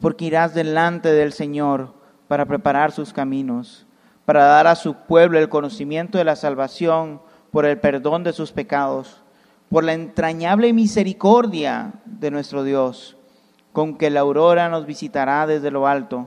porque 0.00 0.26
irás 0.26 0.54
delante 0.54 1.12
del 1.12 1.32
Señor 1.32 2.01
para 2.32 2.46
preparar 2.46 2.92
sus 2.92 3.12
caminos, 3.12 3.84
para 4.24 4.44
dar 4.44 4.66
a 4.66 4.74
su 4.74 4.94
pueblo 4.94 5.38
el 5.38 5.50
conocimiento 5.50 6.16
de 6.16 6.24
la 6.24 6.34
salvación 6.34 7.20
por 7.50 7.66
el 7.66 7.78
perdón 7.78 8.24
de 8.24 8.32
sus 8.32 8.52
pecados, 8.52 9.22
por 9.68 9.84
la 9.84 9.92
entrañable 9.92 10.72
misericordia 10.72 11.92
de 12.06 12.30
nuestro 12.30 12.64
Dios, 12.64 13.18
con 13.74 13.98
que 13.98 14.08
la 14.08 14.20
aurora 14.20 14.70
nos 14.70 14.86
visitará 14.86 15.46
desde 15.46 15.70
lo 15.70 15.86
alto, 15.86 16.26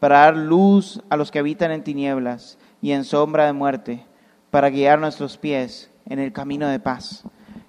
para 0.00 0.22
dar 0.22 0.36
luz 0.36 1.00
a 1.08 1.16
los 1.16 1.30
que 1.30 1.38
habitan 1.38 1.70
en 1.70 1.84
tinieblas 1.84 2.58
y 2.82 2.90
en 2.90 3.04
sombra 3.04 3.46
de 3.46 3.52
muerte, 3.52 4.04
para 4.50 4.70
guiar 4.70 4.98
nuestros 4.98 5.38
pies 5.38 5.88
en 6.06 6.18
el 6.18 6.32
camino 6.32 6.66
de 6.66 6.80
paz. 6.80 7.22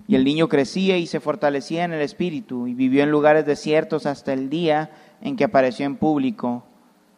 Y 0.07 0.15
el 0.15 0.23
niño 0.23 0.49
crecía 0.49 0.97
y 0.97 1.05
se 1.05 1.19
fortalecía 1.19 1.83
en 1.83 1.93
el 1.93 2.01
espíritu 2.01 2.65
y 2.65 2.73
vivió 2.73 3.03
en 3.03 3.11
lugares 3.11 3.45
desiertos 3.45 4.07
hasta 4.07 4.33
el 4.33 4.49
día 4.49 4.89
en 5.21 5.35
que 5.35 5.43
apareció 5.43 5.85
en 5.85 5.97
público 5.97 6.63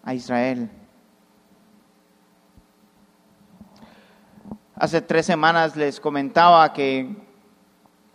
a 0.07 0.13
Israel. 0.13 0.69
Hace 4.73 5.01
tres 5.01 5.25
semanas 5.25 5.75
les 5.75 5.99
comentaba 5.99 6.71
que 6.71 7.13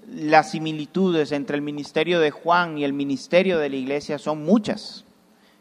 las 0.08 0.52
similitudes 0.52 1.32
entre 1.32 1.56
el 1.56 1.62
ministerio 1.62 2.18
de 2.18 2.30
Juan 2.30 2.78
y 2.78 2.84
el 2.84 2.94
ministerio 2.94 3.58
de 3.58 3.68
la 3.68 3.76
iglesia 3.76 4.18
son 4.18 4.42
muchas. 4.42 5.04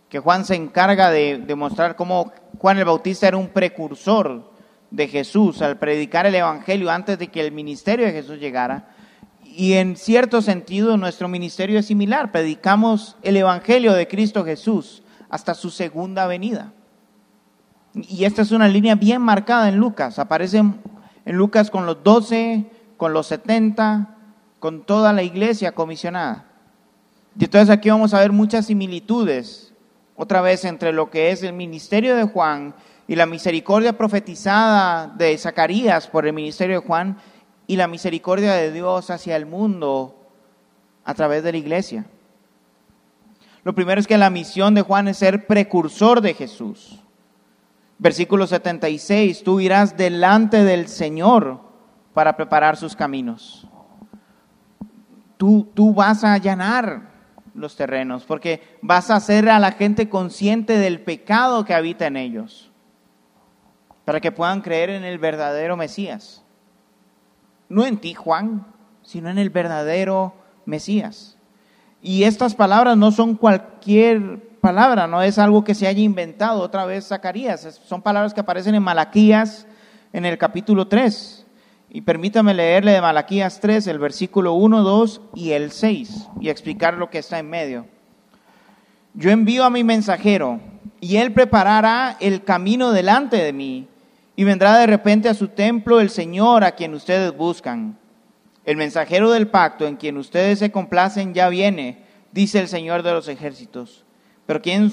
Que 0.07 0.19
Juan 0.19 0.45
se 0.45 0.55
encarga 0.55 1.11
de 1.11 1.37
demostrar 1.45 1.97
cómo 1.97 2.31
Juan 2.57 2.77
el 2.77 2.85
Bautista 2.85 3.27
era 3.27 3.35
un 3.35 3.49
precursor 3.49 4.49
de 4.89 5.09
Jesús 5.09 5.61
al 5.61 5.79
predicar 5.79 6.25
el 6.25 6.35
Evangelio 6.35 6.89
antes 6.91 7.19
de 7.19 7.27
que 7.27 7.41
el 7.41 7.51
ministerio 7.51 8.05
de 8.05 8.13
Jesús 8.13 8.39
llegara. 8.39 8.87
Y 9.43 9.73
en 9.73 9.97
cierto 9.97 10.41
sentido 10.41 10.95
nuestro 10.95 11.27
ministerio 11.27 11.77
es 11.77 11.87
similar. 11.87 12.31
Predicamos 12.31 13.17
el 13.21 13.35
Evangelio 13.35 13.91
de 13.91 14.07
Cristo 14.07 14.45
Jesús 14.45 15.03
hasta 15.31 15.55
su 15.55 15.71
segunda 15.71 16.27
venida. 16.27 16.73
Y 17.95 18.25
esta 18.25 18.41
es 18.41 18.51
una 18.51 18.67
línea 18.67 18.95
bien 18.95 19.21
marcada 19.21 19.69
en 19.69 19.77
Lucas. 19.77 20.19
Aparece 20.19 20.57
en 20.57 20.81
Lucas 21.25 21.71
con 21.71 21.85
los 21.85 22.03
doce, 22.03 22.69
con 22.97 23.13
los 23.13 23.27
setenta, 23.27 24.17
con 24.59 24.83
toda 24.83 25.13
la 25.13 25.23
iglesia 25.23 25.71
comisionada. 25.71 26.45
Y 27.39 27.45
entonces 27.45 27.69
aquí 27.69 27.89
vamos 27.89 28.13
a 28.13 28.19
ver 28.19 28.33
muchas 28.33 28.65
similitudes, 28.67 29.73
otra 30.17 30.41
vez, 30.41 30.65
entre 30.65 30.91
lo 30.91 31.09
que 31.09 31.31
es 31.31 31.41
el 31.43 31.53
ministerio 31.53 32.15
de 32.15 32.25
Juan 32.25 32.75
y 33.07 33.15
la 33.15 33.25
misericordia 33.25 33.97
profetizada 33.97 35.07
de 35.07 35.37
Zacarías 35.37 36.07
por 36.07 36.27
el 36.27 36.33
ministerio 36.33 36.81
de 36.81 36.85
Juan 36.85 37.17
y 37.67 37.77
la 37.77 37.87
misericordia 37.87 38.53
de 38.53 38.71
Dios 38.71 39.09
hacia 39.09 39.37
el 39.37 39.45
mundo 39.45 40.15
a 41.05 41.13
través 41.13 41.41
de 41.41 41.53
la 41.53 41.57
iglesia. 41.57 42.05
Lo 43.63 43.73
primero 43.75 43.99
es 43.99 44.07
que 44.07 44.17
la 44.17 44.29
misión 44.29 44.73
de 44.73 44.81
Juan 44.81 45.07
es 45.07 45.17
ser 45.17 45.47
precursor 45.47 46.21
de 46.21 46.33
Jesús. 46.33 46.99
Versículo 47.99 48.47
76, 48.47 49.43
tú 49.43 49.59
irás 49.59 49.95
delante 49.95 50.63
del 50.63 50.87
Señor 50.87 51.61
para 52.13 52.35
preparar 52.35 52.77
sus 52.77 52.95
caminos. 52.95 53.67
Tú, 55.37 55.69
tú 55.73 55.93
vas 55.93 56.23
a 56.23 56.33
allanar 56.33 57.11
los 57.53 57.75
terrenos 57.75 58.23
porque 58.25 58.77
vas 58.81 59.11
a 59.11 59.17
hacer 59.17 59.49
a 59.49 59.59
la 59.59 59.73
gente 59.73 60.09
consciente 60.09 60.77
del 60.77 61.01
pecado 61.01 61.65
que 61.65 61.75
habita 61.75 62.07
en 62.07 62.17
ellos, 62.17 62.71
para 64.05 64.19
que 64.19 64.31
puedan 64.31 64.61
creer 64.61 64.89
en 64.89 65.03
el 65.03 65.19
verdadero 65.19 65.77
Mesías 65.77 66.43
no 67.71 67.85
en 67.85 67.97
ti, 67.97 68.13
Juan, 68.13 68.67
sino 69.01 69.29
en 69.29 69.37
el 69.37 69.49
verdadero 69.49 70.35
Mesías. 70.65 71.30
Y 72.01 72.23
estas 72.23 72.55
palabras 72.55 72.97
no 72.97 73.11
son 73.11 73.35
cualquier 73.35 74.51
palabra, 74.59 75.07
no 75.07 75.21
es 75.21 75.37
algo 75.37 75.63
que 75.63 75.75
se 75.75 75.87
haya 75.87 76.01
inventado 76.01 76.61
otra 76.61 76.85
vez 76.85 77.07
Zacarías, 77.07 77.79
son 77.85 78.01
palabras 78.01 78.33
que 78.33 78.39
aparecen 78.39 78.75
en 78.75 78.83
Malaquías 78.83 79.67
en 80.13 80.25
el 80.25 80.37
capítulo 80.37 80.87
3. 80.87 81.45
Y 81.93 82.01
permítame 82.01 82.53
leerle 82.53 82.93
de 82.93 83.01
Malaquías 83.01 83.59
3 83.59 83.85
el 83.87 83.99
versículo 83.99 84.53
1, 84.53 84.81
2 84.81 85.21
y 85.35 85.51
el 85.51 85.71
6 85.71 86.29
y 86.39 86.49
explicar 86.49 86.93
lo 86.93 87.09
que 87.09 87.17
está 87.17 87.37
en 87.37 87.49
medio. 87.49 87.85
Yo 89.13 89.29
envío 89.29 89.65
a 89.65 89.69
mi 89.69 89.83
mensajero 89.83 90.61
y 91.01 91.17
él 91.17 91.33
preparará 91.33 92.15
el 92.21 92.45
camino 92.45 92.91
delante 92.91 93.35
de 93.37 93.51
mí 93.51 93.89
y 94.37 94.43
vendrá 94.45 94.77
de 94.77 94.87
repente 94.87 95.27
a 95.27 95.33
su 95.33 95.49
templo 95.49 95.99
el 95.99 96.09
Señor 96.09 96.63
a 96.63 96.71
quien 96.71 96.93
ustedes 96.93 97.35
buscan. 97.35 97.97
El 98.65 98.77
mensajero 98.77 99.31
del 99.31 99.47
pacto 99.47 99.87
en 99.87 99.95
quien 99.95 100.17
ustedes 100.17 100.59
se 100.59 100.71
complacen 100.71 101.33
ya 101.33 101.49
viene, 101.49 102.03
dice 102.31 102.59
el 102.59 102.67
Señor 102.67 103.03
de 103.03 103.11
los 103.11 103.27
ejércitos. 103.27 104.05
Pero 104.45 104.61
¿quién 104.61 104.91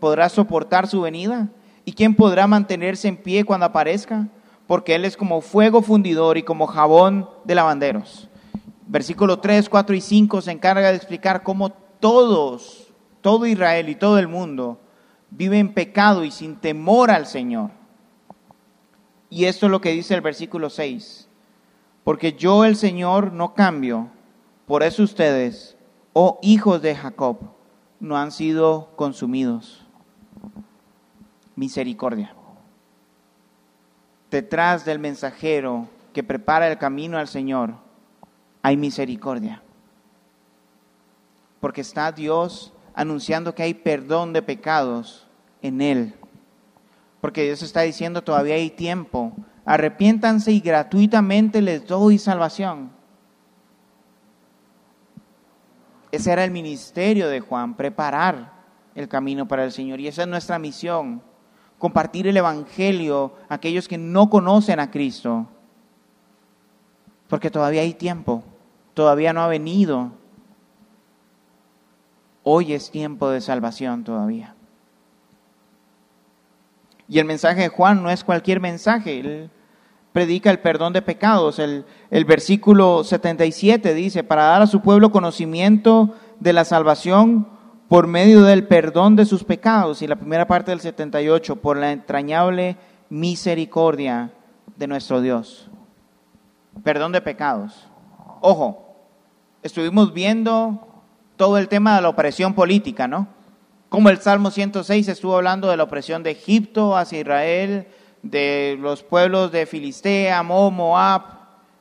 podrá 0.00 0.28
soportar 0.28 0.88
su 0.88 1.02
venida? 1.02 1.48
¿Y 1.84 1.92
quién 1.92 2.14
podrá 2.14 2.46
mantenerse 2.46 3.06
en 3.06 3.16
pie 3.16 3.44
cuando 3.44 3.66
aparezca? 3.66 4.28
Porque 4.66 4.96
Él 4.96 5.04
es 5.04 5.16
como 5.16 5.40
fuego 5.40 5.82
fundidor 5.82 6.36
y 6.36 6.42
como 6.42 6.66
jabón 6.66 7.30
de 7.44 7.54
lavanderos. 7.54 8.28
Versículo 8.88 9.38
3, 9.38 9.68
4 9.68 9.96
y 9.96 10.00
5 10.00 10.42
se 10.42 10.50
encarga 10.50 10.90
de 10.90 10.96
explicar 10.96 11.42
cómo 11.44 11.70
todos, 11.70 12.92
todo 13.20 13.46
Israel 13.46 13.88
y 13.88 13.94
todo 13.94 14.18
el 14.18 14.28
mundo 14.28 14.80
vive 15.30 15.58
en 15.58 15.72
pecado 15.74 16.24
y 16.24 16.30
sin 16.30 16.56
temor 16.56 17.10
al 17.10 17.26
Señor. 17.26 17.70
Y 19.28 19.44
esto 19.44 19.66
es 19.66 19.72
lo 19.72 19.80
que 19.80 19.90
dice 19.90 20.14
el 20.14 20.20
versículo 20.20 20.70
6. 20.70 21.25
Porque 22.06 22.34
yo 22.34 22.64
el 22.64 22.76
Señor 22.76 23.32
no 23.32 23.52
cambio, 23.52 24.06
por 24.64 24.84
eso 24.84 25.02
ustedes, 25.02 25.76
oh 26.12 26.38
hijos 26.40 26.80
de 26.80 26.94
Jacob, 26.94 27.36
no 27.98 28.16
han 28.16 28.30
sido 28.30 28.92
consumidos. 28.94 29.84
Misericordia. 31.56 32.32
Detrás 34.30 34.84
del 34.84 35.00
mensajero 35.00 35.88
que 36.12 36.22
prepara 36.22 36.68
el 36.68 36.78
camino 36.78 37.18
al 37.18 37.26
Señor, 37.26 37.74
hay 38.62 38.76
misericordia. 38.76 39.64
Porque 41.58 41.80
está 41.80 42.12
Dios 42.12 42.72
anunciando 42.94 43.52
que 43.52 43.64
hay 43.64 43.74
perdón 43.74 44.32
de 44.32 44.42
pecados 44.42 45.26
en 45.60 45.80
Él. 45.80 46.14
Porque 47.20 47.42
Dios 47.42 47.62
está 47.62 47.80
diciendo, 47.80 48.22
todavía 48.22 48.54
hay 48.54 48.70
tiempo. 48.70 49.32
Arrepiéntanse 49.66 50.52
y 50.52 50.60
gratuitamente 50.60 51.60
les 51.60 51.84
doy 51.84 52.18
salvación. 52.18 52.92
Ese 56.12 56.30
era 56.30 56.44
el 56.44 56.52
ministerio 56.52 57.28
de 57.28 57.40
Juan, 57.40 57.74
preparar 57.74 58.52
el 58.94 59.08
camino 59.08 59.48
para 59.48 59.64
el 59.64 59.72
Señor. 59.72 59.98
Y 59.98 60.06
esa 60.06 60.22
es 60.22 60.28
nuestra 60.28 60.60
misión, 60.60 61.20
compartir 61.78 62.28
el 62.28 62.36
Evangelio 62.36 63.34
a 63.48 63.54
aquellos 63.54 63.88
que 63.88 63.98
no 63.98 64.30
conocen 64.30 64.78
a 64.78 64.88
Cristo. 64.88 65.48
Porque 67.28 67.50
todavía 67.50 67.80
hay 67.80 67.94
tiempo, 67.94 68.44
todavía 68.94 69.32
no 69.32 69.42
ha 69.42 69.48
venido. 69.48 70.12
Hoy 72.44 72.72
es 72.72 72.92
tiempo 72.92 73.28
de 73.30 73.40
salvación 73.40 74.04
todavía. 74.04 74.54
Y 77.08 77.18
el 77.18 77.24
mensaje 77.24 77.62
de 77.62 77.68
Juan 77.68 78.00
no 78.04 78.10
es 78.10 78.22
cualquier 78.22 78.60
mensaje, 78.60 79.18
él 79.18 79.50
predica 80.16 80.50
el 80.50 80.60
perdón 80.60 80.94
de 80.94 81.02
pecados. 81.02 81.58
El, 81.58 81.84
el 82.10 82.24
versículo 82.24 83.04
77 83.04 83.92
dice, 83.92 84.24
para 84.24 84.44
dar 84.44 84.62
a 84.62 84.66
su 84.66 84.80
pueblo 84.80 85.12
conocimiento 85.12 86.14
de 86.40 86.54
la 86.54 86.64
salvación 86.64 87.46
por 87.90 88.06
medio 88.06 88.42
del 88.42 88.66
perdón 88.66 89.14
de 89.14 89.26
sus 89.26 89.44
pecados. 89.44 90.00
Y 90.00 90.06
la 90.06 90.16
primera 90.16 90.46
parte 90.46 90.70
del 90.70 90.80
78, 90.80 91.56
por 91.56 91.76
la 91.76 91.92
entrañable 91.92 92.78
misericordia 93.10 94.30
de 94.74 94.86
nuestro 94.86 95.20
Dios. 95.20 95.68
Perdón 96.82 97.12
de 97.12 97.20
pecados. 97.20 97.86
Ojo, 98.40 98.96
estuvimos 99.62 100.14
viendo 100.14 101.02
todo 101.36 101.58
el 101.58 101.68
tema 101.68 101.94
de 101.94 102.00
la 102.00 102.08
opresión 102.08 102.54
política, 102.54 103.06
¿no? 103.06 103.28
Como 103.90 104.08
el 104.08 104.16
Salmo 104.16 104.50
106 104.50 105.08
estuvo 105.08 105.36
hablando 105.36 105.68
de 105.68 105.76
la 105.76 105.82
opresión 105.82 106.22
de 106.22 106.30
Egipto 106.30 106.96
hacia 106.96 107.20
Israel, 107.20 107.88
de 108.30 108.76
los 108.80 109.02
pueblos 109.02 109.52
de 109.52 109.66
Filistea, 109.66 110.42
Moab, 110.42 111.22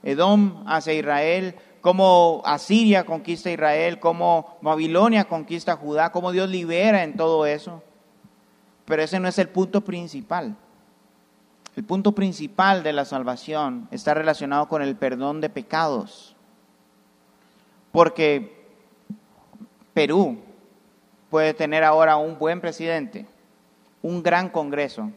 Edom 0.04 0.64
hacia 0.68 0.93
Israel, 0.93 1.56
cómo 1.82 2.41
Asiria 2.46 3.06
conquista 3.06 3.50
Israel, 3.50 4.00
cómo 4.00 4.58
Babilonia 4.62 5.26
conquista 5.26 5.76
Judá, 5.76 6.12
cómo 6.12 6.32
Dios 6.32 6.50
libera 6.50 7.04
en 7.04 7.16
todo 7.16 7.46
eso. 7.46 7.84
Pero 8.86 9.02
ese 9.02 9.20
no 9.20 9.28
es 9.28 9.39
el 9.39 9.50
punto 9.50 9.82
principal. 9.82 10.56
El 11.76 11.84
punto 11.84 12.14
principal 12.14 12.84
de 12.84 12.93
la 12.93 13.04
salvación 13.04 13.88
está 13.91 14.14
relacionado 14.14 14.68
con 14.68 14.82
el 14.82 14.96
perdón 14.96 15.41
de 15.41 15.50
pecados. 15.50 16.36
Porque 17.91 18.66
Perú 19.93 20.39
puede 21.30 21.54
tener 21.54 21.84
ahora 21.84 22.16
un 22.18 22.38
buen 22.38 22.62
presidente, 22.62 23.26
un 24.02 24.24
gran 24.24 24.50
Congreso, 24.50 25.12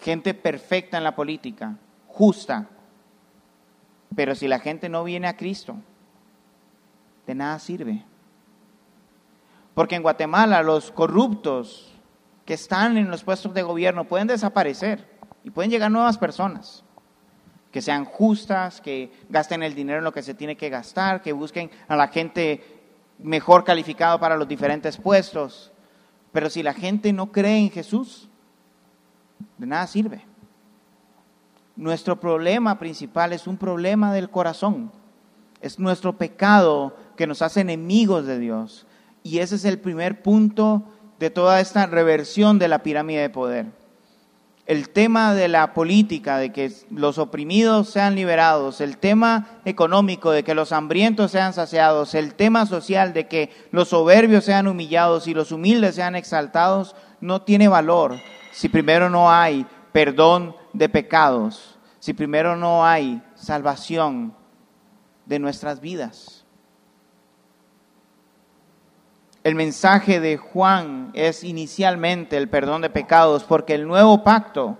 gente 0.00 0.34
perfecta 0.34 0.98
en 0.98 1.04
la 1.04 1.14
política, 1.14 1.76
justa, 2.06 2.68
pero 4.14 4.34
si 4.34 4.48
la 4.48 4.58
gente 4.58 4.88
no 4.88 5.04
viene 5.04 5.28
a 5.28 5.36
Cristo, 5.36 5.76
de 7.26 7.34
nada 7.34 7.58
sirve. 7.58 8.04
Porque 9.74 9.96
en 9.96 10.02
Guatemala 10.02 10.62
los 10.62 10.90
corruptos 10.90 11.92
que 12.44 12.54
están 12.54 12.96
en 12.96 13.10
los 13.10 13.24
puestos 13.24 13.52
de 13.52 13.62
gobierno 13.62 14.04
pueden 14.04 14.28
desaparecer 14.28 15.06
y 15.44 15.50
pueden 15.50 15.70
llegar 15.70 15.90
nuevas 15.90 16.16
personas 16.16 16.84
que 17.76 17.82
sean 17.82 18.06
justas, 18.06 18.80
que 18.80 19.12
gasten 19.28 19.62
el 19.62 19.74
dinero 19.74 19.98
en 19.98 20.04
lo 20.04 20.12
que 20.12 20.22
se 20.22 20.32
tiene 20.32 20.56
que 20.56 20.70
gastar, 20.70 21.20
que 21.20 21.34
busquen 21.34 21.70
a 21.88 21.96
la 21.96 22.08
gente 22.08 22.64
mejor 23.18 23.64
calificada 23.64 24.18
para 24.18 24.38
los 24.38 24.48
diferentes 24.48 24.96
puestos. 24.96 25.72
Pero 26.32 26.48
si 26.48 26.62
la 26.62 26.72
gente 26.72 27.12
no 27.12 27.32
cree 27.32 27.58
en 27.58 27.70
Jesús, 27.70 28.30
de 29.58 29.66
nada 29.66 29.86
sirve. 29.86 30.24
Nuestro 31.76 32.18
problema 32.18 32.78
principal 32.78 33.32
es 33.32 33.46
un 33.46 33.58
problema 33.58 34.12
del 34.14 34.30
corazón. 34.30 34.90
Es 35.60 35.78
nuestro 35.78 36.16
pecado 36.16 36.96
que 37.16 37.26
nos 37.26 37.42
hace 37.42 37.60
enemigos 37.60 38.26
de 38.26 38.38
Dios. 38.38 38.86
Y 39.22 39.38
ese 39.38 39.56
es 39.56 39.64
el 39.64 39.78
primer 39.78 40.22
punto 40.22 40.84
de 41.18 41.30
toda 41.30 41.60
esta 41.60 41.86
reversión 41.86 42.58
de 42.58 42.68
la 42.68 42.82
pirámide 42.82 43.20
de 43.20 43.30
poder. 43.30 43.66
El 44.64 44.88
tema 44.88 45.34
de 45.34 45.48
la 45.48 45.74
política, 45.74 46.38
de 46.38 46.50
que 46.50 46.72
los 46.90 47.18
oprimidos 47.18 47.90
sean 47.90 48.16
liberados, 48.16 48.80
el 48.80 48.96
tema 48.96 49.60
económico, 49.64 50.32
de 50.32 50.42
que 50.42 50.54
los 50.54 50.72
hambrientos 50.72 51.30
sean 51.30 51.52
saciados, 51.52 52.14
el 52.14 52.34
tema 52.34 52.66
social, 52.66 53.12
de 53.12 53.28
que 53.28 53.50
los 53.70 53.88
soberbios 53.88 54.44
sean 54.44 54.66
humillados 54.66 55.28
y 55.28 55.34
los 55.34 55.52
humildes 55.52 55.94
sean 55.94 56.16
exaltados, 56.16 56.96
no 57.20 57.42
tiene 57.42 57.68
valor 57.68 58.16
si 58.56 58.70
primero 58.70 59.10
no 59.10 59.30
hay 59.30 59.66
perdón 59.92 60.56
de 60.72 60.88
pecados, 60.88 61.78
si 61.98 62.14
primero 62.14 62.56
no 62.56 62.86
hay 62.86 63.22
salvación 63.34 64.34
de 65.26 65.38
nuestras 65.38 65.78
vidas. 65.78 66.46
El 69.44 69.56
mensaje 69.56 70.20
de 70.20 70.38
Juan 70.38 71.10
es 71.12 71.44
inicialmente 71.44 72.38
el 72.38 72.48
perdón 72.48 72.80
de 72.80 72.88
pecados, 72.88 73.44
porque 73.44 73.74
el 73.74 73.86
nuevo 73.86 74.24
pacto 74.24 74.78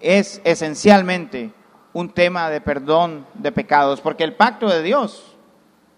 es 0.00 0.40
esencialmente 0.42 1.52
un 1.92 2.08
tema 2.08 2.48
de 2.48 2.62
perdón 2.62 3.26
de 3.34 3.52
pecados, 3.52 4.00
porque 4.00 4.24
el 4.24 4.32
pacto 4.32 4.70
de 4.70 4.82
Dios 4.82 5.36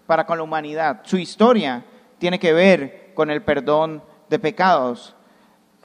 para 0.07 0.25
con 0.25 0.39
la 0.39 0.43
humanidad, 0.43 0.99
su 1.03 1.17
historia 1.17 1.85
tiene 2.17 2.37
que 2.37 2.51
ver 2.51 3.13
con 3.15 3.29
el 3.29 3.43
perdón 3.43 4.03
de 4.29 4.39
pecados. 4.39 5.15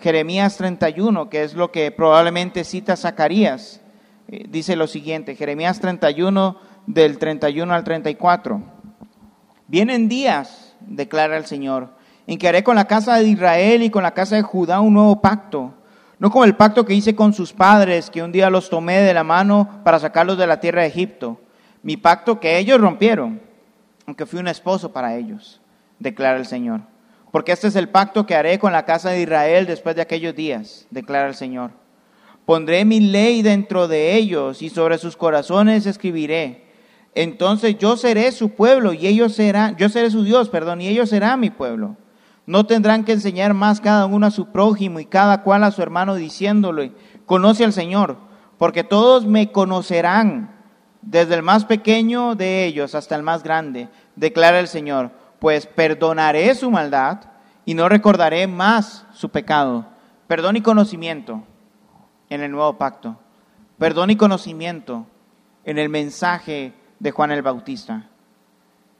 Jeremías 0.02 0.56
31, 0.56 1.30
que 1.30 1.44
es 1.44 1.54
lo 1.54 1.70
que 1.70 1.92
probablemente 1.92 2.64
cita 2.64 2.96
Zacarías, 2.96 3.80
eh, 4.26 4.46
dice 4.48 4.74
lo 4.74 4.88
siguiente, 4.88 5.36
Jeremías 5.36 5.78
31 5.78 6.56
del 6.88 7.18
31 7.18 7.72
al 7.72 7.84
34. 7.84 8.60
Vienen 9.68 10.08
días, 10.08 10.74
declara 10.80 11.36
el 11.36 11.46
Señor, 11.46 11.90
en 12.26 12.36
que 12.36 12.48
haré 12.48 12.64
con 12.64 12.74
la 12.74 12.86
casa 12.86 13.14
de 13.14 13.28
Israel 13.28 13.84
y 13.84 13.90
con 13.90 14.02
la 14.02 14.10
casa 14.10 14.34
de 14.34 14.42
Judá 14.42 14.80
un 14.80 14.94
nuevo 14.94 15.20
pacto, 15.20 15.72
no 16.18 16.32
como 16.32 16.44
el 16.44 16.56
pacto 16.56 16.84
que 16.84 16.94
hice 16.94 17.14
con 17.14 17.32
sus 17.32 17.52
padres, 17.52 18.10
que 18.10 18.24
un 18.24 18.32
día 18.32 18.50
los 18.50 18.70
tomé 18.70 18.98
de 19.02 19.14
la 19.14 19.22
mano 19.22 19.82
para 19.84 20.00
sacarlos 20.00 20.36
de 20.36 20.48
la 20.48 20.58
tierra 20.58 20.82
de 20.82 20.88
Egipto, 20.88 21.40
mi 21.84 21.96
pacto 21.96 22.40
que 22.40 22.58
ellos 22.58 22.80
rompieron, 22.80 23.40
aunque 24.06 24.26
fui 24.26 24.40
un 24.40 24.48
esposo 24.48 24.92
para 24.92 25.14
ellos, 25.14 25.60
declara 26.00 26.38
el 26.38 26.46
Señor. 26.46 26.91
Porque 27.32 27.52
este 27.52 27.66
es 27.68 27.76
el 27.76 27.88
pacto 27.88 28.26
que 28.26 28.36
haré 28.36 28.58
con 28.58 28.72
la 28.72 28.84
casa 28.84 29.08
de 29.10 29.22
Israel 29.22 29.66
después 29.66 29.96
de 29.96 30.02
aquellos 30.02 30.36
días, 30.36 30.86
declara 30.90 31.26
el 31.26 31.34
Señor. 31.34 31.70
Pondré 32.44 32.84
mi 32.84 33.00
ley 33.00 33.40
dentro 33.40 33.88
de 33.88 34.14
ellos 34.14 34.60
y 34.60 34.68
sobre 34.68 34.98
sus 34.98 35.16
corazones 35.16 35.86
escribiré. 35.86 36.66
Entonces 37.14 37.78
yo 37.78 37.96
seré 37.96 38.32
su 38.32 38.50
pueblo 38.50 38.92
y 38.92 39.06
ellos 39.06 39.32
serán, 39.34 39.76
yo 39.78 39.88
seré 39.88 40.10
su 40.10 40.24
Dios, 40.24 40.50
perdón, 40.50 40.82
y 40.82 40.88
ellos 40.88 41.08
serán 41.08 41.40
mi 41.40 41.48
pueblo. 41.48 41.96
No 42.44 42.66
tendrán 42.66 43.02
que 43.02 43.12
enseñar 43.12 43.54
más 43.54 43.80
cada 43.80 44.04
uno 44.04 44.26
a 44.26 44.30
su 44.30 44.52
prójimo 44.52 45.00
y 45.00 45.06
cada 45.06 45.42
cual 45.42 45.64
a 45.64 45.70
su 45.70 45.80
hermano 45.80 46.16
diciéndole, 46.16 46.92
conoce 47.24 47.64
al 47.64 47.72
Señor, 47.72 48.18
porque 48.58 48.84
todos 48.84 49.24
me 49.24 49.50
conocerán, 49.52 50.54
desde 51.00 51.34
el 51.34 51.42
más 51.42 51.64
pequeño 51.64 52.34
de 52.34 52.66
ellos 52.66 52.94
hasta 52.94 53.16
el 53.16 53.22
más 53.22 53.42
grande, 53.42 53.88
declara 54.16 54.60
el 54.60 54.68
Señor 54.68 55.21
pues 55.42 55.66
perdonaré 55.66 56.54
su 56.54 56.70
maldad 56.70 57.18
y 57.64 57.74
no 57.74 57.88
recordaré 57.88 58.46
más 58.46 59.04
su 59.12 59.30
pecado. 59.30 59.86
Perdón 60.28 60.56
y 60.56 60.60
conocimiento 60.60 61.42
en 62.30 62.42
el 62.42 62.52
nuevo 62.52 62.78
pacto. 62.78 63.18
Perdón 63.76 64.10
y 64.10 64.16
conocimiento 64.16 65.04
en 65.64 65.78
el 65.78 65.88
mensaje 65.88 66.74
de 67.00 67.10
Juan 67.10 67.32
el 67.32 67.42
Bautista. 67.42 68.08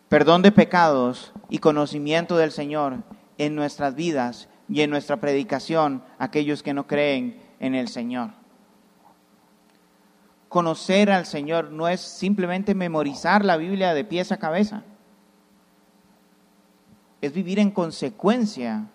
Perdón 0.09 0.43
de 0.43 0.51
pecados 0.51 1.33
y 1.49 1.59
conocimiento 1.59 2.37
del 2.37 2.51
Señor 2.51 3.05
en 3.39 3.55
nuestras 3.55 3.95
vidas 3.95 4.49
y 4.69 4.81
en 4.81 4.91
nuestra 4.91 5.19
predicación 5.19 6.03
aquellos 6.19 6.65
que 6.65 6.75
no 6.75 6.89
creen 6.89 7.41
en 7.61 7.77
el 7.77 7.87
Señor. 7.87 8.31
Conocer 10.49 11.09
al 11.13 11.25
Señor 11.25 11.71
no 11.71 11.87
es 11.87 12.01
simplemente 12.01 12.75
memorizar 12.75 13.45
la 13.45 13.57
Biblia 13.57 13.95
de 13.95 14.05
pies 14.05 14.33
a 14.33 14.39
cabeza 14.39 14.83
es 17.23 17.33
vivir 17.33 17.59
en 17.61 17.71
consecuencia 17.71 18.89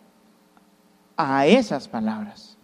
a 1.16 1.48
esas 1.48 1.88
palabras. 1.88 2.58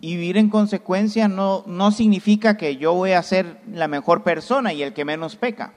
Y 0.00 0.14
vivir 0.14 0.36
en 0.36 0.50
consecuencia 0.50 1.26
no, 1.26 1.64
no 1.66 1.90
significa 1.90 2.56
que 2.56 2.76
yo 2.76 2.94
voy 2.94 3.12
a 3.12 3.22
ser 3.22 3.60
la 3.72 3.88
mejor 3.88 4.22
persona 4.22 4.72
y 4.72 4.82
el 4.82 4.92
que 4.92 5.04
menos 5.04 5.34
peca. 5.34 5.72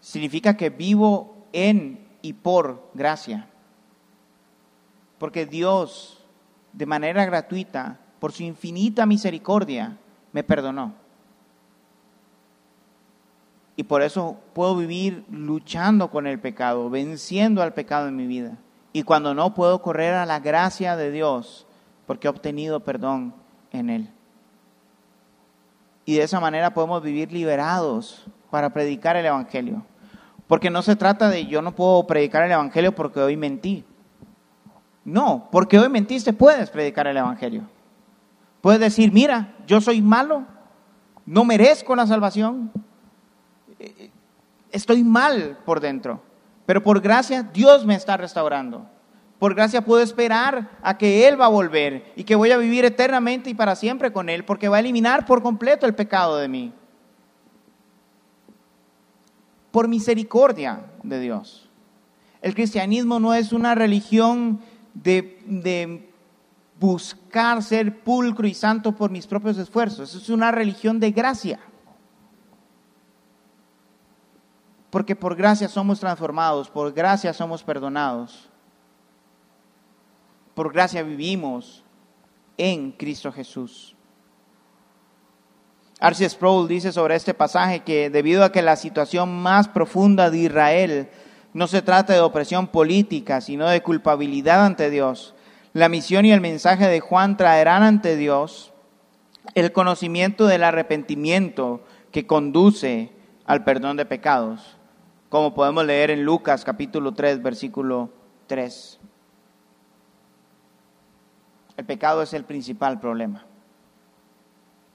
Significa 0.00 0.56
que 0.56 0.70
vivo 0.70 1.46
en 1.52 2.08
y 2.22 2.32
por 2.32 2.90
gracia. 2.94 3.46
Porque 5.18 5.44
Dios, 5.44 6.24
de 6.72 6.86
manera 6.86 7.26
gratuita, 7.26 8.00
por 8.18 8.32
su 8.32 8.42
infinita 8.42 9.04
misericordia, 9.04 9.98
me 10.32 10.42
perdonó. 10.42 10.94
Y 13.80 13.84
por 13.84 14.02
eso 14.02 14.36
puedo 14.52 14.76
vivir 14.76 15.24
luchando 15.30 16.10
con 16.10 16.26
el 16.26 16.38
pecado, 16.38 16.90
venciendo 16.90 17.62
al 17.62 17.72
pecado 17.72 18.08
en 18.08 18.16
mi 18.16 18.26
vida. 18.26 18.58
Y 18.92 19.04
cuando 19.04 19.32
no 19.32 19.54
puedo 19.54 19.80
correr 19.80 20.12
a 20.12 20.26
la 20.26 20.38
gracia 20.38 20.96
de 20.96 21.10
Dios, 21.10 21.66
porque 22.04 22.26
he 22.26 22.30
obtenido 22.30 22.80
perdón 22.80 23.32
en 23.72 23.88
Él. 23.88 24.10
Y 26.04 26.16
de 26.16 26.24
esa 26.24 26.40
manera 26.40 26.74
podemos 26.74 27.02
vivir 27.02 27.32
liberados 27.32 28.26
para 28.50 28.68
predicar 28.68 29.16
el 29.16 29.24
Evangelio. 29.24 29.82
Porque 30.46 30.68
no 30.68 30.82
se 30.82 30.94
trata 30.94 31.30
de 31.30 31.46
yo 31.46 31.62
no 31.62 31.74
puedo 31.74 32.06
predicar 32.06 32.42
el 32.42 32.52
Evangelio 32.52 32.94
porque 32.94 33.20
hoy 33.20 33.38
mentí. 33.38 33.82
No, 35.06 35.48
porque 35.50 35.78
hoy 35.78 35.88
mentiste 35.88 36.34
puedes 36.34 36.68
predicar 36.68 37.06
el 37.06 37.16
Evangelio. 37.16 37.62
Puedes 38.60 38.78
decir, 38.78 39.10
mira, 39.10 39.54
yo 39.66 39.80
soy 39.80 40.02
malo, 40.02 40.44
no 41.24 41.46
merezco 41.46 41.96
la 41.96 42.06
salvación, 42.06 42.70
estoy 44.72 45.04
mal 45.04 45.58
por 45.64 45.80
dentro, 45.80 46.22
pero 46.66 46.82
por 46.82 47.00
gracia 47.00 47.42
Dios 47.42 47.84
me 47.84 47.94
está 47.94 48.16
restaurando. 48.16 48.86
Por 49.38 49.54
gracia 49.54 49.82
puedo 49.82 50.02
esperar 50.02 50.78
a 50.82 50.98
que 50.98 51.26
Él 51.26 51.40
va 51.40 51.46
a 51.46 51.48
volver 51.48 52.12
y 52.14 52.24
que 52.24 52.34
voy 52.34 52.50
a 52.50 52.58
vivir 52.58 52.84
eternamente 52.84 53.48
y 53.48 53.54
para 53.54 53.74
siempre 53.74 54.12
con 54.12 54.28
Él, 54.28 54.44
porque 54.44 54.68
va 54.68 54.76
a 54.76 54.80
eliminar 54.80 55.24
por 55.24 55.42
completo 55.42 55.86
el 55.86 55.94
pecado 55.94 56.36
de 56.36 56.48
mí. 56.48 56.74
Por 59.70 59.88
misericordia 59.88 60.84
de 61.02 61.20
Dios. 61.20 61.70
El 62.42 62.54
cristianismo 62.54 63.18
no 63.18 63.32
es 63.32 63.52
una 63.52 63.74
religión 63.74 64.60
de, 64.92 65.42
de 65.46 66.10
buscar 66.78 67.62
ser 67.62 68.00
pulcro 68.00 68.46
y 68.46 68.54
santo 68.54 68.92
por 68.92 69.10
mis 69.10 69.26
propios 69.26 69.58
esfuerzos, 69.58 70.14
es 70.14 70.28
una 70.28 70.50
religión 70.50 71.00
de 71.00 71.12
gracia. 71.12 71.60
Porque 74.90 75.14
por 75.14 75.36
gracia 75.36 75.68
somos 75.68 76.00
transformados, 76.00 76.68
por 76.68 76.92
gracia 76.92 77.32
somos 77.32 77.62
perdonados, 77.62 78.48
por 80.54 80.72
gracia 80.72 81.02
vivimos 81.04 81.84
en 82.58 82.90
Cristo 82.90 83.30
Jesús. 83.32 83.94
Arce 86.00 86.28
Sproul 86.28 86.66
dice 86.66 86.92
sobre 86.92 87.14
este 87.14 87.34
pasaje 87.34 87.80
que 87.80 88.10
debido 88.10 88.42
a 88.42 88.50
que 88.50 88.62
la 88.62 88.74
situación 88.74 89.40
más 89.40 89.68
profunda 89.68 90.30
de 90.30 90.38
Israel 90.38 91.08
no 91.52 91.68
se 91.68 91.82
trata 91.82 92.12
de 92.12 92.20
opresión 92.20 92.66
política, 92.66 93.40
sino 93.40 93.68
de 93.68 93.82
culpabilidad 93.82 94.64
ante 94.64 94.90
Dios, 94.90 95.34
la 95.72 95.88
misión 95.88 96.24
y 96.24 96.32
el 96.32 96.40
mensaje 96.40 96.88
de 96.88 97.00
Juan 97.00 97.36
traerán 97.36 97.84
ante 97.84 98.16
Dios 98.16 98.72
el 99.54 99.72
conocimiento 99.72 100.46
del 100.46 100.64
arrepentimiento 100.64 101.84
que 102.10 102.26
conduce 102.26 103.12
al 103.44 103.62
perdón 103.62 103.96
de 103.96 104.04
pecados 104.06 104.79
como 105.30 105.54
podemos 105.54 105.86
leer 105.86 106.10
en 106.10 106.24
Lucas 106.24 106.64
capítulo 106.64 107.14
3, 107.14 107.40
versículo 107.40 108.10
3. 108.48 108.98
El 111.76 111.84
pecado 111.86 112.20
es 112.20 112.34
el 112.34 112.44
principal 112.44 112.98
problema 112.98 113.46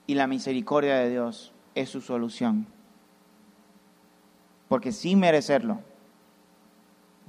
y 0.06 0.16
la 0.16 0.28
misericordia 0.28 0.98
de 0.98 1.10
Dios 1.10 1.54
es 1.74 1.90
su 1.90 2.02
solución. 2.02 2.68
Porque 4.68 4.92
sin 4.92 5.22
merecerlo, 5.22 5.80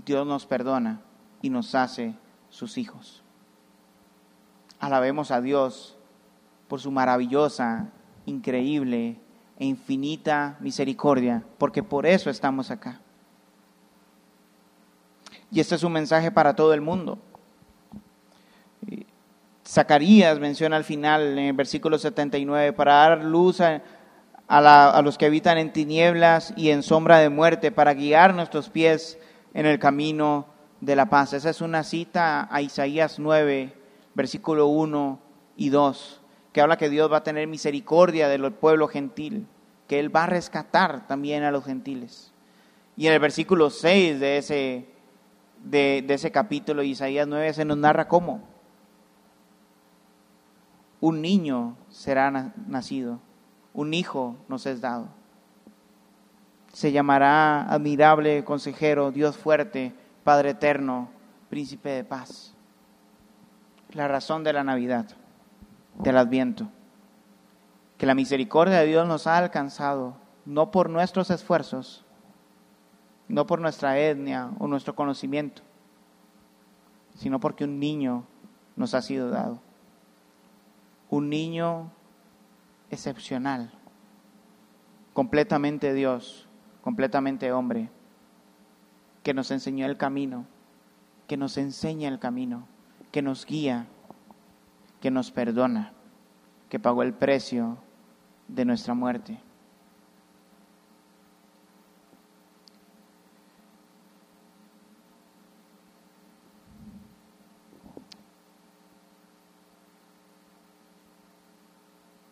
Dios 0.05 0.27
nos 0.27 0.45
perdona 0.45 1.01
y 1.43 1.51
nos 1.51 1.77
hace 1.77 2.17
sus 2.49 2.77
hijos. 2.77 3.23
Alabemos 4.81 5.31
a 5.31 5.41
Dios 5.41 5.97
por 6.67 6.81
su 6.81 6.91
maravillosa, 6.91 7.93
increíble 8.25 9.21
e 9.59 9.65
infinita 9.65 10.57
misericordia, 10.61 11.43
porque 11.59 11.83
por 11.83 12.07
eso 12.07 12.31
estamos 12.31 12.71
acá. 12.71 13.01
Y 15.51 15.61
este 15.61 15.75
es 15.75 15.83
un 15.83 15.93
mensaje 15.93 16.31
para 16.31 16.55
todo 16.55 16.75
el 16.75 16.81
mundo. 16.81 17.19
Zacarías 19.67 20.39
menciona 20.39 20.77
al 20.77 20.85
final, 20.85 21.39
en 21.39 21.47
el 21.47 21.53
versículo 21.53 21.99
79, 21.99 22.73
para 22.73 22.95
dar 22.95 23.25
luz 23.25 23.61
a, 23.61 23.83
los 25.03 25.19
que 25.19 25.27
habitan 25.27 25.59
en 25.59 25.73
tinieblas 25.73 26.53
y 26.57 26.71
en 26.71 26.83
sombra 26.83 27.19
de 27.19 27.31
muerte, 27.31 27.73
para 27.73 27.95
guiar 27.95 28.35
nuestros 28.35 28.69
pies 28.69 29.19
en 29.55 29.67
el 29.67 29.79
camino 29.79 30.47
de 30.81 30.95
la 30.95 31.07
paz. 31.07 31.33
Esa 31.33 31.51
es 31.51 31.61
una 31.61 31.83
cita 31.83 32.47
a 32.51 32.61
Isaías 32.61 33.19
9, 33.19 33.75
versículo 34.15 34.69
1 34.69 35.19
y 35.57 35.71
2, 35.71 36.21
que 36.57 36.63
habla 36.63 36.79
que 36.79 36.89
Dios 36.89 37.13
va 37.13 37.19
a 37.19 37.23
tener 37.23 37.47
misericordia 37.49 38.31
del 38.31 38.51
pueblo 38.51 38.89
gentil, 38.89 39.47
que 39.87 39.99
Él 39.99 40.17
va 40.17 40.25
a 40.25 40.27
rescatar 40.27 41.07
también 41.07 41.43
a 41.43 41.51
los 41.51 41.67
gentiles. 41.67 42.33
Y 42.97 43.09
en 43.09 43.13
el 43.13 43.19
versículo 43.19 43.69
6 43.69 44.19
de 44.19 44.39
ese, 44.39 44.89
de, 45.63 46.03
ese 46.09 46.31
capítulo 46.31 46.83
Isaías 46.83 47.29
9 47.29 47.53
se 47.53 47.67
nos 47.67 47.77
narra 47.77 48.09
cómo 48.09 48.41
un 51.03 51.21
niño 51.21 51.77
será 51.91 52.55
nacido, 52.67 53.21
un 53.75 53.93
hijo 53.93 54.37
nos 54.49 54.65
es 54.65 54.81
dado. 54.81 55.09
Se 56.73 56.91
llamará 56.91 57.71
admirable 57.71 58.45
consejero, 58.45 59.13
Dios 59.13 59.37
fuerte, 59.37 59.93
Padre 60.25 60.53
eterno, 60.53 61.11
príncipe 61.51 61.91
de 61.91 62.05
paz. 62.05 62.55
La 63.93 64.09
razón 64.09 64.43
de 64.43 64.55
la 64.55 64.65
Navidad, 64.65 65.07
del 65.99 66.17
Adviento, 66.17 66.69
que 67.99 68.07
la 68.07 68.15
misericordia 68.15 68.81
de 68.81 68.87
Dios 68.87 69.07
nos 69.07 69.27
ha 69.27 69.39
alcanzado, 69.39 70.17
no 70.45 70.71
por 70.71 70.91
nuestros 70.91 71.31
esfuerzos, 71.31 72.05
no 73.29 73.47
por 73.47 73.61
nuestra 73.61 73.99
etnia 73.99 74.51
o 74.59 74.69
nuestro 74.69 74.95
conocimiento, 74.95 75.63
sino 77.15 77.41
porque 77.41 77.65
un 77.65 77.81
niño 77.81 78.25
nos 78.77 78.95
ha 78.95 79.03
sido 79.03 79.31
dado. 79.31 79.61
Un 81.09 81.31
niño 81.31 81.91
excepcional, 82.91 83.73
completamente 85.13 85.95
Dios, 85.95 86.49
completamente 86.83 87.53
hombre, 87.53 87.91
que 89.23 89.35
nos 89.35 89.51
enseñó 89.51 89.87
el 89.87 89.97
camino, 89.97 90.47
que 91.27 91.37
nos 91.37 91.57
enseña 91.57 92.09
el 92.09 92.19
camino, 92.19 92.69
que 93.11 93.23
nos 93.23 93.47
guía, 93.47 93.87
que 95.01 95.11
nos 95.11 95.31
perdona, 95.31 95.93
que 96.69 96.79
pagó 96.79 97.03
el 97.03 97.13
precio 97.13 97.79
de 98.49 98.65
nuestra 98.65 98.95
muerte. 98.95 99.41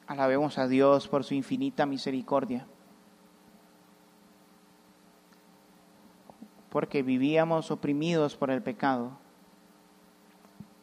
Alabemos 0.07 0.59
a 0.59 0.69
Dios 0.69 1.09
por 1.09 1.25
su 1.25 1.35
infinita 1.35 1.87
misericordia. 1.87 2.67
Porque 6.71 7.03
vivíamos 7.03 7.71
oprimidos 7.71 8.37
por 8.37 8.51
el 8.51 8.63
pecado, 8.63 9.13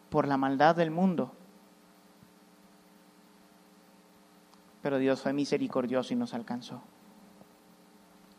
por 0.09 0.27
la 0.27 0.36
maldad 0.36 0.75
del 0.75 0.91
mundo. 0.91 1.32
Pero 4.82 4.97
Dios 4.97 5.21
fue 5.21 5.34
misericordioso 5.34 6.13
y 6.13 6.17
nos 6.17 6.34
alcanzó. 6.34 6.82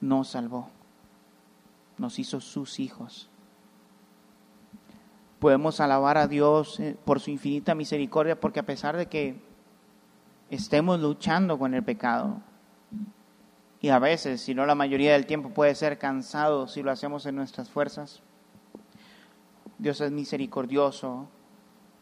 Nos 0.00 0.28
salvó. 0.28 0.68
Nos 1.98 2.18
hizo 2.18 2.40
sus 2.40 2.80
hijos. 2.80 3.28
Podemos 5.38 5.80
alabar 5.80 6.18
a 6.18 6.28
Dios 6.28 6.80
eh, 6.80 6.96
por 7.04 7.20
su 7.20 7.30
infinita 7.30 7.74
misericordia 7.74 8.38
porque 8.38 8.60
a 8.60 8.66
pesar 8.66 8.96
de 8.96 9.06
que 9.06 9.40
estemos 10.50 11.00
luchando 11.00 11.58
con 11.58 11.74
el 11.74 11.82
pecado. 11.82 12.40
Y 13.80 13.88
a 13.88 13.98
veces, 13.98 14.40
si 14.40 14.54
no 14.54 14.64
la 14.66 14.76
mayoría 14.76 15.12
del 15.12 15.26
tiempo, 15.26 15.50
puede 15.50 15.74
ser 15.74 15.98
cansado 15.98 16.68
si 16.68 16.82
lo 16.82 16.92
hacemos 16.92 17.26
en 17.26 17.34
nuestras 17.34 17.68
fuerzas. 17.68 18.22
Dios 19.78 20.00
es 20.00 20.12
misericordioso 20.12 21.28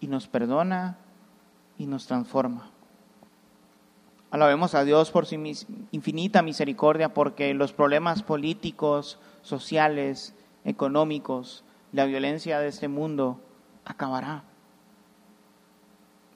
y 0.01 0.09
nos 0.09 0.29
perdona 0.29 0.99
y 1.79 1.87
nos 1.87 2.07
transforma. 2.07 2.71
Alabemos 4.31 4.77
a 4.77 4.85
Dios 4.85 5.11
por 5.11 5.27
su 5.27 5.35
infinita 5.91 6.43
misericordia 6.43 7.13
porque 7.13 7.53
los 7.53 7.73
problemas 7.73 8.23
políticos, 8.23 9.19
sociales, 9.43 10.37
económicos, 10.65 11.65
la 11.91 12.05
violencia 12.05 12.61
de 12.61 12.69
este 12.69 12.87
mundo 12.87 13.41
acabará. 13.85 14.45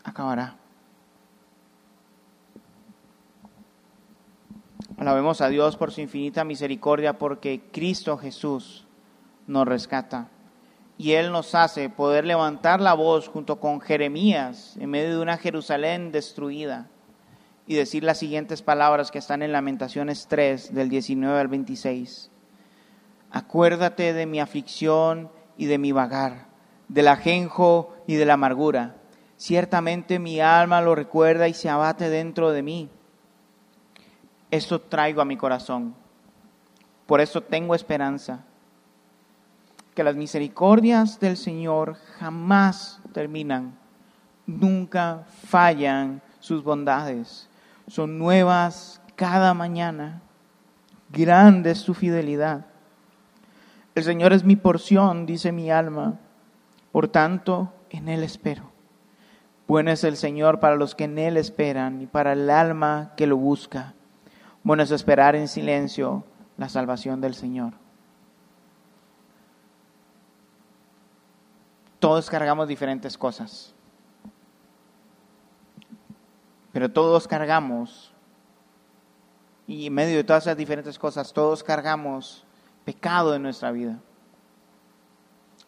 Acabará. 0.03 0.57
Alabemos 4.97 5.41
a 5.41 5.49
Dios 5.49 5.77
por 5.77 5.93
su 5.93 6.01
infinita 6.01 6.43
misericordia 6.43 7.17
porque 7.17 7.63
Cristo 7.71 8.19
Jesús 8.19 8.87
nos 9.47 9.69
rescata. 9.69 10.29
Y 10.99 11.13
Él 11.13 11.31
nos 11.31 11.55
hace 11.55 11.89
poder 11.91 12.25
levantar 12.25 12.81
la 12.81 12.95
voz 12.95 13.29
junto 13.29 13.61
con 13.61 13.81
Jeremías 13.81 14.77
en 14.79 14.91
medio 14.91 15.11
de 15.11 15.23
una 15.23 15.39
Jerusalén 15.39 16.11
destruida 16.11 16.89
y 17.67 17.75
decir 17.75 18.05
las 18.05 18.19
siguientes 18.19 18.63
palabras 18.63 19.11
que 19.11 19.19
están 19.19 19.43
en 19.43 19.53
Lamentaciones 19.53 20.27
3 20.29 20.75
del 20.75 20.89
19 20.89 21.41
al 21.41 21.49
26. 21.49 22.31
Acuérdate 23.31 24.13
de 24.13 24.27
mi 24.27 24.41
aflicción 24.41 25.31
y 25.57 25.67
de 25.67 25.79
mi 25.79 25.93
vagar, 25.93 26.47
del 26.89 27.09
ajenjo 27.09 27.95
y 28.07 28.15
de 28.15 28.27
la 28.27 28.35
amargura. 28.35 28.97
Ciertamente 29.37 30.19
mi 30.19 30.41
alma 30.41 30.81
lo 30.81 30.95
recuerda 30.95 31.49
y 31.49 31.55
se 31.55 31.69
abate 31.69 32.09
dentro 32.11 32.53
de 32.53 32.63
mí 32.63 32.91
esto 34.55 34.81
traigo 34.81 35.21
a 35.21 35.25
mi 35.25 35.37
corazón. 35.37 35.97
Por 37.07 37.21
eso 37.21 37.41
tengo 37.43 37.75
esperanza. 37.75 38.45
Que 39.97 40.05
las 40.05 40.15
misericordias 40.15 41.19
del 41.19 41.37
Señor 41.37 41.97
jamás 42.19 43.01
terminan. 43.13 43.77
Nunca 44.47 45.25
fallan 45.49 46.23
sus 46.39 46.63
bondades. 46.63 47.49
Son 47.87 48.19
nuevas 48.19 49.01
cada 49.17 49.55
mañana. 49.55 50.23
Grande 51.11 51.73
es 51.73 51.79
su 51.79 51.95
fidelidad. 51.95 52.67
El 53.95 54.05
Señor 54.05 54.33
es 54.33 54.45
mi 54.45 54.57
porción, 54.57 55.27
dice 55.27 55.53
mi 55.53 55.71
alma. 55.71 56.19
Por 56.91 57.09
tanto, 57.09 57.73
en 57.91 58.09
Él 58.09 58.23
espero. 58.23 58.73
Bueno 59.67 59.91
es 59.91 60.05
el 60.05 60.17
Señor 60.17 60.61
para 60.61 60.77
los 60.77 60.95
que 60.95 61.05
en 61.05 61.19
Él 61.19 61.37
esperan 61.37 62.03
y 62.03 62.07
para 62.07 62.33
el 62.33 62.51
alma 62.51 63.13
que 63.17 63.27
lo 63.27 63.37
busca. 63.37 63.95
Bueno 64.63 64.83
es 64.83 64.91
esperar 64.91 65.37
en 65.37 65.49
silencio 65.49 66.25
la 66.57 66.69
salvación 66.69 67.21
del 67.21 67.35
Señor. 67.35 67.75
Todos 71.99 72.29
cargamos 72.29 72.69
diferentes 72.69 73.17
cosas, 73.17 73.74
pero 76.75 76.91
todos 76.91 77.27
cargamos, 77.27 78.13
y 79.67 79.87
en 79.87 79.95
medio 79.95 80.19
de 80.19 80.25
todas 80.25 80.45
esas 80.45 80.59
diferentes 80.59 80.99
cosas, 80.99 81.33
todos 81.33 81.65
cargamos 81.65 82.45
pecado 82.85 83.35
en 83.35 83.43
nuestra 83.43 83.73
vida. 83.73 83.99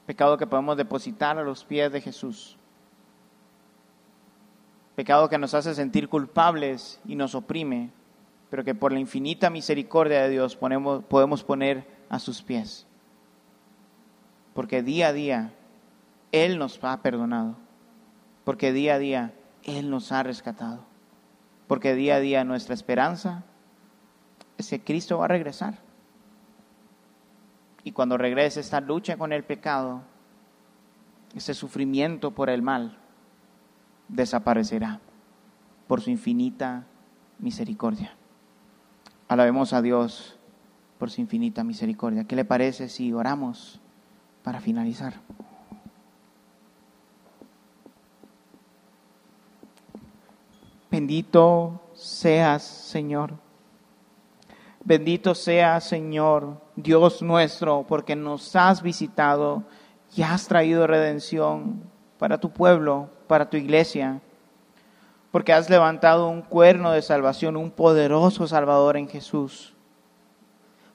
Pecado 0.05 0.37
que 0.37 0.47
podemos 0.47 0.77
depositar 0.77 1.39
a 1.39 1.43
los 1.43 1.65
pies 1.65 1.91
de 1.91 2.03
Jesús. 2.03 2.59
Pecado 4.95 5.31
que 5.31 5.39
nos 5.39 5.55
hace 5.55 5.75
sentir 5.75 6.11
culpables 6.11 7.01
y 7.07 7.17
nos 7.17 7.35
oprime 7.35 7.91
pero 8.51 8.65
que 8.65 8.75
por 8.75 8.93
la 8.93 9.01
infinita 9.01 9.51
misericordia 9.51 10.23
de 10.23 10.31
Dios 10.31 10.57
podemos 10.57 11.45
poner 11.45 11.87
a 12.09 12.19
sus 12.19 12.43
pies. 12.43 12.87
Porque 14.55 14.83
día 14.83 15.09
a 15.09 15.13
día 15.13 15.53
Él 16.33 16.59
nos 16.59 16.83
ha 16.83 17.03
perdonado, 17.03 17.57
porque 18.45 18.73
día 18.73 18.95
a 18.95 18.99
día 18.99 19.35
Él 19.65 19.91
nos 19.91 20.13
ha 20.13 20.23
rescatado, 20.23 20.85
porque 21.67 21.95
día 21.95 22.17
a 22.17 22.21
día 22.21 22.45
nuestra 22.45 22.75
esperanza 22.75 23.45
es 24.59 24.71
que 24.71 24.81
Cristo 24.81 25.19
va 25.19 25.27
a 25.27 25.29
regresar. 25.29 25.79
Y 27.85 27.93
cuando 27.93 28.17
regrese 28.17 28.61
esta 28.61 28.81
lucha 28.81 29.17
con 29.17 29.33
el 29.33 29.45
pecado, 29.45 30.03
ese 31.35 31.55
sufrimiento 31.55 32.33
por 32.33 32.51
el 32.51 32.63
mal, 32.63 32.99
desaparecerá 34.09 35.01
por 35.87 36.01
su 36.01 36.11
infinita 36.11 36.85
misericordia. 37.39 38.15
Alabemos 39.29 39.73
a 39.73 39.83
Dios 39.83 40.39
por 40.99 41.11
su 41.11 41.21
infinita 41.21 41.65
misericordia. 41.65 42.25
¿Qué 42.25 42.37
le 42.37 42.45
parece 42.45 42.89
si 42.89 43.13
oramos 43.13 43.81
para 44.43 44.61
finalizar? 44.61 45.15
Bendito 50.97 51.79
seas, 51.93 52.63
Señor. 52.63 53.35
Bendito 54.83 55.35
seas, 55.35 55.85
Señor, 55.85 56.57
Dios 56.75 57.21
nuestro, 57.21 57.85
porque 57.87 58.17
nos 58.17 58.57
has 58.57 58.81
visitado 58.81 59.65
y 60.17 60.23
has 60.23 60.49
traído 60.49 60.87
redención 60.87 61.83
para 62.19 62.39
tu 62.39 62.49
pueblo, 62.49 63.11
para 63.27 63.51
tu 63.51 63.59
iglesia, 63.59 64.23
porque 65.33 65.53
has 65.53 65.69
levantado 65.69 66.31
un 66.31 66.41
cuerno 66.41 66.93
de 66.93 67.03
salvación, 67.03 67.59
un 67.59 67.73
poderoso 67.73 68.47
Salvador 68.47 68.97
en 68.97 69.07
Jesús, 69.07 69.75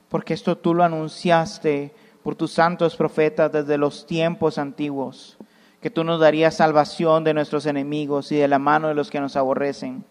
porque 0.10 0.34
esto 0.34 0.58
tú 0.58 0.74
lo 0.74 0.84
anunciaste 0.84 1.94
por 2.24 2.34
tus 2.34 2.54
santos 2.54 2.96
profetas 2.96 3.52
desde 3.52 3.78
los 3.78 4.08
tiempos 4.08 4.58
antiguos, 4.58 5.38
que 5.82 5.90
tú 5.90 6.04
nos 6.04 6.20
darías 6.20 6.56
salvación 6.56 7.24
de 7.24 7.34
nuestros 7.34 7.66
enemigos 7.66 8.32
y 8.32 8.38
de 8.38 8.48
la 8.48 8.60
mano 8.60 8.88
de 8.88 8.94
los 8.94 9.10
que 9.10 9.20
nos 9.20 9.36
aborrecen, 9.36 10.06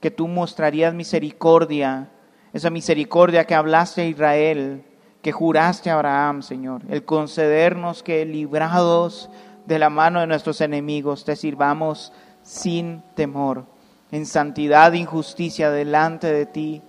que 0.00 0.10
tú 0.10 0.26
mostrarías 0.26 0.94
misericordia, 0.94 2.10
esa 2.52 2.70
misericordia 2.70 3.44
que 3.44 3.54
hablaste 3.54 4.02
a 4.02 4.06
Israel, 4.06 4.84
que 5.22 5.30
juraste 5.30 5.90
a 5.90 5.94
Abraham, 5.94 6.42
Señor, 6.42 6.82
el 6.88 7.04
concedernos 7.04 8.02
que 8.02 8.26
librados 8.26 9.30
de 9.64 9.78
la 9.78 9.90
mano 9.90 10.20
de 10.20 10.26
nuestros 10.26 10.60
enemigos 10.60 11.24
te 11.24 11.36
sirvamos 11.36 12.12
sin 12.42 13.02
temor, 13.14 13.64
en 14.10 14.26
santidad 14.26 14.92
e 14.92 14.98
injusticia 14.98 15.70
delante 15.70 16.32
de 16.32 16.46
ti 16.46 16.82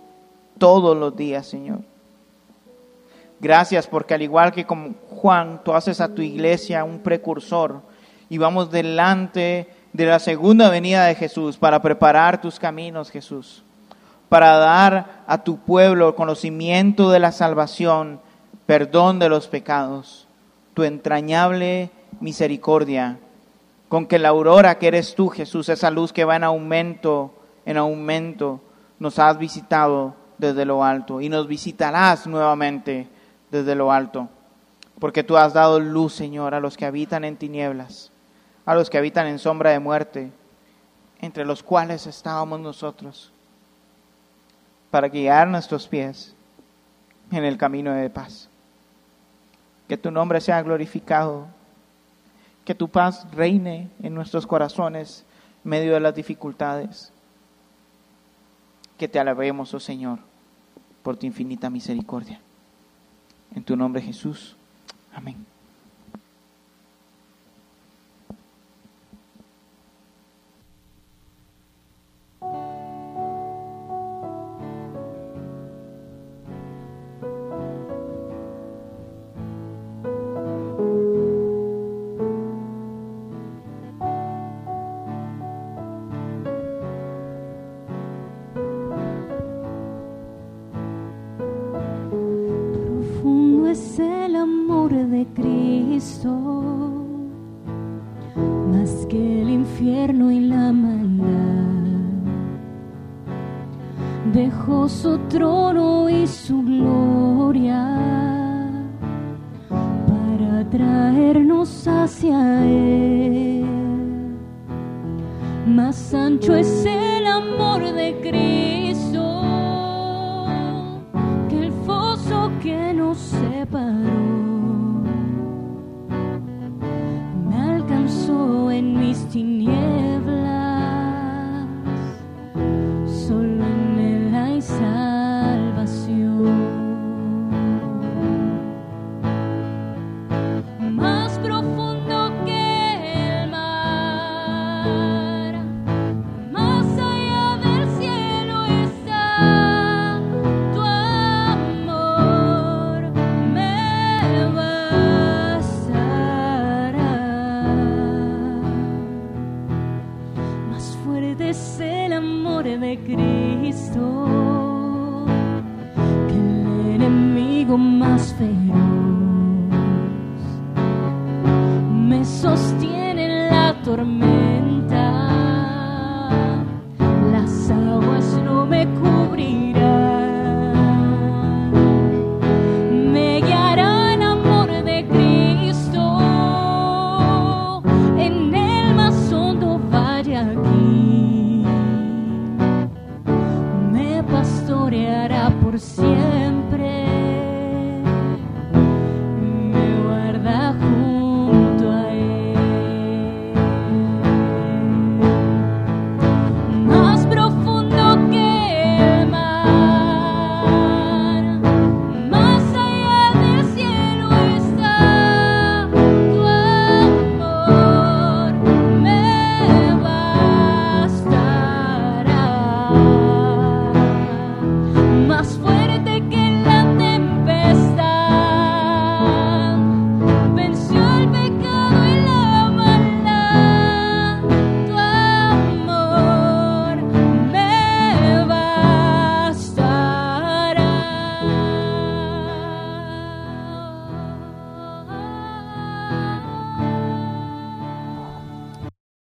todos 0.58 0.98
los 0.98 1.16
días, 1.16 1.46
Señor. 1.46 1.82
Gracias 3.40 3.86
porque 3.86 4.16
al 4.16 4.24
igual 4.24 4.52
que 4.52 4.66
como 4.66 4.96
Juan, 5.10 5.62
tú 5.64 5.74
haces 5.74 6.02
a 6.02 6.14
tu 6.14 6.24
iglesia 6.24 6.84
un 6.84 7.00
precursor 7.00 7.93
y 8.34 8.40
vamos 8.40 8.72
delante 8.72 9.68
de 9.94 10.06
la 10.08 10.18
segunda 10.18 10.72
venida 10.72 11.06
de 11.06 11.14
Jesús 11.14 11.56
para 11.56 11.84
preparar 11.84 12.42
tus 12.42 12.58
caminos, 12.58 13.12
Jesús, 13.12 13.62
para 14.28 14.58
dar 14.58 15.22
a 15.28 15.44
tu 15.44 15.60
pueblo 15.60 16.16
conocimiento 16.16 17.12
de 17.12 17.20
la 17.20 17.32
salvación, 17.32 18.20
perdón 18.66 19.20
de 19.20 19.30
los 19.30 19.48
pecados, 19.48 20.28
tu 20.74 20.82
entrañable 20.82 21.92
misericordia, 22.22 23.20
con 23.88 24.08
que 24.08 24.18
la 24.18 24.30
aurora 24.30 24.80
que 24.80 24.88
eres 24.88 25.14
tú, 25.14 25.30
Jesús, 25.30 25.70
esa 25.70 25.92
luz 25.92 26.12
que 26.12 26.26
va 26.26 26.36
en 26.36 26.44
aumento, 26.44 27.36
en 27.68 27.78
aumento, 27.78 28.62
nos 28.98 29.20
has 29.20 29.38
visitado 29.38 30.16
desde 30.40 30.66
lo 30.66 30.84
alto 30.84 31.22
y 31.22 31.30
nos 31.30 31.48
visitarás 31.48 32.26
nuevamente 32.26 33.08
desde 33.52 33.76
lo 33.76 33.92
alto, 33.92 34.28
porque 34.98 35.24
tú 35.24 35.38
has 35.38 35.54
dado 35.54 35.80
luz, 35.80 36.16
Señor, 36.16 36.56
a 36.56 36.60
los 36.60 36.78
que 36.78 36.88
habitan 36.88 37.26
en 37.26 37.38
tinieblas, 37.38 38.10
a 38.66 38.76
los 38.76 38.90
que 38.90 38.98
habitan 38.98 39.28
en 39.28 39.40
sombra 39.40 39.72
de 39.72 39.80
muerte, 39.80 40.32
entre 41.20 41.46
los 41.46 41.64
cuales 41.64 42.08
estábamos 42.08 42.60
nosotros, 42.60 43.32
para 44.92 45.10
guiar 45.10 45.48
nuestros 45.48 45.88
pies 45.88 46.36
en 47.32 47.44
el 47.44 47.58
camino 47.58 47.92
de 47.94 48.10
paz. 48.10 48.50
Que 49.88 49.98
tu 49.98 50.12
nombre 50.12 50.40
sea 50.42 50.62
glorificado 50.62 51.48
que 52.66 52.76
tu 52.76 52.88
paz 52.90 53.28
reine 53.32 53.90
en 54.02 54.14
nuestros 54.14 54.48
corazones 54.48 55.26
en 55.64 55.70
medio 55.70 55.94
de 55.94 56.00
las 56.00 56.16
dificultades. 56.16 57.12
Que 58.98 59.08
te 59.08 59.20
alabemos, 59.20 59.74
oh 59.74 59.80
Señor, 59.80 60.20
por 61.02 61.18
tu 61.18 61.26
infinita 61.26 61.70
misericordia. 61.70 62.40
En 63.56 63.64
tu 63.64 63.76
nombre 63.76 64.02
Jesús. 64.02 64.56
Amén. 65.14 65.53